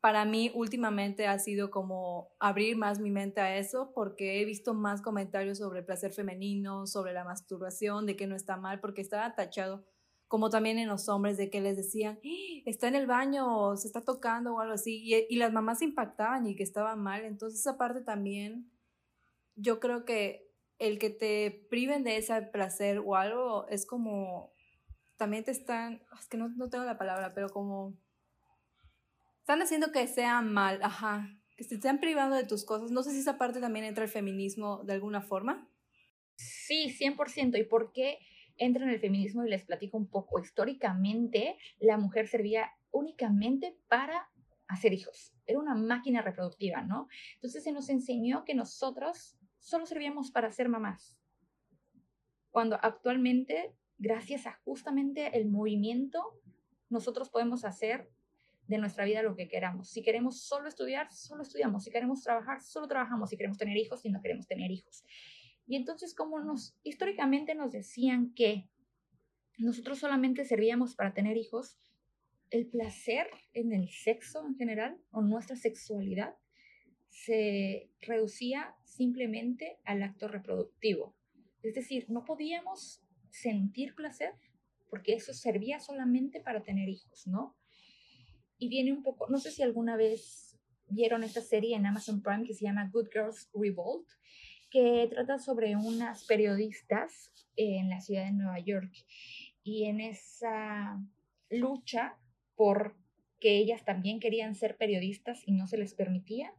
para 0.00 0.24
mí 0.24 0.50
últimamente 0.54 1.26
ha 1.26 1.38
sido 1.38 1.70
como 1.70 2.34
abrir 2.38 2.76
más 2.76 3.00
mi 3.00 3.10
mente 3.10 3.40
a 3.40 3.58
eso 3.58 3.92
porque 3.94 4.40
he 4.40 4.44
visto 4.44 4.72
más 4.72 5.02
comentarios 5.02 5.58
sobre 5.58 5.80
el 5.80 5.84
placer 5.84 6.12
femenino, 6.12 6.86
sobre 6.86 7.12
la 7.12 7.24
masturbación, 7.24 8.06
de 8.06 8.16
que 8.16 8.26
no 8.26 8.34
está 8.34 8.56
mal, 8.56 8.80
porque 8.80 9.02
estaba 9.02 9.34
tachado 9.34 9.84
como 10.26 10.48
también 10.48 10.78
en 10.78 10.88
los 10.88 11.08
hombres 11.08 11.36
de 11.36 11.50
que 11.50 11.60
les 11.60 11.76
decían, 11.76 12.20
¡Ah! 12.24 12.62
está 12.64 12.86
en 12.86 12.94
el 12.94 13.08
baño, 13.08 13.76
se 13.76 13.88
está 13.88 14.00
tocando 14.02 14.54
o 14.54 14.60
algo 14.60 14.74
así, 14.74 15.02
y, 15.28 15.36
las 15.36 15.52
mamás 15.52 15.82
impactaban 15.82 16.46
y 16.46 16.54
que 16.54 16.62
estaba 16.62 16.94
mal, 16.94 17.24
entonces 17.24 17.58
esa 17.58 17.76
parte 17.76 18.00
también, 18.00 18.70
yo 19.56 19.80
creo 19.80 20.04
que 20.04 20.48
el 20.78 21.00
que 21.00 21.10
te 21.10 21.66
priven 21.68 22.04
de 22.04 22.16
ese 22.16 22.40
placer 22.42 23.02
o 23.04 23.16
algo 23.16 23.66
es 23.68 23.84
como, 23.86 24.54
también 25.16 25.42
te 25.42 25.50
están, 25.50 26.00
es 26.18 26.28
que 26.28 26.36
no, 26.36 26.48
no 26.48 26.70
tengo 26.70 26.84
la 26.84 26.96
palabra, 26.96 27.34
pero 27.34 27.48
como 27.48 27.98
están 29.40 29.62
haciendo 29.62 29.90
que 29.92 30.06
sea 30.06 30.40
mal, 30.42 30.80
ajá, 30.82 31.28
que 31.56 31.64
se 31.64 31.74
estén 31.74 31.98
privando 31.98 32.36
de 32.36 32.44
tus 32.44 32.64
cosas. 32.64 32.90
No 32.90 33.02
sé 33.02 33.10
si 33.10 33.18
esa 33.18 33.36
parte 33.36 33.60
también 33.60 33.84
entra 33.84 34.04
el 34.04 34.10
feminismo 34.10 34.82
de 34.84 34.94
alguna 34.94 35.20
forma. 35.20 35.68
Sí, 36.36 36.96
100%. 36.98 37.58
¿Y 37.58 37.64
por 37.64 37.92
qué 37.92 38.18
entra 38.56 38.84
en 38.84 38.90
el 38.90 39.00
feminismo? 39.00 39.44
Y 39.44 39.50
les 39.50 39.64
platico 39.64 39.98
un 39.98 40.08
poco. 40.08 40.40
Históricamente, 40.40 41.58
la 41.78 41.98
mujer 41.98 42.28
servía 42.28 42.70
únicamente 42.90 43.76
para 43.88 44.30
hacer 44.68 44.92
hijos. 44.92 45.34
Era 45.46 45.58
una 45.58 45.74
máquina 45.74 46.22
reproductiva, 46.22 46.82
¿no? 46.82 47.08
Entonces 47.34 47.64
se 47.64 47.72
nos 47.72 47.88
enseñó 47.88 48.44
que 48.44 48.54
nosotros 48.54 49.36
solo 49.58 49.84
servíamos 49.84 50.30
para 50.30 50.50
ser 50.52 50.68
mamás. 50.68 51.18
Cuando 52.50 52.76
actualmente, 52.80 53.74
gracias 53.98 54.46
a 54.46 54.58
justamente 54.64 55.36
el 55.36 55.48
movimiento, 55.48 56.40
nosotros 56.88 57.30
podemos 57.30 57.64
hacer 57.64 58.10
de 58.70 58.78
nuestra 58.78 59.04
vida 59.04 59.20
lo 59.22 59.34
que 59.34 59.48
queramos. 59.48 59.90
Si 59.90 60.00
queremos 60.00 60.42
solo 60.42 60.68
estudiar, 60.68 61.12
solo 61.12 61.42
estudiamos. 61.42 61.82
Si 61.82 61.90
queremos 61.90 62.22
trabajar, 62.22 62.62
solo 62.62 62.86
trabajamos. 62.86 63.28
Si 63.28 63.36
queremos 63.36 63.58
tener 63.58 63.76
hijos, 63.76 64.00
si 64.00 64.10
no 64.10 64.22
queremos 64.22 64.46
tener 64.46 64.70
hijos. 64.70 65.04
Y 65.66 65.74
entonces, 65.74 66.14
como 66.14 66.38
nos 66.40 66.76
históricamente 66.84 67.56
nos 67.56 67.72
decían 67.72 68.32
que 68.32 68.68
nosotros 69.58 69.98
solamente 69.98 70.44
servíamos 70.44 70.94
para 70.94 71.12
tener 71.12 71.36
hijos, 71.36 71.80
el 72.50 72.68
placer 72.68 73.26
en 73.54 73.72
el 73.72 73.88
sexo 73.88 74.46
en 74.46 74.54
general 74.54 75.00
o 75.10 75.20
nuestra 75.20 75.56
sexualidad 75.56 76.36
se 77.08 77.90
reducía 78.02 78.76
simplemente 78.84 79.80
al 79.84 80.04
acto 80.04 80.28
reproductivo. 80.28 81.16
Es 81.62 81.74
decir, 81.74 82.06
no 82.08 82.24
podíamos 82.24 83.02
sentir 83.30 83.96
placer 83.96 84.32
porque 84.88 85.14
eso 85.14 85.34
servía 85.34 85.80
solamente 85.80 86.40
para 86.40 86.62
tener 86.62 86.88
hijos, 86.88 87.26
¿no? 87.26 87.56
Y 88.60 88.68
viene 88.68 88.92
un 88.92 89.02
poco, 89.02 89.26
no 89.28 89.38
sé 89.38 89.50
si 89.50 89.62
alguna 89.62 89.96
vez 89.96 90.58
vieron 90.88 91.24
esta 91.24 91.40
serie 91.40 91.74
en 91.74 91.86
Amazon 91.86 92.22
Prime 92.22 92.44
que 92.44 92.54
se 92.54 92.66
llama 92.66 92.90
Good 92.92 93.08
Girls 93.10 93.48
Revolt, 93.54 94.06
que 94.70 95.08
trata 95.10 95.38
sobre 95.38 95.74
unas 95.76 96.24
periodistas 96.24 97.32
en 97.56 97.88
la 97.88 98.00
ciudad 98.00 98.26
de 98.26 98.32
Nueva 98.32 98.58
York 98.60 98.92
y 99.64 99.86
en 99.86 100.00
esa 100.00 101.00
lucha 101.48 102.18
por 102.54 102.96
que 103.40 103.56
ellas 103.56 103.82
también 103.84 104.20
querían 104.20 104.54
ser 104.54 104.76
periodistas 104.76 105.42
y 105.46 105.52
no 105.52 105.66
se 105.66 105.78
les 105.78 105.94
permitía, 105.94 106.52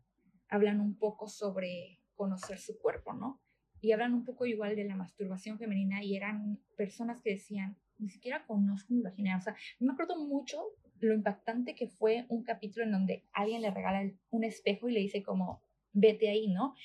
hablan 0.50 0.82
un 0.82 0.98
poco 0.98 1.28
sobre 1.28 2.00
conocer 2.16 2.58
su 2.58 2.80
cuerpo, 2.80 3.14
¿no? 3.14 3.40
Y 3.80 3.92
hablan 3.92 4.16
un 4.16 4.26
poco 4.26 4.48
igual 4.48 4.76
de 4.76 4.86
la 4.86 4.96
masturbación 4.96 5.60
femenina 5.60 6.04
y 6.04 6.16
eran 6.16 6.60
personas 6.76 7.22
que 7.22 7.32
decían, 7.32 7.78
ni 8.00 8.10
siquiera 8.10 8.46
conozco 8.48 8.94
mi 8.94 9.02
vagina. 9.02 9.38
O 9.38 9.42
sea, 9.42 9.56
me 9.80 9.94
acuerdo 9.94 10.18
mucho 10.18 10.64
lo 11.02 11.14
impactante 11.14 11.76
que 11.76 11.88
fue 11.88 12.26
un 12.30 12.44
capítulo 12.44 12.86
en 12.86 12.92
donde 12.92 13.26
alguien 13.34 13.62
le 13.62 13.72
regala 13.72 14.12
un 14.30 14.44
espejo 14.44 14.90
y 14.90 14.94
le 14.94 15.00
dice 15.00 15.24
como, 15.24 15.62
vete 15.94 16.30
ahí, 16.30 16.48
¿no? 16.48 16.76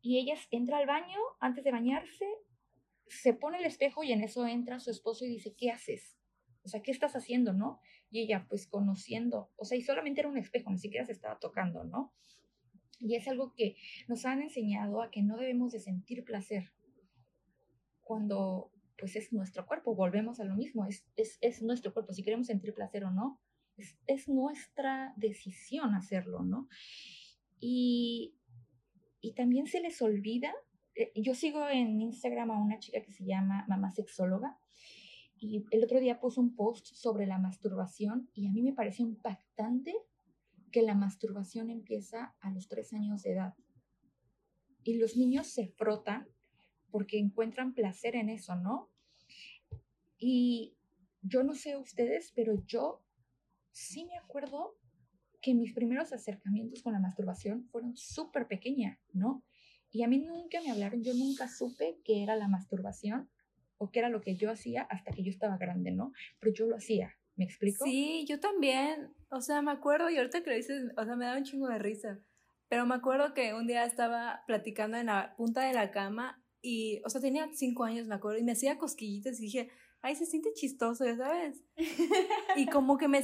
Y 0.00 0.18
ella 0.18 0.34
entra 0.50 0.78
al 0.78 0.86
baño 0.86 1.18
antes 1.40 1.64
de 1.64 1.72
bañarse, 1.72 2.26
se 3.06 3.34
pone 3.34 3.58
el 3.58 3.64
espejo 3.64 4.04
y 4.04 4.12
en 4.12 4.22
eso 4.22 4.46
entra 4.46 4.80
su 4.80 4.90
esposo 4.90 5.24
y 5.24 5.28
dice, 5.28 5.54
¿qué 5.56 5.70
haces? 5.70 6.18
O 6.62 6.68
sea, 6.68 6.82
¿qué 6.82 6.90
estás 6.90 7.16
haciendo, 7.16 7.52
no? 7.52 7.80
Y 8.10 8.20
ella, 8.20 8.46
pues 8.48 8.66
conociendo, 8.66 9.50
o 9.56 9.64
sea, 9.64 9.78
y 9.78 9.82
solamente 9.82 10.20
era 10.20 10.28
un 10.28 10.38
espejo, 10.38 10.70
ni 10.70 10.78
siquiera 10.78 11.06
se 11.06 11.12
estaba 11.12 11.38
tocando, 11.38 11.84
¿no? 11.84 12.12
Y 13.00 13.14
es 13.14 13.28
algo 13.28 13.54
que 13.54 13.76
nos 14.08 14.24
han 14.24 14.42
enseñado 14.42 15.02
a 15.02 15.10
que 15.10 15.22
no 15.22 15.36
debemos 15.36 15.72
de 15.72 15.80
sentir 15.80 16.24
placer 16.24 16.72
cuando 18.02 18.72
pues 18.98 19.14
es 19.14 19.32
nuestro 19.32 19.64
cuerpo, 19.64 19.94
volvemos 19.94 20.40
a 20.40 20.44
lo 20.44 20.56
mismo, 20.56 20.84
es, 20.86 21.06
es, 21.14 21.38
es 21.40 21.62
nuestro 21.62 21.94
cuerpo, 21.94 22.12
si 22.12 22.24
queremos 22.24 22.48
sentir 22.48 22.74
placer 22.74 23.04
o 23.04 23.12
no, 23.12 23.40
es, 24.06 24.28
nuestra 24.28 25.14
decisión 25.16 25.94
hacerlo, 25.94 26.42
¿no? 26.42 26.68
Y, 27.60 28.34
y 29.20 29.32
también 29.32 29.66
se 29.66 29.80
les 29.80 30.00
olvida, 30.02 30.52
eh, 30.94 31.12
yo 31.14 31.34
sigo 31.34 31.68
en 31.68 32.00
Instagram 32.00 32.50
a 32.50 32.60
una 32.60 32.78
chica 32.78 33.02
que 33.02 33.12
se 33.12 33.24
llama 33.24 33.64
Mamá 33.68 33.90
Sexóloga, 33.92 34.58
y 35.40 35.64
el 35.70 35.84
otro 35.84 36.00
día 36.00 36.18
puso 36.18 36.40
un 36.40 36.54
post 36.54 36.86
sobre 36.94 37.26
la 37.26 37.38
masturbación 37.38 38.28
y 38.34 38.48
a 38.48 38.50
mí 38.50 38.62
me 38.62 38.72
parece 38.72 39.02
impactante 39.02 39.94
que 40.72 40.82
la 40.82 40.94
masturbación 40.94 41.70
empieza 41.70 42.34
a 42.40 42.50
los 42.50 42.68
tres 42.68 42.92
años 42.92 43.22
de 43.22 43.32
edad. 43.32 43.54
Y 44.82 44.94
los 44.94 45.16
niños 45.16 45.46
se 45.46 45.68
frotan 45.68 46.28
porque 46.90 47.18
encuentran 47.18 47.74
placer 47.74 48.16
en 48.16 48.30
eso, 48.30 48.56
¿no? 48.56 48.90
Y 50.18 50.76
yo 51.22 51.44
no 51.44 51.54
sé 51.54 51.76
ustedes, 51.76 52.32
pero 52.34 52.64
yo 52.66 53.02
sí 53.78 54.04
me 54.06 54.18
acuerdo 54.18 54.76
que 55.40 55.54
mis 55.54 55.72
primeros 55.72 56.12
acercamientos 56.12 56.82
con 56.82 56.92
la 56.92 56.98
masturbación 56.98 57.64
fueron 57.70 57.96
súper 57.96 58.48
pequeña, 58.48 58.98
¿no? 59.12 59.44
Y 59.90 60.02
a 60.02 60.08
mí 60.08 60.18
nunca 60.18 60.60
me 60.60 60.72
hablaron, 60.72 61.02
yo 61.02 61.14
nunca 61.14 61.48
supe 61.48 62.00
qué 62.04 62.22
era 62.22 62.34
la 62.34 62.48
masturbación 62.48 63.30
o 63.78 63.90
qué 63.90 64.00
era 64.00 64.08
lo 64.08 64.20
que 64.20 64.36
yo 64.36 64.50
hacía 64.50 64.82
hasta 64.82 65.12
que 65.12 65.22
yo 65.22 65.30
estaba 65.30 65.56
grande, 65.56 65.92
¿no? 65.92 66.12
Pero 66.40 66.52
yo 66.52 66.66
lo 66.66 66.76
hacía, 66.76 67.16
¿me 67.36 67.44
explico? 67.44 67.84
Sí, 67.84 68.26
yo 68.28 68.40
también, 68.40 69.14
o 69.30 69.40
sea, 69.40 69.62
me 69.62 69.70
acuerdo 69.70 70.10
y 70.10 70.16
ahorita 70.16 70.42
que 70.42 70.50
lo 70.50 70.56
dices, 70.56 70.90
o 70.96 71.04
sea, 71.04 71.14
me 71.14 71.24
da 71.24 71.36
un 71.36 71.44
chingo 71.44 71.68
de 71.68 71.78
risa, 71.78 72.20
pero 72.68 72.84
me 72.84 72.96
acuerdo 72.96 73.32
que 73.32 73.54
un 73.54 73.68
día 73.68 73.84
estaba 73.84 74.42
platicando 74.46 74.96
en 74.96 75.06
la 75.06 75.34
punta 75.36 75.62
de 75.62 75.72
la 75.72 75.92
cama 75.92 76.42
y, 76.60 77.00
o 77.04 77.10
sea, 77.10 77.20
tenía 77.20 77.48
cinco 77.52 77.84
años, 77.84 78.08
me 78.08 78.16
acuerdo, 78.16 78.40
y 78.40 78.44
me 78.44 78.52
hacía 78.52 78.76
cosquillitas 78.76 79.38
y 79.38 79.44
dije, 79.44 79.70
ay, 80.02 80.14
se 80.14 80.26
siente 80.26 80.52
chistoso, 80.54 81.04
ya 81.04 81.16
sabes. 81.16 81.62
Y 82.56 82.66
como 82.66 82.98
que 82.98 83.08
me, 83.08 83.20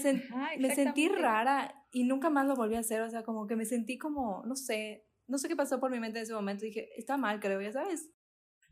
me 0.58 0.74
sentí 0.74 1.08
rara 1.08 1.74
y 1.92 2.04
nunca 2.04 2.30
más 2.30 2.46
lo 2.46 2.54
volví 2.54 2.76
a 2.76 2.80
hacer, 2.80 3.02
o 3.02 3.10
sea, 3.10 3.24
como 3.24 3.46
que 3.46 3.56
me 3.56 3.64
sentí 3.64 3.98
como, 3.98 4.42
no 4.44 4.54
sé, 4.54 5.06
no 5.26 5.38
sé 5.38 5.48
qué 5.48 5.56
pasó 5.56 5.80
por 5.80 5.90
mi 5.90 5.98
mente 5.98 6.18
en 6.18 6.24
ese 6.24 6.34
momento, 6.34 6.64
dije, 6.64 6.90
está 6.96 7.16
mal, 7.16 7.40
creo, 7.40 7.60
ya 7.60 7.72
sabes. 7.72 8.10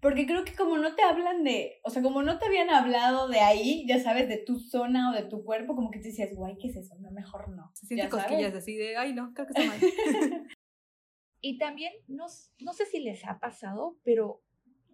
Porque 0.01 0.27
creo 0.27 0.45
que 0.45 0.57
como 0.57 0.79
no 0.79 0.97
te 0.97 1.03
hablan 1.03 1.45
de, 1.45 1.81
o 1.85 1.91
sea, 1.91 2.03
como 2.03 2.23
no 2.23 2.39
te 2.39 2.47
habían 2.47 2.71
hablado 2.71 3.29
de 3.29 3.39
ahí, 3.39 3.87
ya 3.87 4.01
sabes, 4.01 4.29
de 4.29 4.37
tu 4.37 4.59
zona 4.59 5.11
o 5.11 5.15
de 5.15 5.23
tu 5.23 5.45
cuerpo, 5.45 5.77
como 5.77 5.93
que 5.93 6.01
te 6.01 6.09
decías, 6.09 6.35
guay, 6.35 6.57
¿qué 6.59 6.69
es 6.69 6.77
eso? 6.77 6.97
No, 6.99 7.13
mejor 7.13 7.49
no. 7.51 7.71
Se 7.75 7.87
siente 7.87 8.09
cosquillas 8.09 8.53
así 8.53 8.77
de, 8.77 8.97
ay, 8.97 9.15
no, 9.15 9.33
creo 9.33 9.47
que 9.47 9.53
está 9.53 9.65
mal. 9.65 9.79
y 11.41 11.57
también, 11.57 11.93
no, 12.09 12.27
no 12.59 12.73
sé 12.73 12.87
si 12.87 12.99
les 12.99 13.25
ha 13.25 13.39
pasado, 13.39 13.97
pero 14.03 14.43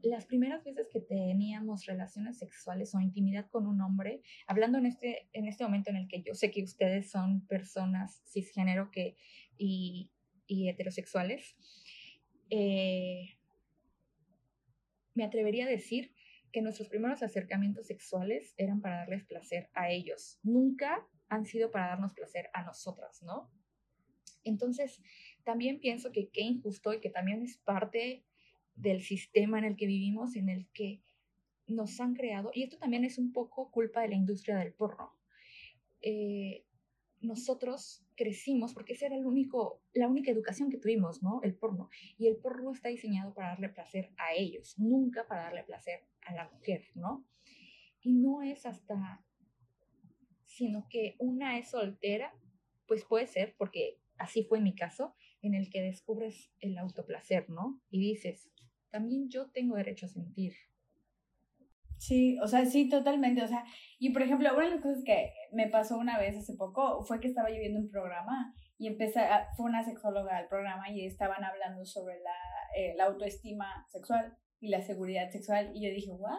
las 0.03 0.27
primeras 0.27 0.65
veces 0.65 0.89
que 0.93 1.01
teníamos 1.01 1.87
relaciones 1.87 2.39
sexuales 2.39 2.95
o 2.95 3.01
intimidad 3.01 3.49
con 3.51 3.67
un 3.67 3.81
hombre, 3.81 4.23
hablando 4.47 4.79
en 4.79 4.87
este, 4.87 5.29
en 5.33 5.47
este 5.47 5.65
momento 5.65 5.91
en 5.91 5.97
el 5.97 6.09
que 6.09 6.23
yo 6.23 6.35
sé 6.35 6.51
que 6.51 6.63
ustedes 6.63 7.11
son 7.11 7.47
personas 7.47 8.23
cisgénero 8.27 8.91
que, 8.91 9.17
y, 9.57 10.11
heterosexuales, 10.49 11.57
eh, 12.51 13.39
me 15.15 15.25
atrevería 15.25 15.67
a 15.67 15.69
decir 15.69 16.15
que 16.53 16.63
nuestros 16.63 16.89
primeros 16.89 17.23
acercamientos 17.23 17.87
sexuales 17.87 18.55
eran 18.57 18.81
para 18.81 18.99
darles 18.99 19.25
placer 19.25 19.69
a 19.75 19.91
ellos, 19.91 20.39
nunca 20.43 21.07
han 21.29 21.45
sido 21.45 21.71
para 21.71 21.89
darnos 21.89 22.15
placer 22.15 22.49
a 22.55 22.63
nosotras, 22.63 23.23
¿no? 23.23 23.51
Entonces, 24.45 25.03
también 25.45 25.81
pienso 25.81 26.11
que 26.13 26.31
qué 26.31 26.41
injusto 26.41 26.95
y 26.95 27.01
que 27.01 27.11
también 27.11 27.43
es 27.43 27.59
parte 27.59 28.25
del 28.81 29.03
sistema 29.03 29.59
en 29.59 29.65
el 29.65 29.77
que 29.77 29.87
vivimos, 29.87 30.37
en 30.37 30.49
el 30.49 30.69
que 30.73 31.03
nos 31.67 32.01
han 32.01 32.15
creado, 32.15 32.51
y 32.55 32.63
esto 32.63 32.79
también 32.79 33.05
es 33.05 33.19
un 33.19 33.33
poco 33.33 33.71
culpa 33.71 34.01
de 34.03 34.09
la 34.09 34.15
industria 34.15 34.57
del 34.57 34.73
porno. 34.73 35.13
Eh, 36.01 36.65
nosotros 37.21 38.07
crecimos, 38.15 38.75
porque 38.75 38.93
esa 38.93 39.07
era 39.07 39.17
el 39.17 39.27
único, 39.27 39.83
la 39.93 40.09
única 40.09 40.31
educación 40.31 40.71
que 40.71 40.79
tuvimos, 40.79 41.23
¿no? 41.23 41.41
El 41.43 41.55
porno. 41.55 41.89
Y 42.17 42.29
el 42.29 42.37
porno 42.37 42.73
está 42.73 42.89
diseñado 42.89 43.35
para 43.35 43.49
darle 43.49 43.69
placer 43.69 44.13
a 44.17 44.35
ellos, 44.35 44.79
nunca 44.79 45.27
para 45.27 45.45
darle 45.45 45.65
placer 45.65 46.01
a 46.23 46.35
la 46.35 46.49
mujer, 46.49 46.85
¿no? 46.95 47.27
Y 48.01 48.15
no 48.15 48.43
es 48.43 48.67
hasta, 48.67 49.25
sino 50.45 50.87
que 50.89 51.17
una 51.19 51.59
es 51.59 51.71
soltera, 51.71 52.33
pues 52.87 53.05
puede 53.05 53.27
ser, 53.27 53.55
porque 53.59 53.99
así 54.17 54.45
fue 54.45 54.61
mi 54.61 54.75
caso, 54.75 55.15
en 55.43 55.55
el 55.55 55.71
que 55.71 55.83
descubres 55.83 56.51
el 56.61 56.79
autoplacer, 56.79 57.51
¿no? 57.51 57.81
Y 57.91 58.01
dices, 58.01 58.51
también 58.91 59.29
yo 59.29 59.51
tengo 59.51 59.77
derecho 59.77 60.07
a 60.07 60.11
sentir. 60.11 60.53
Sí, 61.99 62.39
o 62.41 62.47
sea, 62.47 62.65
sí, 62.65 62.89
totalmente. 62.89 63.43
O 63.43 63.49
sea, 63.49 63.65
y 63.99 64.11
por 64.11 64.23
ejemplo, 64.23 64.49
una 64.55 64.65
de 64.67 64.71
las 64.71 64.83
cosas 64.83 65.03
que 65.05 65.33
me 65.53 65.69
pasó 65.69 65.99
una 65.99 66.19
vez 66.19 66.37
hace 66.37 66.55
poco 66.55 67.03
fue 67.05 67.21
que 67.21 67.29
estaba 67.29 67.51
yo 67.51 67.59
viendo 67.59 67.81
un 67.81 67.91
programa 67.91 68.55
y 68.79 68.87
empecé, 68.87 69.21
fue 69.57 69.67
una 69.67 69.85
sexóloga 69.85 70.37
al 70.37 70.49
programa 70.49 70.91
y 70.91 71.05
estaban 71.05 71.43
hablando 71.43 71.85
sobre 71.85 72.21
la, 72.21 72.37
eh, 72.77 72.95
la 72.97 73.07
autoestima 73.07 73.67
sexual 73.89 74.37
y 74.61 74.69
la 74.69 74.83
seguridad 74.83 75.31
sexual 75.31 75.73
y 75.75 75.85
yo 75.85 75.91
dije, 75.93 76.13
¿what? 76.13 76.39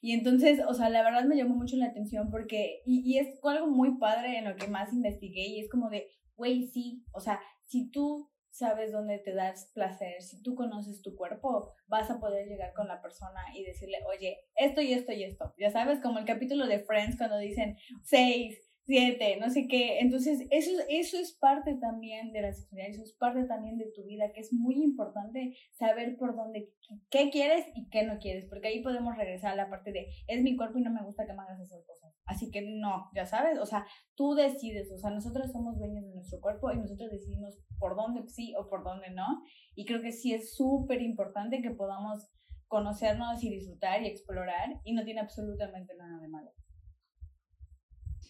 Y 0.00 0.12
entonces, 0.12 0.60
o 0.66 0.74
sea, 0.74 0.88
la 0.88 1.02
verdad 1.02 1.24
me 1.24 1.36
llamó 1.36 1.56
mucho 1.56 1.76
la 1.76 1.86
atención 1.86 2.30
porque, 2.30 2.82
y, 2.86 3.02
y 3.04 3.18
es 3.18 3.40
algo 3.42 3.66
muy 3.66 3.98
padre 3.98 4.38
en 4.38 4.44
lo 4.44 4.54
que 4.54 4.68
más 4.68 4.92
investigué 4.92 5.48
y 5.48 5.60
es 5.60 5.68
como 5.68 5.90
de, 5.90 6.06
güey, 6.36 6.68
sí, 6.68 7.02
o 7.12 7.18
sea, 7.18 7.40
si 7.64 7.90
tú 7.90 8.30
sabes 8.56 8.90
dónde 8.90 9.18
te 9.18 9.34
das 9.34 9.70
placer, 9.74 10.22
si 10.22 10.42
tú 10.42 10.54
conoces 10.54 11.02
tu 11.02 11.14
cuerpo, 11.14 11.74
vas 11.86 12.10
a 12.10 12.18
poder 12.18 12.46
llegar 12.46 12.72
con 12.72 12.88
la 12.88 13.02
persona 13.02 13.40
y 13.54 13.64
decirle, 13.64 13.98
oye, 14.06 14.38
esto 14.56 14.80
y 14.80 14.94
esto 14.94 15.12
y 15.12 15.24
esto. 15.24 15.52
Ya 15.58 15.70
sabes, 15.70 16.00
como 16.00 16.18
el 16.18 16.24
capítulo 16.24 16.66
de 16.66 16.80
Friends 16.80 17.18
cuando 17.18 17.36
dicen 17.38 17.76
seis, 18.02 18.65
siete, 18.86 19.36
no 19.40 19.50
sé 19.50 19.66
qué. 19.68 19.98
Entonces, 19.98 20.46
eso, 20.50 20.70
eso 20.88 21.18
es 21.18 21.32
parte 21.32 21.74
también 21.74 22.32
de 22.32 22.42
la 22.42 22.52
sexualidad, 22.52 22.90
eso 22.90 23.02
es 23.02 23.12
parte 23.14 23.44
también 23.44 23.76
de 23.78 23.90
tu 23.94 24.04
vida, 24.04 24.32
que 24.32 24.40
es 24.40 24.52
muy 24.52 24.76
importante 24.82 25.56
saber 25.72 26.16
por 26.16 26.36
dónde, 26.36 26.72
qué 27.10 27.30
quieres 27.30 27.66
y 27.74 27.88
qué 27.88 28.04
no 28.04 28.18
quieres, 28.18 28.46
porque 28.48 28.68
ahí 28.68 28.82
podemos 28.82 29.16
regresar 29.16 29.52
a 29.52 29.56
la 29.56 29.68
parte 29.68 29.92
de, 29.92 30.06
es 30.28 30.42
mi 30.42 30.56
cuerpo 30.56 30.78
y 30.78 30.82
no 30.82 30.92
me 30.92 31.02
gusta 31.02 31.26
que 31.26 31.32
me 31.32 31.42
hagas 31.42 31.60
esas 31.60 31.84
cosas. 31.84 32.14
Así 32.24 32.50
que 32.50 32.62
no, 32.62 33.10
ya 33.14 33.26
sabes, 33.26 33.58
o 33.58 33.66
sea, 33.66 33.84
tú 34.14 34.34
decides, 34.34 34.90
o 34.92 34.98
sea, 34.98 35.10
nosotros 35.10 35.50
somos 35.52 35.78
dueños 35.78 36.04
de 36.04 36.14
nuestro 36.14 36.40
cuerpo 36.40 36.72
y 36.72 36.78
nosotros 36.78 37.10
decidimos 37.10 37.58
por 37.78 37.96
dónde 37.96 38.26
sí 38.28 38.54
o 38.58 38.68
por 38.68 38.84
dónde 38.84 39.10
no. 39.10 39.42
Y 39.74 39.84
creo 39.84 40.00
que 40.00 40.12
sí 40.12 40.32
es 40.32 40.54
súper 40.54 41.02
importante 41.02 41.60
que 41.60 41.70
podamos 41.70 42.28
conocernos 42.68 43.42
y 43.44 43.50
disfrutar 43.50 44.02
y 44.02 44.06
explorar 44.06 44.80
y 44.84 44.92
no 44.92 45.04
tiene 45.04 45.20
absolutamente 45.20 45.94
nada 45.94 46.20
de 46.20 46.28
malo 46.28 46.50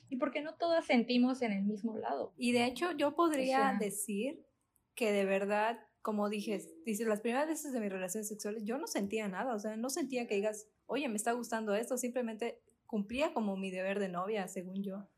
y 0.09 0.17
porque 0.17 0.43
no 0.43 0.55
todas 0.55 0.87
sentimos 0.87 1.43
en 1.43 1.53
el 1.53 1.65
mismo 1.65 1.97
lado. 1.97 2.33
Y 2.37 2.53
de 2.53 2.67
hecho 2.67 2.93
yo 2.93 3.15
podría 3.15 3.77
decir 3.79 4.45
que 4.95 5.13
de 5.13 5.25
verdad, 5.25 5.79
como 6.03 6.29
dije, 6.29 6.61
dices, 6.85 7.07
las 7.07 7.21
primeras 7.21 7.49
veces 7.49 7.73
de 7.73 7.81
mis 7.81 7.91
relaciones 7.91 8.29
sexuales 8.29 8.65
yo 8.65 8.79
no 8.79 8.87
sentía 8.87 9.29
nada, 9.29 9.55
o 9.55 9.59
sea, 9.59 9.77
no 9.77 9.91
sentía 9.91 10.27
que 10.27 10.37
digas, 10.37 10.69
oye, 10.87 11.09
me 11.09 11.17
está 11.17 11.33
gustando 11.33 11.75
esto, 11.75 11.99
simplemente 11.99 12.61
cumplía 12.87 13.35
como 13.35 13.57
mi 13.57 13.71
deber 13.71 13.99
de 13.99 14.09
novia, 14.09 14.49
según 14.49 14.83
yo. 14.83 15.09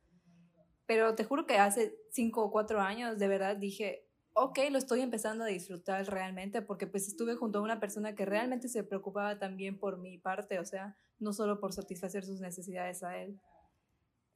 Pero 0.86 1.14
te 1.14 1.24
juro 1.24 1.46
que 1.46 1.58
hace 1.58 1.94
cinco 2.10 2.42
o 2.42 2.50
cuatro 2.50 2.80
años 2.80 3.18
de 3.18 3.28
verdad 3.28 3.56
dije, 3.56 4.08
ok, 4.32 4.58
lo 4.70 4.78
estoy 4.78 5.00
empezando 5.00 5.44
a 5.44 5.48
disfrutar 5.48 6.06
realmente 6.06 6.62
porque 6.62 6.86
pues 6.86 7.08
estuve 7.08 7.34
junto 7.34 7.58
a 7.58 7.62
una 7.62 7.80
persona 7.80 8.14
que 8.14 8.24
realmente 8.24 8.68
se 8.68 8.84
preocupaba 8.84 9.38
también 9.38 9.78
por 9.78 9.98
mi 9.98 10.16
parte, 10.18 10.58
o 10.58 10.64
sea, 10.64 10.96
no 11.18 11.32
solo 11.32 11.60
por 11.60 11.72
satisfacer 11.72 12.24
sus 12.24 12.40
necesidades 12.40 13.02
a 13.02 13.18
él. 13.18 13.38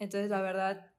Entonces, 0.03 0.31
la 0.31 0.43
verdad, 0.43 0.91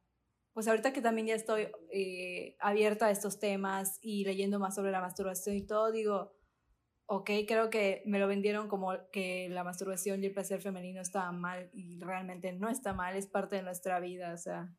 pues 0.54 0.68
ahorita 0.68 0.93
que 0.93 1.01
también 1.01 1.28
ya 1.28 1.36
estoy 1.36 1.68
eh, 1.91 2.56
abierta 2.60 3.08
a 3.08 3.12
estos 3.12 3.38
temas 3.38 3.99
y 4.01 4.24
leyendo 4.24 4.60
más 4.60 4.76
sobre 4.76 4.91
la 4.91 5.01
masturbación 5.01 5.58
y 5.58 5.66
todo, 5.66 5.91
digo, 5.91 6.32
ok, 7.06 7.30
creo 7.45 7.70
que 7.70 8.01
me 8.06 8.18
lo 8.18 8.28
vendieron 8.28 8.70
como 8.70 8.93
que 9.12 9.49
la 9.49 9.66
masturbación 9.66 10.24
y 10.24 10.28
el 10.28 10.34
placer 10.34 10.62
femenino 10.62 11.01
estaba 11.01 11.34
mal 11.34 11.70
y 11.74 11.99
realmente 11.99 12.54
no 12.54 12.70
está 12.70 12.93
mal, 12.93 13.18
es 13.18 13.28
parte 13.28 13.58
de 13.58 13.64
nuestra 13.64 13.99
vida, 13.99 14.34
o 14.34 14.38
sea. 14.38 14.70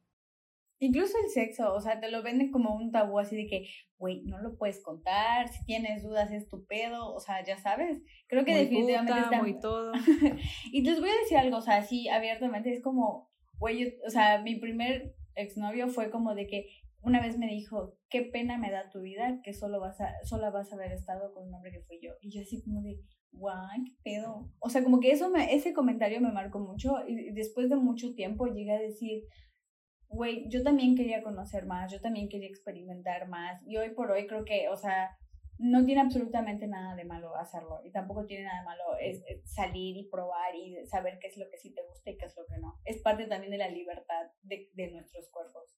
Incluso 0.79 1.19
el 1.23 1.31
sexo, 1.31 1.75
o 1.75 1.81
sea, 1.81 2.01
te 2.01 2.11
lo 2.11 2.23
venden 2.23 2.51
como 2.51 2.75
un 2.75 2.91
tabú 2.91 3.19
así 3.19 3.37
de 3.37 3.47
que, 3.47 3.69
güey, 3.99 4.23
no 4.25 4.39
lo 4.39 4.57
puedes 4.57 4.83
contar, 4.83 5.49
si 5.49 5.65
tienes 5.67 6.03
dudas 6.03 6.33
es 6.33 6.49
tu 6.49 6.65
pedo, 6.65 7.13
o 7.13 7.21
sea, 7.21 7.45
ya 7.45 7.59
sabes. 7.59 8.03
Creo 8.27 8.45
que 8.45 8.57
definitivamente 8.57 9.21
está 9.21 9.43
muy 9.43 9.61
todo. 9.61 9.93
y 10.73 10.83
les 10.83 10.99
voy 10.99 11.11
a 11.11 11.21
decir 11.21 11.37
algo, 11.37 11.59
o 11.59 11.63
sea, 11.63 11.77
así 11.77 12.09
abiertamente 12.09 12.73
es 12.73 12.83
como 12.83 13.34
güey, 13.59 13.97
o 14.07 14.11
sea, 14.11 14.41
mi 14.43 14.57
primer 14.57 15.15
exnovio 15.35 15.89
fue 15.89 16.11
como 16.11 16.35
de 16.35 16.47
que 16.47 16.67
una 17.03 17.21
vez 17.21 17.39
me 17.39 17.47
dijo, 17.47 17.99
qué 18.09 18.23
pena 18.23 18.57
me 18.57 18.71
da 18.71 18.89
tu 18.89 19.01
vida 19.01 19.41
que 19.43 19.53
solo 19.53 19.79
vas 19.79 20.01
a, 20.01 20.15
solo 20.25 20.51
vas 20.53 20.73
a 20.73 20.77
haber 20.77 20.93
estado 20.93 21.35
con 21.35 21.49
un 21.49 21.55
hombre 21.55 21.71
que 21.71 21.83
fui 21.83 22.01
yo. 22.03 22.13
Y 22.21 22.31
yo 22.31 22.41
así 22.41 22.63
como 22.63 22.81
de, 22.83 22.99
guay, 23.33 23.85
qué 23.85 23.93
pedo. 24.03 24.51
O 24.59 24.71
sea, 24.71 24.83
como 24.83 25.01
que 25.01 25.11
eso 25.11 25.29
me, 25.29 25.55
ese 25.55 25.75
comentario 25.75 26.21
me 26.21 26.33
marcó 26.33 26.59
mucho 26.61 26.97
y 27.07 27.33
después 27.33 27.69
de 27.69 27.77
mucho 27.77 28.15
tiempo 28.15 28.47
llegué 28.47 28.73
a 28.73 28.81
decir, 28.81 29.25
güey, 30.09 30.49
yo 30.49 30.63
también 30.63 30.97
quería 30.97 31.23
conocer 31.23 31.67
más, 31.67 31.93
yo 31.93 32.01
también 32.01 32.29
quería 32.29 32.49
experimentar 32.49 33.29
más. 33.29 33.61
Y 33.67 33.77
hoy 33.77 33.91
por 33.91 34.11
hoy 34.11 34.27
creo 34.27 34.45
que, 34.45 34.69
o 34.69 34.77
sea, 34.77 35.11
no 35.59 35.85
tiene 35.85 36.01
absolutamente 36.01 36.67
nada 36.67 36.97
de 36.97 37.05
malo 37.05 37.37
hacerlo 37.37 37.81
y 37.85 37.91
tampoco 37.91 38.27
tiene 38.27 38.45
nada 38.45 38.61
de 38.61 38.65
malo 38.65 38.85
es, 39.01 39.23
salir 39.45 39.97
y 39.97 40.09
probar 40.09 40.55
y 40.55 40.85
saber 40.87 41.19
qué 41.21 41.29
es 41.29 41.37
lo 41.37 41.49
que 41.49 41.59
sí 41.59 41.73
te 41.73 41.83
gusta 41.83 42.11
y 42.11 42.17
qué 42.17 42.27
es 42.27 42.37
lo 42.37 42.47
que 42.47 42.59
no. 42.59 42.81
Es 42.85 43.01
parte 43.03 43.27
también 43.27 43.53
de 43.53 43.59
la 43.59 43.69
libertad 43.69 44.31
de, 44.43 44.71
de 44.75 44.91
nuestros 44.91 45.29
cuerpos. 45.31 45.77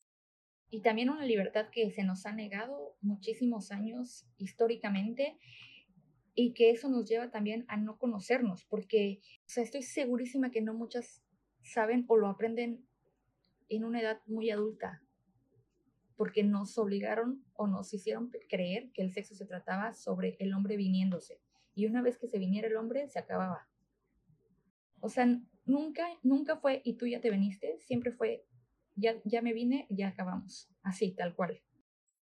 Y 0.68 0.82
también 0.82 1.10
una 1.10 1.24
libertad 1.24 1.68
que 1.70 1.90
se 1.90 2.02
nos 2.02 2.26
ha 2.26 2.32
negado 2.32 2.96
muchísimos 3.00 3.70
años 3.70 4.26
históricamente 4.36 5.38
y 6.34 6.52
que 6.52 6.70
eso 6.70 6.88
nos 6.88 7.08
lleva 7.08 7.30
también 7.30 7.64
a 7.68 7.76
no 7.76 7.98
conocernos, 7.98 8.64
porque 8.64 9.20
o 9.56 9.60
estoy 9.60 9.82
segurísima 9.82 10.50
que 10.50 10.60
no 10.60 10.74
muchas 10.74 11.24
saben 11.62 12.04
o 12.08 12.16
lo 12.16 12.28
aprenden 12.28 12.86
en 13.68 13.84
una 13.84 14.00
edad 14.00 14.20
muy 14.26 14.50
adulta, 14.50 15.02
porque 16.16 16.42
nos 16.42 16.76
obligaron 16.78 17.44
o 17.54 17.66
nos 17.66 17.92
hicieron 17.92 18.30
creer 18.48 18.90
que 18.92 19.02
el 19.02 19.12
sexo 19.12 19.34
se 19.34 19.46
trataba 19.46 19.92
sobre 19.92 20.36
el 20.40 20.54
hombre 20.54 20.76
viniéndose. 20.76 21.40
Y 21.74 21.86
una 21.86 22.02
vez 22.02 22.18
que 22.18 22.26
se 22.26 22.38
viniera 22.38 22.68
el 22.68 22.76
hombre, 22.76 23.08
se 23.08 23.18
acababa. 23.18 23.68
O 25.00 25.08
sea, 25.08 25.26
nunca, 25.66 26.06
nunca 26.22 26.56
fue, 26.56 26.80
y 26.84 26.94
tú 26.94 27.06
ya 27.06 27.20
te 27.20 27.30
viniste, 27.30 27.78
siempre 27.80 28.12
fue, 28.12 28.44
ya, 28.94 29.16
ya 29.24 29.42
me 29.42 29.52
vine, 29.52 29.86
ya 29.90 30.08
acabamos. 30.08 30.70
Así, 30.82 31.12
tal 31.12 31.34
cual. 31.34 31.60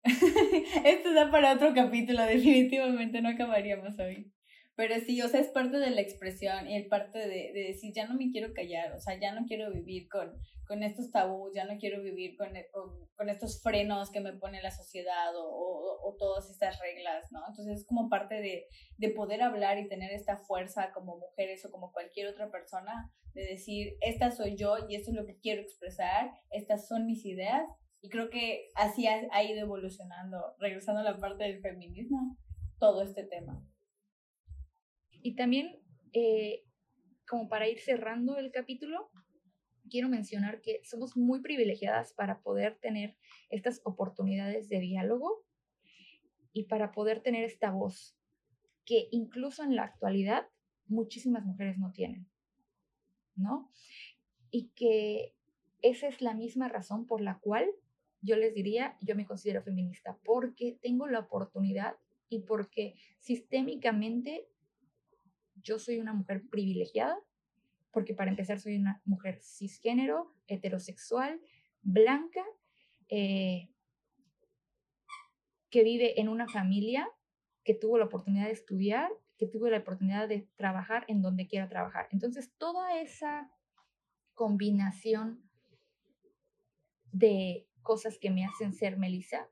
Esto 0.83 1.13
da 1.13 1.31
para 1.31 1.53
otro 1.53 1.73
capítulo, 1.73 2.23
definitivamente 2.23 3.21
no 3.21 3.29
acabaríamos 3.29 3.97
hoy. 3.99 4.31
Pero 4.75 4.95
sí, 5.05 5.21
o 5.21 5.27
sea, 5.27 5.39
es 5.39 5.49
parte 5.49 5.77
de 5.77 5.91
la 5.91 6.01
expresión 6.01 6.67
y 6.67 6.77
es 6.77 6.87
parte 6.87 7.19
de, 7.19 7.51
de, 7.53 7.67
decir, 7.67 7.93
ya 7.93 8.07
no 8.07 8.15
me 8.15 8.31
quiero 8.31 8.53
callar, 8.53 8.93
o 8.93 8.99
sea, 8.99 9.19
ya 9.19 9.31
no 9.31 9.45
quiero 9.45 9.71
vivir 9.71 10.07
con, 10.09 10.33
con 10.65 10.81
estos 10.81 11.11
tabús, 11.11 11.51
ya 11.53 11.65
no 11.65 11.77
quiero 11.77 12.01
vivir 12.01 12.35
con, 12.35 12.49
con, 13.15 13.29
estos 13.29 13.61
frenos 13.61 14.09
que 14.09 14.19
me 14.19 14.33
pone 14.33 14.63
la 14.63 14.71
sociedad 14.71 15.35
o, 15.35 15.43
o, 15.43 16.09
o, 16.09 16.15
todas 16.17 16.49
estas 16.49 16.79
reglas, 16.79 17.31
¿no? 17.31 17.41
Entonces 17.47 17.81
es 17.81 17.85
como 17.85 18.09
parte 18.09 18.35
de, 18.35 18.65
de 18.97 19.09
poder 19.09 19.43
hablar 19.43 19.77
y 19.77 19.87
tener 19.87 20.11
esta 20.11 20.37
fuerza 20.37 20.91
como 20.91 21.17
mujeres 21.17 21.63
o 21.65 21.69
como 21.69 21.91
cualquier 21.91 22.27
otra 22.27 22.49
persona, 22.49 23.11
de 23.33 23.45
decir, 23.45 23.93
esta 24.01 24.31
soy 24.31 24.55
yo 24.57 24.75
y 24.89 24.95
esto 24.95 25.11
es 25.11 25.17
lo 25.17 25.25
que 25.27 25.37
quiero 25.37 25.61
expresar, 25.61 26.31
estas 26.49 26.87
son 26.87 27.05
mis 27.05 27.23
ideas. 27.25 27.63
Y 28.01 28.09
creo 28.09 28.29
que 28.29 28.67
así 28.75 29.07
ha 29.07 29.43
ido 29.43 29.61
evolucionando, 29.61 30.55
regresando 30.59 31.01
a 31.01 31.03
la 31.03 31.17
parte 31.17 31.45
del 31.45 31.61
feminismo, 31.61 32.37
todo 32.77 33.01
este 33.01 33.23
tema. 33.23 33.63
Y 35.23 35.35
también, 35.35 35.79
eh, 36.11 36.65
como 37.27 37.47
para 37.47 37.69
ir 37.69 37.79
cerrando 37.79 38.37
el 38.37 38.51
capítulo, 38.51 39.09
quiero 39.89 40.09
mencionar 40.09 40.61
que 40.61 40.81
somos 40.83 41.15
muy 41.15 41.41
privilegiadas 41.41 42.13
para 42.13 42.41
poder 42.41 42.77
tener 42.79 43.15
estas 43.49 43.81
oportunidades 43.85 44.67
de 44.67 44.81
diálogo 44.81 45.45
y 46.51 46.65
para 46.65 46.91
poder 46.91 47.21
tener 47.21 47.45
esta 47.45 47.71
voz 47.71 48.17
que 48.85 49.07
incluso 49.11 49.63
en 49.63 49.77
la 49.77 49.83
actualidad 49.83 50.47
muchísimas 50.87 51.45
mujeres 51.45 51.77
no 51.79 51.93
tienen, 51.93 52.29
¿no? 53.35 53.71
Y 54.51 54.71
que 54.75 55.33
esa 55.81 56.07
es 56.07 56.21
la 56.21 56.33
misma 56.33 56.67
razón 56.67 57.07
por 57.07 57.21
la 57.21 57.39
cual 57.39 57.69
yo 58.21 58.35
les 58.35 58.53
diría, 58.53 58.97
yo 59.01 59.15
me 59.15 59.25
considero 59.25 59.63
feminista, 59.63 60.19
porque 60.25 60.77
tengo 60.81 61.07
la 61.07 61.19
oportunidad 61.19 61.95
y 62.27 62.39
porque 62.39 62.95
sistémicamente 63.19 64.49
yo 65.63 65.79
soy 65.79 65.99
una 65.99 66.13
mujer 66.13 66.43
privilegiada, 66.49 67.17
porque 67.91 68.13
para 68.13 68.31
empezar 68.31 68.59
soy 68.59 68.75
una 68.75 69.01
mujer 69.05 69.39
cisgénero, 69.41 70.33
heterosexual, 70.47 71.39
blanca, 71.81 72.43
eh, 73.09 73.69
que 75.69 75.83
vive 75.83 76.19
en 76.19 76.29
una 76.29 76.47
familia 76.47 77.07
que 77.63 77.73
tuvo 77.73 77.97
la 77.97 78.05
oportunidad 78.05 78.45
de 78.45 78.51
estudiar, 78.51 79.09
que 79.37 79.47
tuvo 79.47 79.69
la 79.69 79.77
oportunidad 79.79 80.27
de 80.27 80.47
trabajar 80.55 81.05
en 81.07 81.21
donde 81.21 81.47
quiera 81.47 81.69
trabajar. 81.69 82.07
Entonces, 82.11 82.51
toda 82.57 83.01
esa 83.01 83.51
combinación 84.33 85.41
de 87.11 87.67
cosas 87.81 88.17
que 88.17 88.31
me 88.31 88.45
hacen 88.45 88.73
ser 88.73 88.97
Melissa 88.97 89.49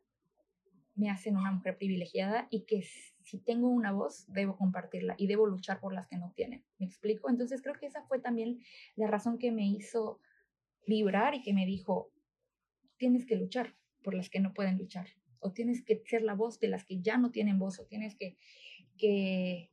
me 1.02 1.10
hacen 1.10 1.36
una 1.36 1.52
mujer 1.52 1.78
privilegiada 1.80 2.48
y 2.52 2.66
que 2.66 2.84
si 2.84 3.40
tengo 3.40 3.70
una 3.70 3.92
voz, 3.92 4.32
debo 4.32 4.56
compartirla 4.56 5.16
y 5.18 5.26
debo 5.26 5.48
luchar 5.48 5.80
por 5.80 5.94
las 5.96 6.08
que 6.08 6.18
no 6.18 6.32
tienen. 6.36 6.64
¿Me 6.78 6.86
explico? 6.86 7.28
Entonces 7.28 7.64
creo 7.64 7.74
que 7.74 7.88
esa 7.88 8.04
fue 8.04 8.20
también 8.20 8.60
la 8.96 9.08
razón 9.08 9.40
que 9.40 9.52
me 9.52 9.66
hizo 9.66 10.20
vibrar 10.86 11.34
y 11.34 11.42
que 11.42 11.54
me 11.54 11.66
dijo, 11.66 12.12
tienes 12.98 13.26
que 13.26 13.36
luchar 13.36 13.76
por 14.04 14.14
las 14.14 14.30
que 14.30 14.40
no 14.40 14.54
pueden 14.54 14.78
luchar, 14.78 15.08
o 15.40 15.52
tienes 15.52 15.84
que 15.84 16.04
ser 16.06 16.22
la 16.22 16.36
voz 16.36 16.60
de 16.60 16.68
las 16.68 16.86
que 16.86 17.02
ya 17.02 17.18
no 17.18 17.32
tienen 17.32 17.58
voz, 17.58 17.80
o 17.80 17.88
tienes 17.88 18.16
que, 18.16 18.38
que... 19.00 19.72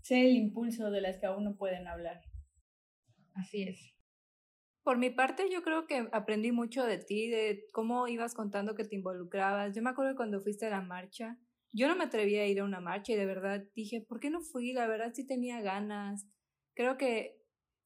Ser 0.00 0.24
el 0.24 0.36
impulso 0.36 0.90
de 0.90 1.02
las 1.02 1.18
que 1.18 1.26
aún 1.26 1.44
no 1.44 1.54
pueden 1.56 1.86
hablar. 1.86 2.22
Así 3.34 3.64
es. 3.64 3.97
Por 4.82 4.98
mi 4.98 5.10
parte, 5.10 5.50
yo 5.50 5.62
creo 5.62 5.86
que 5.86 6.08
aprendí 6.12 6.52
mucho 6.52 6.84
de 6.84 6.98
ti, 6.98 7.28
de 7.28 7.66
cómo 7.72 8.08
ibas 8.08 8.34
contando 8.34 8.74
que 8.74 8.84
te 8.84 8.96
involucrabas. 8.96 9.74
Yo 9.74 9.82
me 9.82 9.90
acuerdo 9.90 10.16
cuando 10.16 10.40
fuiste 10.40 10.66
a 10.66 10.70
la 10.70 10.80
marcha, 10.80 11.38
yo 11.72 11.88
no 11.88 11.96
me 11.96 12.04
atreví 12.04 12.36
a 12.36 12.46
ir 12.46 12.60
a 12.60 12.64
una 12.64 12.80
marcha 12.80 13.12
y 13.12 13.16
de 13.16 13.26
verdad 13.26 13.64
dije, 13.74 14.00
¿por 14.00 14.20
qué 14.20 14.30
no 14.30 14.40
fui? 14.40 14.72
La 14.72 14.86
verdad 14.86 15.12
sí 15.14 15.26
tenía 15.26 15.60
ganas. 15.60 16.26
Creo 16.74 16.96
que 16.96 17.38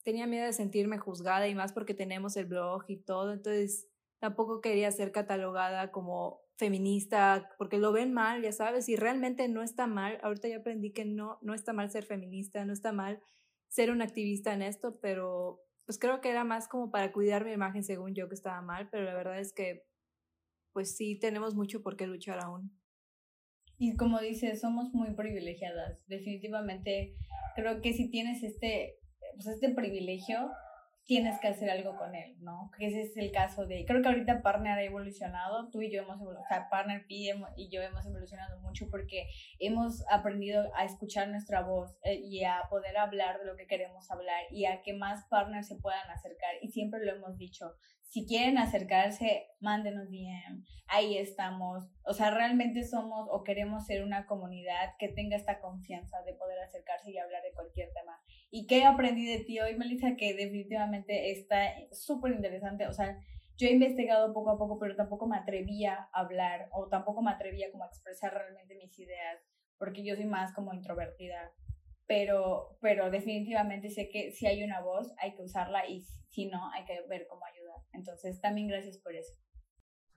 tenía 0.05 0.26
miedo 0.26 0.47
de 0.47 0.53
sentirme 0.53 0.99
juzgada 0.99 1.49
y 1.49 1.55
más 1.55 1.72
porque 1.72 1.95
tenemos 1.95 2.36
el 2.36 2.47
blog 2.47 2.84
y 2.88 2.99
todo, 2.99 3.32
entonces 3.32 3.88
tampoco 4.18 4.61
quería 4.61 4.90
ser 4.90 5.12
catalogada 5.12 5.90
como 5.90 6.40
feminista 6.57 7.51
porque 7.59 7.78
lo 7.78 7.93
ven 7.93 8.12
mal, 8.12 8.43
ya 8.43 8.53
sabes, 8.53 8.88
y 8.88 8.97
realmente 8.97 9.49
no 9.49 9.62
está 9.62 9.86
mal. 9.86 10.18
Ahorita 10.22 10.49
ya 10.49 10.59
aprendí 10.59 10.93
que 10.93 11.05
no, 11.05 11.38
no 11.43 11.55
está 11.55 11.72
mal 11.72 11.90
ser 11.90 12.05
feminista, 12.05 12.64
no 12.64 12.72
está 12.72 12.93
mal 12.93 13.20
ser 13.68 13.90
un 13.90 14.03
activista 14.03 14.53
en 14.53 14.62
esto, 14.62 14.99
pero 15.01 15.61
pues 15.86 15.98
creo 15.98 16.20
que 16.20 16.30
era 16.30 16.44
más 16.44 16.68
como 16.68 16.90
para 16.90 17.12
cuidar 17.12 17.44
mi 17.44 17.52
imagen 17.52 17.84
según 17.84 18.14
yo 18.14 18.28
que 18.28 18.34
estaba 18.34 18.60
mal, 18.62 18.88
pero 18.90 19.04
la 19.04 19.14
verdad 19.14 19.40
es 19.40 19.52
que 19.52 19.84
pues 20.72 20.96
sí 20.96 21.18
tenemos 21.18 21.54
mucho 21.54 21.82
por 21.82 21.96
qué 21.96 22.06
luchar 22.06 22.40
aún. 22.40 22.78
Y 23.78 23.96
como 23.96 24.20
dices, 24.20 24.60
somos 24.60 24.94
muy 24.94 25.14
privilegiadas. 25.14 25.98
Definitivamente 26.06 27.16
creo 27.56 27.80
que 27.82 27.92
si 27.92 28.10
tienes 28.10 28.42
este 28.42 28.98
pues 29.34 29.46
este 29.46 29.70
privilegio, 29.74 30.50
tienes 31.05 31.38
que 31.40 31.48
hacer 31.48 31.68
algo 31.70 31.96
con 31.96 32.14
él, 32.14 32.36
¿no? 32.40 32.70
Ese 32.78 33.03
es 33.03 33.16
el 33.16 33.32
caso 33.32 33.66
de, 33.66 33.84
creo 33.84 34.03
que 34.03 34.09
ahorita 34.09 34.42
Partner 34.42 34.78
ha 34.78 34.82
evolucionado, 34.82 35.68
tú 35.70 35.82
y 35.82 35.92
yo 35.92 36.03
hemos 36.03 36.20
evolucionado, 36.20 36.44
o 36.44 36.48
sea, 36.48 36.68
Partner 36.70 37.05
y 37.09 37.68
yo 37.70 37.82
hemos 37.82 38.07
evolucionado 38.07 38.61
mucho 38.61 38.88
porque 38.90 39.28
hemos 39.59 40.05
aprendido 40.11 40.70
a 40.76 40.84
escuchar 40.84 41.28
nuestra 41.28 41.62
voz 41.62 41.98
eh, 42.05 42.20
y 42.22 42.44
a 42.44 42.62
poder 42.70 42.96
hablar 42.96 43.38
de 43.38 43.46
lo 43.46 43.57
que 43.57 43.66
queremos 43.66 44.11
hablar 44.11 44.44
y 44.50 44.66
a 44.66 44.82
que 44.82 44.92
más 44.92 45.26
partners 45.28 45.68
se 45.68 45.76
puedan 45.76 46.09
acercar 46.11 46.55
y 46.62 46.68
siempre 46.68 47.05
lo 47.05 47.16
hemos 47.16 47.36
dicho, 47.36 47.74
si 48.12 48.26
quieren 48.26 48.59
acercarse, 48.59 49.46
mándenos 49.61 50.11
DM, 50.11 50.62
ahí 50.88 51.16
estamos. 51.16 51.86
O 52.05 52.12
sea, 52.12 52.30
realmente 52.30 52.84
somos 52.84 53.26
o 53.30 53.42
queremos 53.42 53.86
ser 53.86 54.05
una 54.05 54.26
comunidad 54.26 54.90
que 54.98 55.09
tenga 55.09 55.34
esta 55.34 55.61
confianza 55.61 56.20
de 56.26 56.34
poder 56.34 56.59
acercarse 56.59 57.11
y 57.11 57.16
hablar 57.16 57.42
de 57.42 57.55
cualquier 57.55 57.90
tema. 57.94 58.20
¿Y 58.55 58.66
qué 58.66 58.84
aprendí 58.84 59.24
de 59.24 59.42
ti 59.44 59.61
hoy, 59.61 59.76
Melissa? 59.78 60.14
Que 60.14 60.34
definitivamente 60.34 61.30
está 61.30 61.72
súper 61.90 62.32
interesante. 62.32 62.86
O 62.86 62.92
sea, 62.92 63.18
yo 63.57 63.66
he 63.66 63.72
investigado 63.72 64.34
poco 64.34 64.50
a 64.50 64.59
poco, 64.59 64.78
pero 64.78 64.94
tampoco 64.94 65.26
me 65.26 65.38
atrevía 65.38 66.11
a 66.12 66.20
hablar 66.20 66.68
o 66.70 66.86
tampoco 66.88 67.22
me 67.22 67.30
atrevía 67.30 67.72
como 67.72 67.84
a 67.84 67.86
expresar 67.86 68.34
realmente 68.34 68.74
mis 68.74 68.98
ideas, 68.98 69.42
porque 69.78 70.05
yo 70.05 70.14
soy 70.16 70.26
más 70.26 70.53
como 70.53 70.74
introvertida. 70.74 71.50
Pero, 72.07 72.76
pero 72.82 73.11
definitivamente 73.11 73.88
sé 73.88 74.11
que 74.11 74.32
si 74.32 74.46
hay 74.46 74.62
una 74.62 74.82
voz, 74.82 75.14
hay 75.16 75.34
que 75.34 75.40
usarla 75.40 75.88
y 75.88 76.03
si 76.28 76.44
no, 76.44 76.70
hay 76.72 76.84
que 76.84 77.00
ver 77.09 77.26
cómo 77.30 77.46
ayudar. 77.46 77.78
Entonces, 77.94 78.38
también 78.42 78.68
gracias 78.68 78.98
por 78.98 79.14
eso. 79.14 79.32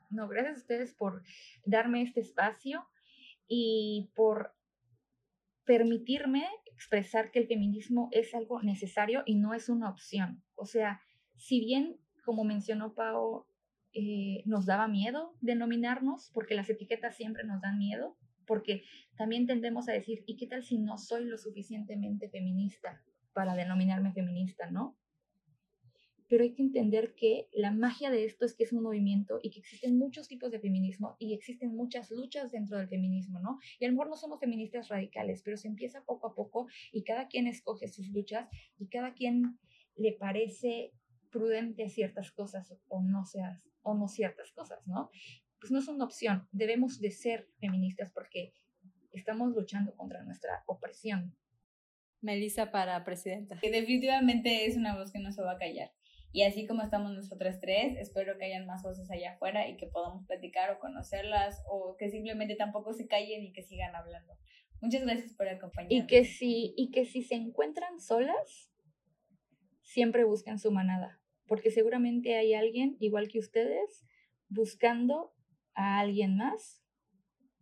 No, 0.09 0.27
gracias 0.27 0.57
a 0.57 0.59
ustedes 0.59 0.93
por 0.93 1.23
darme 1.63 2.01
este 2.01 2.19
espacio 2.19 2.85
y 3.47 4.11
por 4.13 4.53
permitirme 5.63 6.49
expresar 6.75 7.31
que 7.31 7.39
el 7.39 7.47
feminismo 7.47 8.09
es 8.11 8.35
algo 8.35 8.61
necesario 8.61 9.23
y 9.25 9.35
no 9.35 9.53
es 9.53 9.69
una 9.69 9.89
opción. 9.89 10.43
O 10.55 10.65
sea, 10.65 11.01
si 11.35 11.59
bien, 11.59 11.97
como 12.23 12.43
mencionó 12.43 12.93
Pau, 12.93 13.45
eh, 13.93 14.43
nos 14.45 14.65
daba 14.65 14.87
miedo 14.87 15.33
denominarnos, 15.39 16.31
porque 16.33 16.53
las 16.53 16.69
etiquetas 16.69 17.15
siempre 17.15 17.45
nos 17.45 17.61
dan 17.61 17.77
miedo, 17.77 18.17
porque 18.45 18.83
también 19.15 19.47
tendemos 19.47 19.87
a 19.87 19.93
decir, 19.93 20.23
¿y 20.27 20.35
qué 20.35 20.47
tal 20.47 20.63
si 20.63 20.77
no 20.77 20.97
soy 20.97 21.25
lo 21.25 21.37
suficientemente 21.37 22.29
feminista 22.29 23.01
para 23.33 23.55
denominarme 23.55 24.11
feminista, 24.11 24.69
no? 24.69 24.97
Pero 26.27 26.43
hay 26.43 26.53
que 26.53 26.61
entender 26.61 27.13
que 27.15 27.47
la 27.53 27.71
magia 27.71 28.09
de 28.09 28.25
esto 28.25 28.45
es 28.45 28.55
que 28.55 28.63
es 28.63 28.73
un 28.73 28.81
movimiento 28.81 29.39
y 29.41 29.51
que 29.51 29.59
existen 29.59 29.97
muchos 29.97 30.27
tipos 30.27 30.51
de 30.51 30.59
feminismo 30.59 31.15
y 31.19 31.33
existen 31.33 31.75
muchas 31.75 32.11
luchas 32.11 32.51
dentro 32.51 32.77
del 32.77 32.87
feminismo, 32.87 33.39
¿no? 33.39 33.59
Y 33.79 33.85
a 33.85 33.87
lo 33.87 33.93
mejor 33.93 34.09
no 34.09 34.15
somos 34.15 34.39
feministas 34.39 34.89
radicales, 34.89 35.41
pero 35.43 35.57
se 35.57 35.67
empieza 35.67 36.03
poco 36.03 36.27
a 36.27 36.35
poco 36.35 36.67
y 36.91 37.03
cada 37.03 37.27
quien 37.27 37.47
escoge 37.47 37.87
sus 37.87 38.09
luchas 38.09 38.49
y 38.77 38.87
cada 38.87 39.13
quien 39.13 39.59
le 39.95 40.13
parece 40.13 40.93
prudente 41.31 41.89
ciertas 41.89 42.31
cosas 42.31 42.73
o 42.87 43.03
no 43.03 43.25
seas 43.25 43.61
o 43.81 43.93
no 43.93 44.07
ciertas 44.07 44.51
cosas, 44.51 44.85
¿no? 44.87 45.11
Pues 45.59 45.71
no 45.71 45.79
es 45.79 45.87
una 45.87 46.05
opción, 46.05 46.47
debemos 46.51 46.99
de 46.99 47.11
ser 47.11 47.49
feministas 47.59 48.11
porque 48.11 48.53
estamos 49.11 49.53
luchando 49.55 49.95
contra 49.95 50.23
nuestra 50.23 50.63
opresión. 50.65 51.35
Melissa 52.21 52.71
para 52.71 53.03
presidenta. 53.03 53.59
Que 53.59 53.69
definitivamente 53.69 54.65
es 54.65 54.75
una 54.75 54.95
voz 54.95 55.11
que 55.11 55.19
no 55.19 55.31
se 55.31 55.41
va 55.41 55.53
a 55.53 55.57
callar. 55.57 55.91
Y 56.35 56.43
así 56.43 56.67
como 56.67 56.81
estamos 56.81 57.13
nosotras 57.13 57.61
tres, 57.61 57.95
espero 57.97 58.37
que 58.37 58.43
hayan 58.43 58.65
más 58.65 58.83
voces 58.83 59.09
allá 59.09 59.35
afuera 59.35 59.69
y 59.69 59.77
que 59.77 59.87
podamos 59.87 60.25
platicar 60.25 60.69
o 60.69 60.79
conocerlas 60.79 61.63
o 61.65 61.95
que 61.97 62.09
simplemente 62.09 62.57
tampoco 62.57 62.91
se 62.91 63.07
callen 63.07 63.41
y 63.45 63.53
que 63.53 63.63
sigan 63.63 63.95
hablando. 63.95 64.33
Muchas 64.81 65.03
gracias 65.03 65.33
por 65.33 65.47
acompañarnos. 65.47 65.97
Y 65.97 66.07
que 66.07 66.25
si, 66.25 66.73
y 66.75 66.91
que 66.91 67.05
si 67.05 67.23
se 67.23 67.35
encuentran 67.35 68.01
solas, 68.01 68.69
siempre 69.81 70.25
busquen 70.25 70.59
su 70.59 70.73
manada, 70.73 71.21
porque 71.47 71.71
seguramente 71.71 72.35
hay 72.35 72.53
alguien 72.53 72.97
igual 72.99 73.29
que 73.29 73.39
ustedes 73.39 74.05
buscando 74.49 75.33
a 75.73 75.99
alguien 75.99 76.35
más 76.35 76.83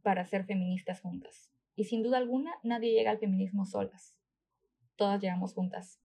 para 0.01 0.25
ser 0.25 0.45
feministas 0.45 0.99
juntas. 0.99 1.53
Y 1.75 1.83
sin 1.83 2.01
duda 2.01 2.17
alguna, 2.17 2.55
nadie 2.63 2.91
llega 2.91 3.11
al 3.11 3.19
feminismo 3.19 3.67
solas. 3.67 4.17
Todas 4.95 5.21
llegamos 5.21 5.53
juntas. 5.53 6.02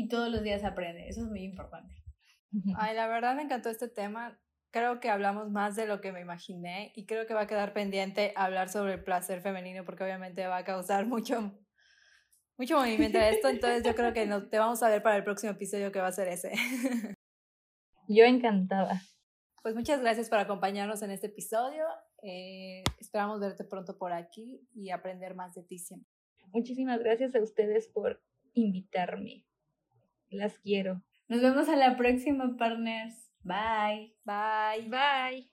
Y 0.00 0.08
todos 0.08 0.30
los 0.30 0.42
días 0.42 0.64
aprende, 0.64 1.06
eso 1.08 1.20
es 1.20 1.26
muy 1.26 1.42
importante. 1.42 1.94
Ay, 2.78 2.96
la 2.96 3.06
verdad 3.06 3.36
me 3.36 3.42
encantó 3.42 3.68
este 3.68 3.86
tema. 3.86 4.40
Creo 4.70 4.98
que 4.98 5.10
hablamos 5.10 5.50
más 5.50 5.76
de 5.76 5.86
lo 5.86 6.00
que 6.00 6.10
me 6.10 6.22
imaginé 6.22 6.90
y 6.96 7.04
creo 7.04 7.26
que 7.26 7.34
va 7.34 7.42
a 7.42 7.46
quedar 7.46 7.74
pendiente 7.74 8.32
hablar 8.34 8.70
sobre 8.70 8.94
el 8.94 9.04
placer 9.04 9.42
femenino 9.42 9.84
porque 9.84 10.02
obviamente 10.02 10.46
va 10.46 10.56
a 10.56 10.64
causar 10.64 11.04
mucho, 11.06 11.52
mucho 12.56 12.78
movimiento 12.78 13.18
esto. 13.18 13.50
Entonces 13.50 13.82
yo 13.84 13.94
creo 13.94 14.14
que 14.14 14.24
no, 14.24 14.48
te 14.48 14.58
vamos 14.58 14.82
a 14.82 14.88
ver 14.88 15.02
para 15.02 15.18
el 15.18 15.24
próximo 15.24 15.52
episodio 15.52 15.92
que 15.92 16.00
va 16.00 16.06
a 16.06 16.12
ser 16.12 16.28
ese. 16.28 16.50
Yo 18.08 18.24
encantada. 18.24 19.02
Pues 19.60 19.74
muchas 19.74 20.00
gracias 20.00 20.30
por 20.30 20.38
acompañarnos 20.38 21.02
en 21.02 21.10
este 21.10 21.26
episodio. 21.26 21.84
Eh, 22.22 22.84
esperamos 22.98 23.38
verte 23.38 23.64
pronto 23.64 23.98
por 23.98 24.14
aquí 24.14 24.66
y 24.74 24.88
aprender 24.88 25.34
más 25.34 25.54
de 25.54 25.62
ti 25.62 25.78
siempre. 25.78 26.08
Muchísimas 26.54 27.00
gracias 27.00 27.34
a 27.34 27.42
ustedes 27.42 27.88
por 27.88 28.22
invitarme. 28.54 29.44
Las 30.30 30.58
quiero. 30.58 31.02
Nos 31.28 31.40
vemos 31.42 31.68
a 31.68 31.76
la 31.76 31.96
próxima, 31.96 32.56
partners. 32.56 33.30
Bye. 33.42 34.14
Bye. 34.24 34.88
Bye. 34.88 35.49